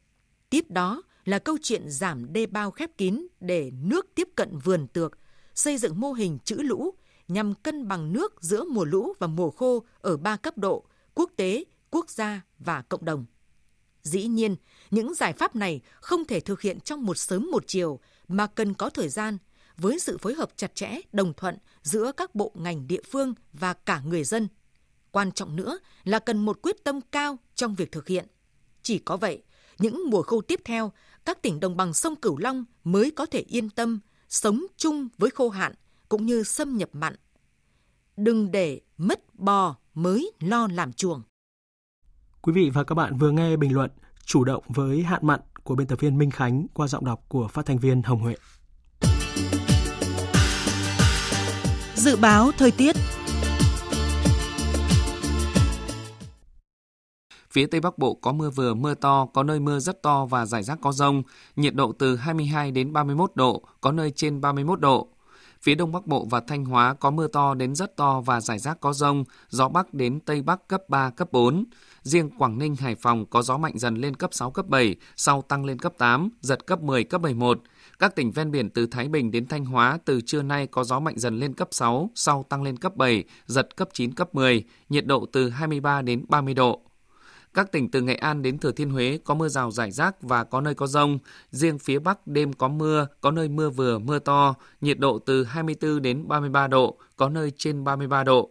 Tiếp 0.49 0.71
đó 0.71 1.01
là 1.25 1.39
câu 1.39 1.57
chuyện 1.61 1.89
giảm 1.89 2.33
đê 2.33 2.45
bao 2.45 2.71
khép 2.71 2.89
kín 2.97 3.27
để 3.39 3.71
nước 3.83 4.05
tiếp 4.15 4.29
cận 4.35 4.57
vườn 4.57 4.87
tược, 4.87 5.17
xây 5.55 5.77
dựng 5.77 5.99
mô 5.99 6.13
hình 6.13 6.37
chữ 6.45 6.61
lũ 6.61 6.93
nhằm 7.27 7.53
cân 7.53 7.87
bằng 7.87 8.13
nước 8.13 8.33
giữa 8.41 8.63
mùa 8.63 8.85
lũ 8.85 9.13
và 9.19 9.27
mùa 9.27 9.51
khô 9.51 9.85
ở 10.01 10.17
ba 10.17 10.37
cấp 10.37 10.57
độ 10.57 10.85
quốc 11.13 11.31
tế, 11.35 11.63
quốc 11.89 12.09
gia 12.09 12.41
và 12.59 12.81
cộng 12.81 13.05
đồng. 13.05 13.25
Dĩ 14.03 14.27
nhiên, 14.27 14.55
những 14.91 15.13
giải 15.13 15.33
pháp 15.33 15.55
này 15.55 15.81
không 16.01 16.25
thể 16.25 16.39
thực 16.39 16.61
hiện 16.61 16.79
trong 16.79 17.05
một 17.05 17.17
sớm 17.17 17.51
một 17.51 17.63
chiều 17.67 17.99
mà 18.27 18.47
cần 18.47 18.73
có 18.73 18.89
thời 18.89 19.09
gian 19.09 19.37
với 19.77 19.99
sự 19.99 20.17
phối 20.17 20.33
hợp 20.33 20.49
chặt 20.55 20.75
chẽ, 20.75 20.99
đồng 21.11 21.33
thuận 21.33 21.57
giữa 21.81 22.11
các 22.17 22.35
bộ 22.35 22.51
ngành 22.55 22.87
địa 22.87 23.01
phương 23.11 23.33
và 23.53 23.73
cả 23.73 24.01
người 24.05 24.23
dân. 24.23 24.47
Quan 25.11 25.31
trọng 25.31 25.55
nữa 25.55 25.79
là 26.03 26.19
cần 26.19 26.45
một 26.45 26.59
quyết 26.61 26.83
tâm 26.83 27.01
cao 27.01 27.37
trong 27.55 27.75
việc 27.75 27.91
thực 27.91 28.07
hiện. 28.07 28.25
Chỉ 28.81 28.99
có 28.99 29.17
vậy, 29.17 29.43
những 29.79 30.09
mùa 30.09 30.21
khô 30.21 30.41
tiếp 30.41 30.59
theo, 30.65 30.91
các 31.25 31.41
tỉnh 31.41 31.59
đồng 31.59 31.77
bằng 31.77 31.93
sông 31.93 32.15
Cửu 32.15 32.37
Long 32.37 32.65
mới 32.83 33.11
có 33.11 33.25
thể 33.25 33.39
yên 33.39 33.69
tâm 33.69 33.99
sống 34.29 34.65
chung 34.77 35.07
với 35.17 35.29
khô 35.29 35.49
hạn 35.49 35.73
cũng 36.09 36.25
như 36.25 36.43
xâm 36.43 36.77
nhập 36.77 36.89
mặn. 36.93 37.15
Đừng 38.17 38.51
để 38.51 38.81
mất 38.97 39.35
bò 39.35 39.75
mới 39.93 40.31
lo 40.39 40.67
làm 40.71 40.93
chuồng. 40.93 41.21
Quý 42.41 42.53
vị 42.53 42.69
và 42.73 42.83
các 42.83 42.95
bạn 42.95 43.17
vừa 43.17 43.31
nghe 43.31 43.57
bình 43.57 43.73
luận 43.73 43.91
chủ 44.25 44.43
động 44.43 44.63
với 44.67 45.03
hạn 45.03 45.27
mặn 45.27 45.39
của 45.63 45.75
biên 45.75 45.87
tập 45.87 45.99
viên 45.99 46.17
Minh 46.17 46.31
Khánh 46.31 46.67
qua 46.73 46.87
giọng 46.87 47.05
đọc 47.05 47.25
của 47.27 47.47
phát 47.47 47.65
thanh 47.65 47.77
viên 47.77 48.01
Hồng 48.01 48.19
Huệ. 48.19 48.35
Dự 51.95 52.15
báo 52.15 52.51
thời 52.57 52.71
tiết 52.71 52.95
Phía 57.55 57.65
Tây 57.65 57.81
Bắc 57.81 57.97
Bộ 57.97 58.13
có 58.13 58.31
mưa 58.31 58.49
vừa, 58.49 58.73
mưa 58.73 58.93
to, 58.93 59.27
có 59.33 59.43
nơi 59.43 59.59
mưa 59.59 59.79
rất 59.79 60.01
to 60.01 60.25
và 60.25 60.45
rải 60.45 60.63
rác 60.63 60.77
có 60.81 60.91
rông, 60.91 61.23
nhiệt 61.55 61.75
độ 61.75 61.91
từ 61.99 62.15
22 62.15 62.71
đến 62.71 62.93
31 62.93 63.31
độ, 63.35 63.61
có 63.81 63.91
nơi 63.91 64.11
trên 64.11 64.41
31 64.41 64.79
độ. 64.79 65.07
Phía 65.61 65.75
Đông 65.75 65.91
Bắc 65.91 66.07
Bộ 66.07 66.27
và 66.29 66.39
Thanh 66.39 66.65
Hóa 66.65 66.93
có 66.93 67.11
mưa 67.11 67.27
to 67.27 67.53
đến 67.53 67.75
rất 67.75 67.95
to 67.95 68.21
và 68.21 68.41
rải 68.41 68.59
rác 68.59 68.79
có 68.79 68.93
rông, 68.93 69.23
gió 69.49 69.69
Bắc 69.69 69.93
đến 69.93 70.19
Tây 70.19 70.41
Bắc 70.41 70.67
cấp 70.67 70.89
3, 70.89 71.09
cấp 71.09 71.31
4. 71.31 71.65
Riêng 72.01 72.29
Quảng 72.37 72.57
Ninh, 72.57 72.75
Hải 72.75 72.95
Phòng 72.95 73.25
có 73.25 73.41
gió 73.41 73.57
mạnh 73.57 73.73
dần 73.77 73.95
lên 73.95 74.15
cấp 74.15 74.29
6, 74.33 74.51
cấp 74.51 74.67
7, 74.67 74.95
sau 75.15 75.41
tăng 75.41 75.65
lên 75.65 75.79
cấp 75.79 75.93
8, 75.97 76.29
giật 76.41 76.65
cấp 76.65 76.81
10, 76.81 77.03
cấp 77.03 77.21
11. 77.21 77.61
Các 77.99 78.15
tỉnh 78.15 78.31
ven 78.31 78.51
biển 78.51 78.69
từ 78.69 78.87
Thái 78.87 79.07
Bình 79.07 79.31
đến 79.31 79.47
Thanh 79.47 79.65
Hóa 79.65 79.99
từ 80.05 80.21
trưa 80.21 80.41
nay 80.41 80.67
có 80.67 80.83
gió 80.83 80.99
mạnh 80.99 81.19
dần 81.19 81.39
lên 81.39 81.53
cấp 81.53 81.67
6, 81.71 82.09
sau 82.15 82.45
tăng 82.49 82.63
lên 82.63 82.77
cấp 82.77 82.95
7, 82.95 83.23
giật 83.45 83.75
cấp 83.75 83.89
9, 83.93 84.13
cấp 84.13 84.35
10, 84.35 84.63
nhiệt 84.89 85.05
độ 85.05 85.25
từ 85.31 85.49
23 85.49 86.01
đến 86.01 86.25
30 86.29 86.53
độ. 86.53 86.81
Các 87.55 87.71
tỉnh 87.71 87.91
từ 87.91 88.01
Nghệ 88.01 88.15
An 88.15 88.41
đến 88.41 88.57
Thừa 88.57 88.71
Thiên 88.71 88.89
Huế 88.89 89.19
có 89.23 89.33
mưa 89.33 89.47
rào 89.47 89.71
rải 89.71 89.91
rác 89.91 90.21
và 90.21 90.43
có 90.43 90.61
nơi 90.61 90.75
có 90.75 90.87
rông. 90.87 91.19
Riêng 91.51 91.79
phía 91.79 91.99
Bắc 91.99 92.27
đêm 92.27 92.53
có 92.53 92.67
mưa, 92.67 93.07
có 93.21 93.31
nơi 93.31 93.49
mưa 93.49 93.69
vừa, 93.69 93.99
mưa 93.99 94.19
to, 94.19 94.55
nhiệt 94.81 94.99
độ 94.99 95.19
từ 95.19 95.43
24 95.43 96.01
đến 96.01 96.27
33 96.27 96.67
độ, 96.67 96.97
có 97.15 97.29
nơi 97.29 97.51
trên 97.57 97.83
33 97.83 98.23
độ. 98.23 98.49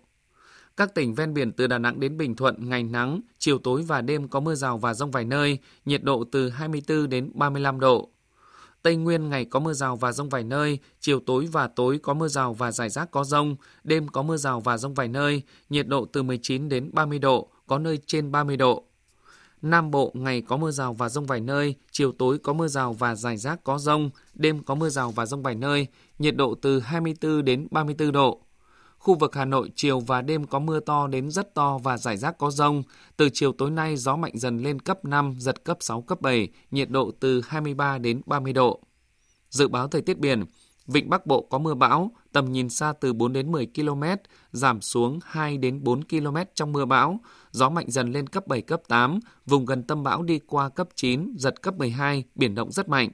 Các 0.77 0.95
tỉnh 0.95 1.15
ven 1.15 1.35
biển 1.35 1.53
từ 1.53 1.67
Đà 1.67 1.79
Nẵng 1.79 2.01
đến 2.01 2.17
Bình 2.17 2.37
Thuận 2.37 2.69
ngày 2.69 2.83
nắng, 2.83 3.21
chiều 3.39 3.59
tối 3.59 3.83
và 3.83 4.01
đêm 4.01 4.29
có 4.29 4.41
mưa 4.41 4.55
rào 4.55 4.79
và 4.79 4.95
rông 4.95 5.11
vài 5.11 5.25
nơi, 5.25 5.59
nhiệt 5.85 6.03
độ 6.03 6.25
từ 6.33 6.49
24 6.49 7.09
đến 7.09 7.31
35 7.35 7.81
độ. 7.81 8.09
Tây 8.83 8.97
Nguyên 8.97 9.31
ngày 9.31 9.45
có 9.45 9.61
mưa 9.61 9.73
rào 9.73 9.97
và 9.97 10.13
rông 10.13 10.29
vài 10.29 10.45
nơi, 10.45 10.79
chiều 11.01 11.21
tối 11.21 11.49
và 11.53 11.69
tối 11.69 11.99
có 12.03 12.15
mưa 12.15 12.29
rào 12.29 12.55
và 12.55 12.73
rải 12.73 12.91
rác 12.91 13.11
có 13.11 13.25
rông, 13.25 13.57
đêm 13.85 14.09
có 14.09 14.23
mưa 14.23 14.37
rào 14.37 14.61
và 14.61 14.79
rông 14.79 14.95
vài 14.95 15.09
nơi, 15.09 15.43
nhiệt 15.71 15.89
độ 15.89 16.05
từ 16.05 16.23
19 16.23 16.69
đến 16.69 16.91
30 16.93 17.19
độ, 17.19 17.49
có 17.67 17.79
nơi 17.79 17.99
trên 18.07 18.33
30 18.33 18.57
độ. 18.57 18.85
Nam 19.65 19.91
Bộ 19.91 20.11
ngày 20.15 20.41
có 20.41 20.57
mưa 20.57 20.71
rào 20.71 20.95
và 20.95 21.09
rông 21.09 21.27
vài 21.27 21.41
nơi, 21.41 21.75
chiều 21.91 22.13
tối 22.13 22.39
có 22.39 22.53
mưa 22.53 22.69
rào 22.69 22.93
và 22.93 23.15
rải 23.15 23.37
rác 23.37 23.65
có 23.65 23.79
rông, 23.79 24.11
đêm 24.35 24.63
có 24.63 24.75
mưa 24.75 24.89
rào 24.89 25.11
và 25.11 25.27
rông 25.27 25.43
vài 25.43 25.55
nơi, 25.55 25.87
nhiệt 26.19 26.37
độ 26.37 26.55
từ 26.63 26.81
24 26.81 27.45
đến 27.45 27.67
34 27.71 28.13
độ. 28.13 28.41
Khu 28.99 29.15
vực 29.15 29.35
Hà 29.35 29.45
Nội 29.45 29.71
chiều 29.75 30.01
và 30.01 30.23
đêm 30.23 30.47
có 30.47 30.59
mưa 30.59 30.81
to 30.81 31.07
đến 31.07 31.31
rất 31.31 31.55
to 31.55 31.79
và 31.79 31.99
rải 31.99 32.17
rác 32.17 32.39
có 32.39 32.51
rông. 32.51 32.83
Từ 33.17 33.29
chiều 33.33 33.53
tối 33.53 33.71
nay 33.71 33.97
gió 33.97 34.17
mạnh 34.17 34.33
dần 34.35 34.59
lên 34.59 34.81
cấp 34.81 35.05
5, 35.05 35.37
giật 35.39 35.65
cấp 35.65 35.79
6, 35.81 36.03
cấp 36.03 36.21
7, 36.21 36.49
nhiệt 36.71 36.91
độ 36.91 37.11
từ 37.21 37.41
23 37.47 37.99
đến 37.99 38.21
30 38.27 38.53
độ. 38.53 38.81
Dự 39.51 39.69
báo 39.69 39.89
thời 39.89 40.03
tiết 40.03 40.19
biển, 40.19 40.45
Vịnh 40.87 41.11
Bắc 41.11 41.27
Bộ 41.27 41.43
có 41.51 41.59
mưa 41.59 41.75
bão, 41.75 42.11
tầm 42.33 42.53
nhìn 42.53 42.69
xa 42.69 42.93
từ 43.01 43.13
4 43.13 43.33
đến 43.33 43.53
10 43.53 43.67
km, 43.75 44.03
giảm 44.53 44.81
xuống 44.81 45.19
2 45.25 45.59
đến 45.59 45.85
4 45.85 46.05
km 46.05 46.37
trong 46.55 46.73
mưa 46.73 46.85
bão, 46.85 47.21
gió 47.51 47.69
mạnh 47.69 47.91
dần 47.91 48.13
lên 48.13 48.27
cấp 48.27 48.47
7, 48.47 48.63
cấp 48.63 48.83
8, 48.89 49.21
vùng 49.47 49.65
gần 49.65 49.83
tâm 49.83 50.03
bão 50.03 50.23
đi 50.23 50.39
qua 50.47 50.69
cấp 50.69 50.89
9, 50.95 51.35
giật 51.39 51.63
cấp 51.63 51.75
12, 51.79 52.25
biển 52.35 52.55
động 52.55 52.73
rất 52.73 52.89
mạnh. 52.89 53.11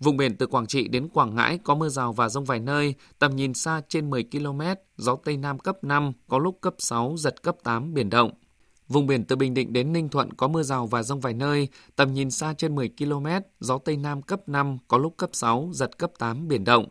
Vùng 0.00 0.16
biển 0.16 0.36
từ 0.36 0.46
Quảng 0.46 0.66
Trị 0.66 0.88
đến 0.88 1.08
Quảng 1.08 1.34
Ngãi 1.34 1.58
có 1.58 1.74
mưa 1.74 1.88
rào 1.88 2.12
và 2.12 2.28
rông 2.28 2.44
vài 2.44 2.60
nơi, 2.60 2.94
tầm 3.18 3.36
nhìn 3.36 3.54
xa 3.54 3.82
trên 3.88 4.10
10 4.10 4.24
km, 4.32 4.60
gió 4.96 5.16
Tây 5.24 5.36
Nam 5.36 5.58
cấp 5.58 5.84
5, 5.84 6.12
có 6.28 6.38
lúc 6.38 6.58
cấp 6.60 6.74
6, 6.78 7.14
giật 7.18 7.42
cấp 7.42 7.56
8, 7.62 7.94
biển 7.94 8.10
động. 8.10 8.30
Vùng 8.88 9.06
biển 9.06 9.24
từ 9.24 9.36
Bình 9.36 9.54
Định 9.54 9.72
đến 9.72 9.92
Ninh 9.92 10.08
Thuận 10.08 10.32
có 10.32 10.48
mưa 10.48 10.62
rào 10.62 10.86
và 10.86 11.02
rông 11.02 11.20
vài 11.20 11.34
nơi, 11.34 11.68
tầm 11.96 12.14
nhìn 12.14 12.30
xa 12.30 12.54
trên 12.58 12.74
10 12.74 12.90
km, 12.98 13.26
gió 13.60 13.78
Tây 13.78 13.96
Nam 13.96 14.22
cấp 14.22 14.48
5, 14.48 14.78
có 14.88 14.98
lúc 14.98 15.14
cấp 15.16 15.30
6, 15.32 15.70
giật 15.72 15.98
cấp 15.98 16.10
8, 16.18 16.48
biển 16.48 16.64
động. 16.64 16.88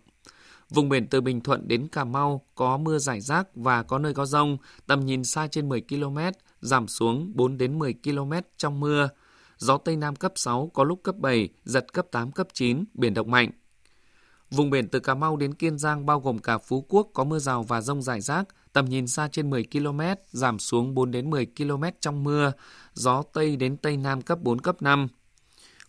Vùng 0.69 0.89
biển 0.89 1.07
từ 1.07 1.21
Bình 1.21 1.41
Thuận 1.41 1.67
đến 1.67 1.87
Cà 1.87 2.03
Mau 2.03 2.41
có 2.55 2.77
mưa 2.77 2.97
rải 2.97 3.21
rác 3.21 3.47
và 3.55 3.83
có 3.83 3.99
nơi 3.99 4.13
có 4.13 4.25
rông, 4.25 4.57
tầm 4.87 5.05
nhìn 5.05 5.23
xa 5.23 5.47
trên 5.47 5.69
10 5.69 5.81
km, 5.81 6.17
giảm 6.61 6.87
xuống 6.87 7.31
4 7.35 7.57
đến 7.57 7.79
10 7.79 7.95
km 8.03 8.33
trong 8.57 8.79
mưa. 8.79 9.09
Gió 9.57 9.77
Tây 9.77 9.95
Nam 9.95 10.15
cấp 10.15 10.33
6, 10.35 10.71
có 10.73 10.83
lúc 10.83 10.99
cấp 11.03 11.15
7, 11.17 11.49
giật 11.63 11.93
cấp 11.93 12.05
8, 12.11 12.31
cấp 12.31 12.47
9, 12.53 12.83
biển 12.93 13.13
động 13.13 13.31
mạnh. 13.31 13.51
Vùng 14.51 14.69
biển 14.69 14.87
từ 14.87 14.99
Cà 14.99 15.13
Mau 15.13 15.37
đến 15.37 15.53
Kiên 15.53 15.77
Giang 15.77 16.05
bao 16.05 16.19
gồm 16.19 16.39
cả 16.39 16.57
Phú 16.57 16.85
Quốc 16.89 17.09
có 17.13 17.23
mưa 17.23 17.39
rào 17.39 17.63
và 17.63 17.81
rông 17.81 18.01
rải 18.01 18.21
rác, 18.21 18.47
tầm 18.73 18.85
nhìn 18.85 19.07
xa 19.07 19.27
trên 19.31 19.49
10 19.49 19.65
km, 19.71 20.01
giảm 20.31 20.59
xuống 20.59 20.93
4 20.95 21.11
đến 21.11 21.29
10 21.29 21.47
km 21.57 21.83
trong 21.99 22.23
mưa, 22.23 22.51
gió 22.93 23.23
Tây 23.33 23.55
đến 23.55 23.77
Tây 23.77 23.97
Nam 23.97 24.21
cấp 24.21 24.39
4, 24.41 24.61
cấp 24.61 24.81
5. 24.81 25.07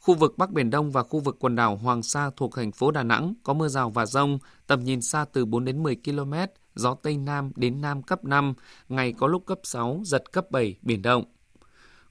Khu 0.00 0.14
vực 0.14 0.38
Bắc 0.38 0.50
Biển 0.50 0.70
Đông 0.70 0.90
và 0.90 1.02
khu 1.02 1.20
vực 1.20 1.36
quần 1.38 1.56
đảo 1.56 1.76
Hoàng 1.76 2.02
Sa 2.02 2.30
thuộc 2.36 2.56
thành 2.56 2.72
phố 2.72 2.90
Đà 2.90 3.02
Nẵng 3.02 3.34
có 3.42 3.52
mưa 3.52 3.68
rào 3.68 3.90
và 3.90 4.06
rông, 4.06 4.38
tầm 4.66 4.84
nhìn 4.84 5.02
xa 5.02 5.24
từ 5.32 5.44
4 5.44 5.64
đến 5.64 5.82
10 5.82 5.96
km, 6.04 6.34
gió 6.74 6.94
Tây 6.94 7.16
Nam 7.16 7.52
đến 7.56 7.80
Nam 7.80 8.02
cấp 8.02 8.24
5, 8.24 8.54
ngày 8.88 9.12
có 9.12 9.26
lúc 9.26 9.46
cấp 9.46 9.58
6, 9.64 10.00
giật 10.04 10.32
cấp 10.32 10.50
7, 10.50 10.76
biển 10.82 11.02
động. 11.02 11.24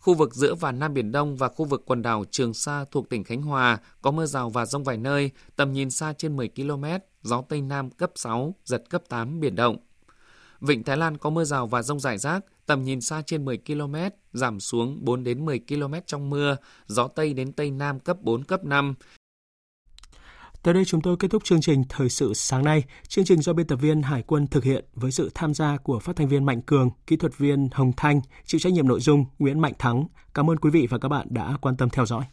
Khu 0.01 0.13
vực 0.13 0.35
giữa 0.35 0.55
và 0.55 0.71
Nam 0.71 0.93
Biển 0.93 1.11
Đông 1.11 1.35
và 1.35 1.47
khu 1.47 1.65
vực 1.65 1.83
quần 1.85 2.01
đảo 2.01 2.25
Trường 2.31 2.53
Sa 2.53 2.85
thuộc 2.91 3.09
tỉnh 3.09 3.23
Khánh 3.23 3.41
Hòa 3.41 3.77
có 4.01 4.11
mưa 4.11 4.25
rào 4.25 4.49
và 4.49 4.65
rông 4.65 4.83
vài 4.83 4.97
nơi, 4.97 5.31
tầm 5.55 5.73
nhìn 5.73 5.89
xa 5.89 6.13
trên 6.17 6.37
10 6.37 6.49
km, 6.55 6.85
gió 7.21 7.43
Tây 7.49 7.61
Nam 7.61 7.89
cấp 7.89 8.11
6, 8.15 8.55
giật 8.65 8.83
cấp 8.89 9.03
8, 9.09 9.39
biển 9.39 9.55
động. 9.55 9.77
Vịnh 10.61 10.83
Thái 10.83 10.97
Lan 10.97 11.17
có 11.17 11.29
mưa 11.29 11.43
rào 11.43 11.67
và 11.67 11.81
rông 11.81 11.99
rải 11.99 12.17
rác, 12.17 12.45
tầm 12.65 12.83
nhìn 12.83 13.01
xa 13.01 13.21
trên 13.25 13.45
10 13.45 13.57
km, 13.57 13.95
giảm 14.33 14.59
xuống 14.59 14.97
4 15.01 15.23
đến 15.23 15.45
10 15.45 15.59
km 15.59 15.93
trong 16.05 16.29
mưa, 16.29 16.57
gió 16.87 17.07
Tây 17.07 17.33
đến 17.33 17.53
Tây 17.53 17.71
Nam 17.71 17.99
cấp 17.99 18.17
4, 18.21 18.43
cấp 18.43 18.63
5. 18.63 18.95
Tới 20.63 20.73
đây 20.73 20.85
chúng 20.85 21.01
tôi 21.01 21.17
kết 21.19 21.27
thúc 21.31 21.43
chương 21.43 21.61
trình 21.61 21.83
Thời 21.89 22.09
sự 22.09 22.33
sáng 22.33 22.63
nay. 22.63 22.83
Chương 23.07 23.25
trình 23.25 23.41
do 23.41 23.53
biên 23.53 23.67
tập 23.67 23.75
viên 23.75 24.01
Hải 24.01 24.23
quân 24.23 24.47
thực 24.47 24.63
hiện 24.63 24.85
với 24.93 25.11
sự 25.11 25.31
tham 25.35 25.53
gia 25.53 25.77
của 25.77 25.99
phát 25.99 26.15
thanh 26.15 26.27
viên 26.27 26.45
Mạnh 26.45 26.61
Cường, 26.61 26.89
kỹ 27.07 27.15
thuật 27.15 27.37
viên 27.37 27.69
Hồng 27.71 27.91
Thanh, 27.97 28.21
chịu 28.45 28.59
trách 28.59 28.73
nhiệm 28.73 28.87
nội 28.87 28.99
dung 28.99 29.25
Nguyễn 29.39 29.59
Mạnh 29.59 29.73
Thắng. 29.79 30.05
Cảm 30.33 30.49
ơn 30.49 30.57
quý 30.57 30.69
vị 30.69 30.87
và 30.89 30.97
các 30.97 31.09
bạn 31.09 31.27
đã 31.29 31.57
quan 31.61 31.77
tâm 31.77 31.89
theo 31.89 32.05
dõi. 32.05 32.23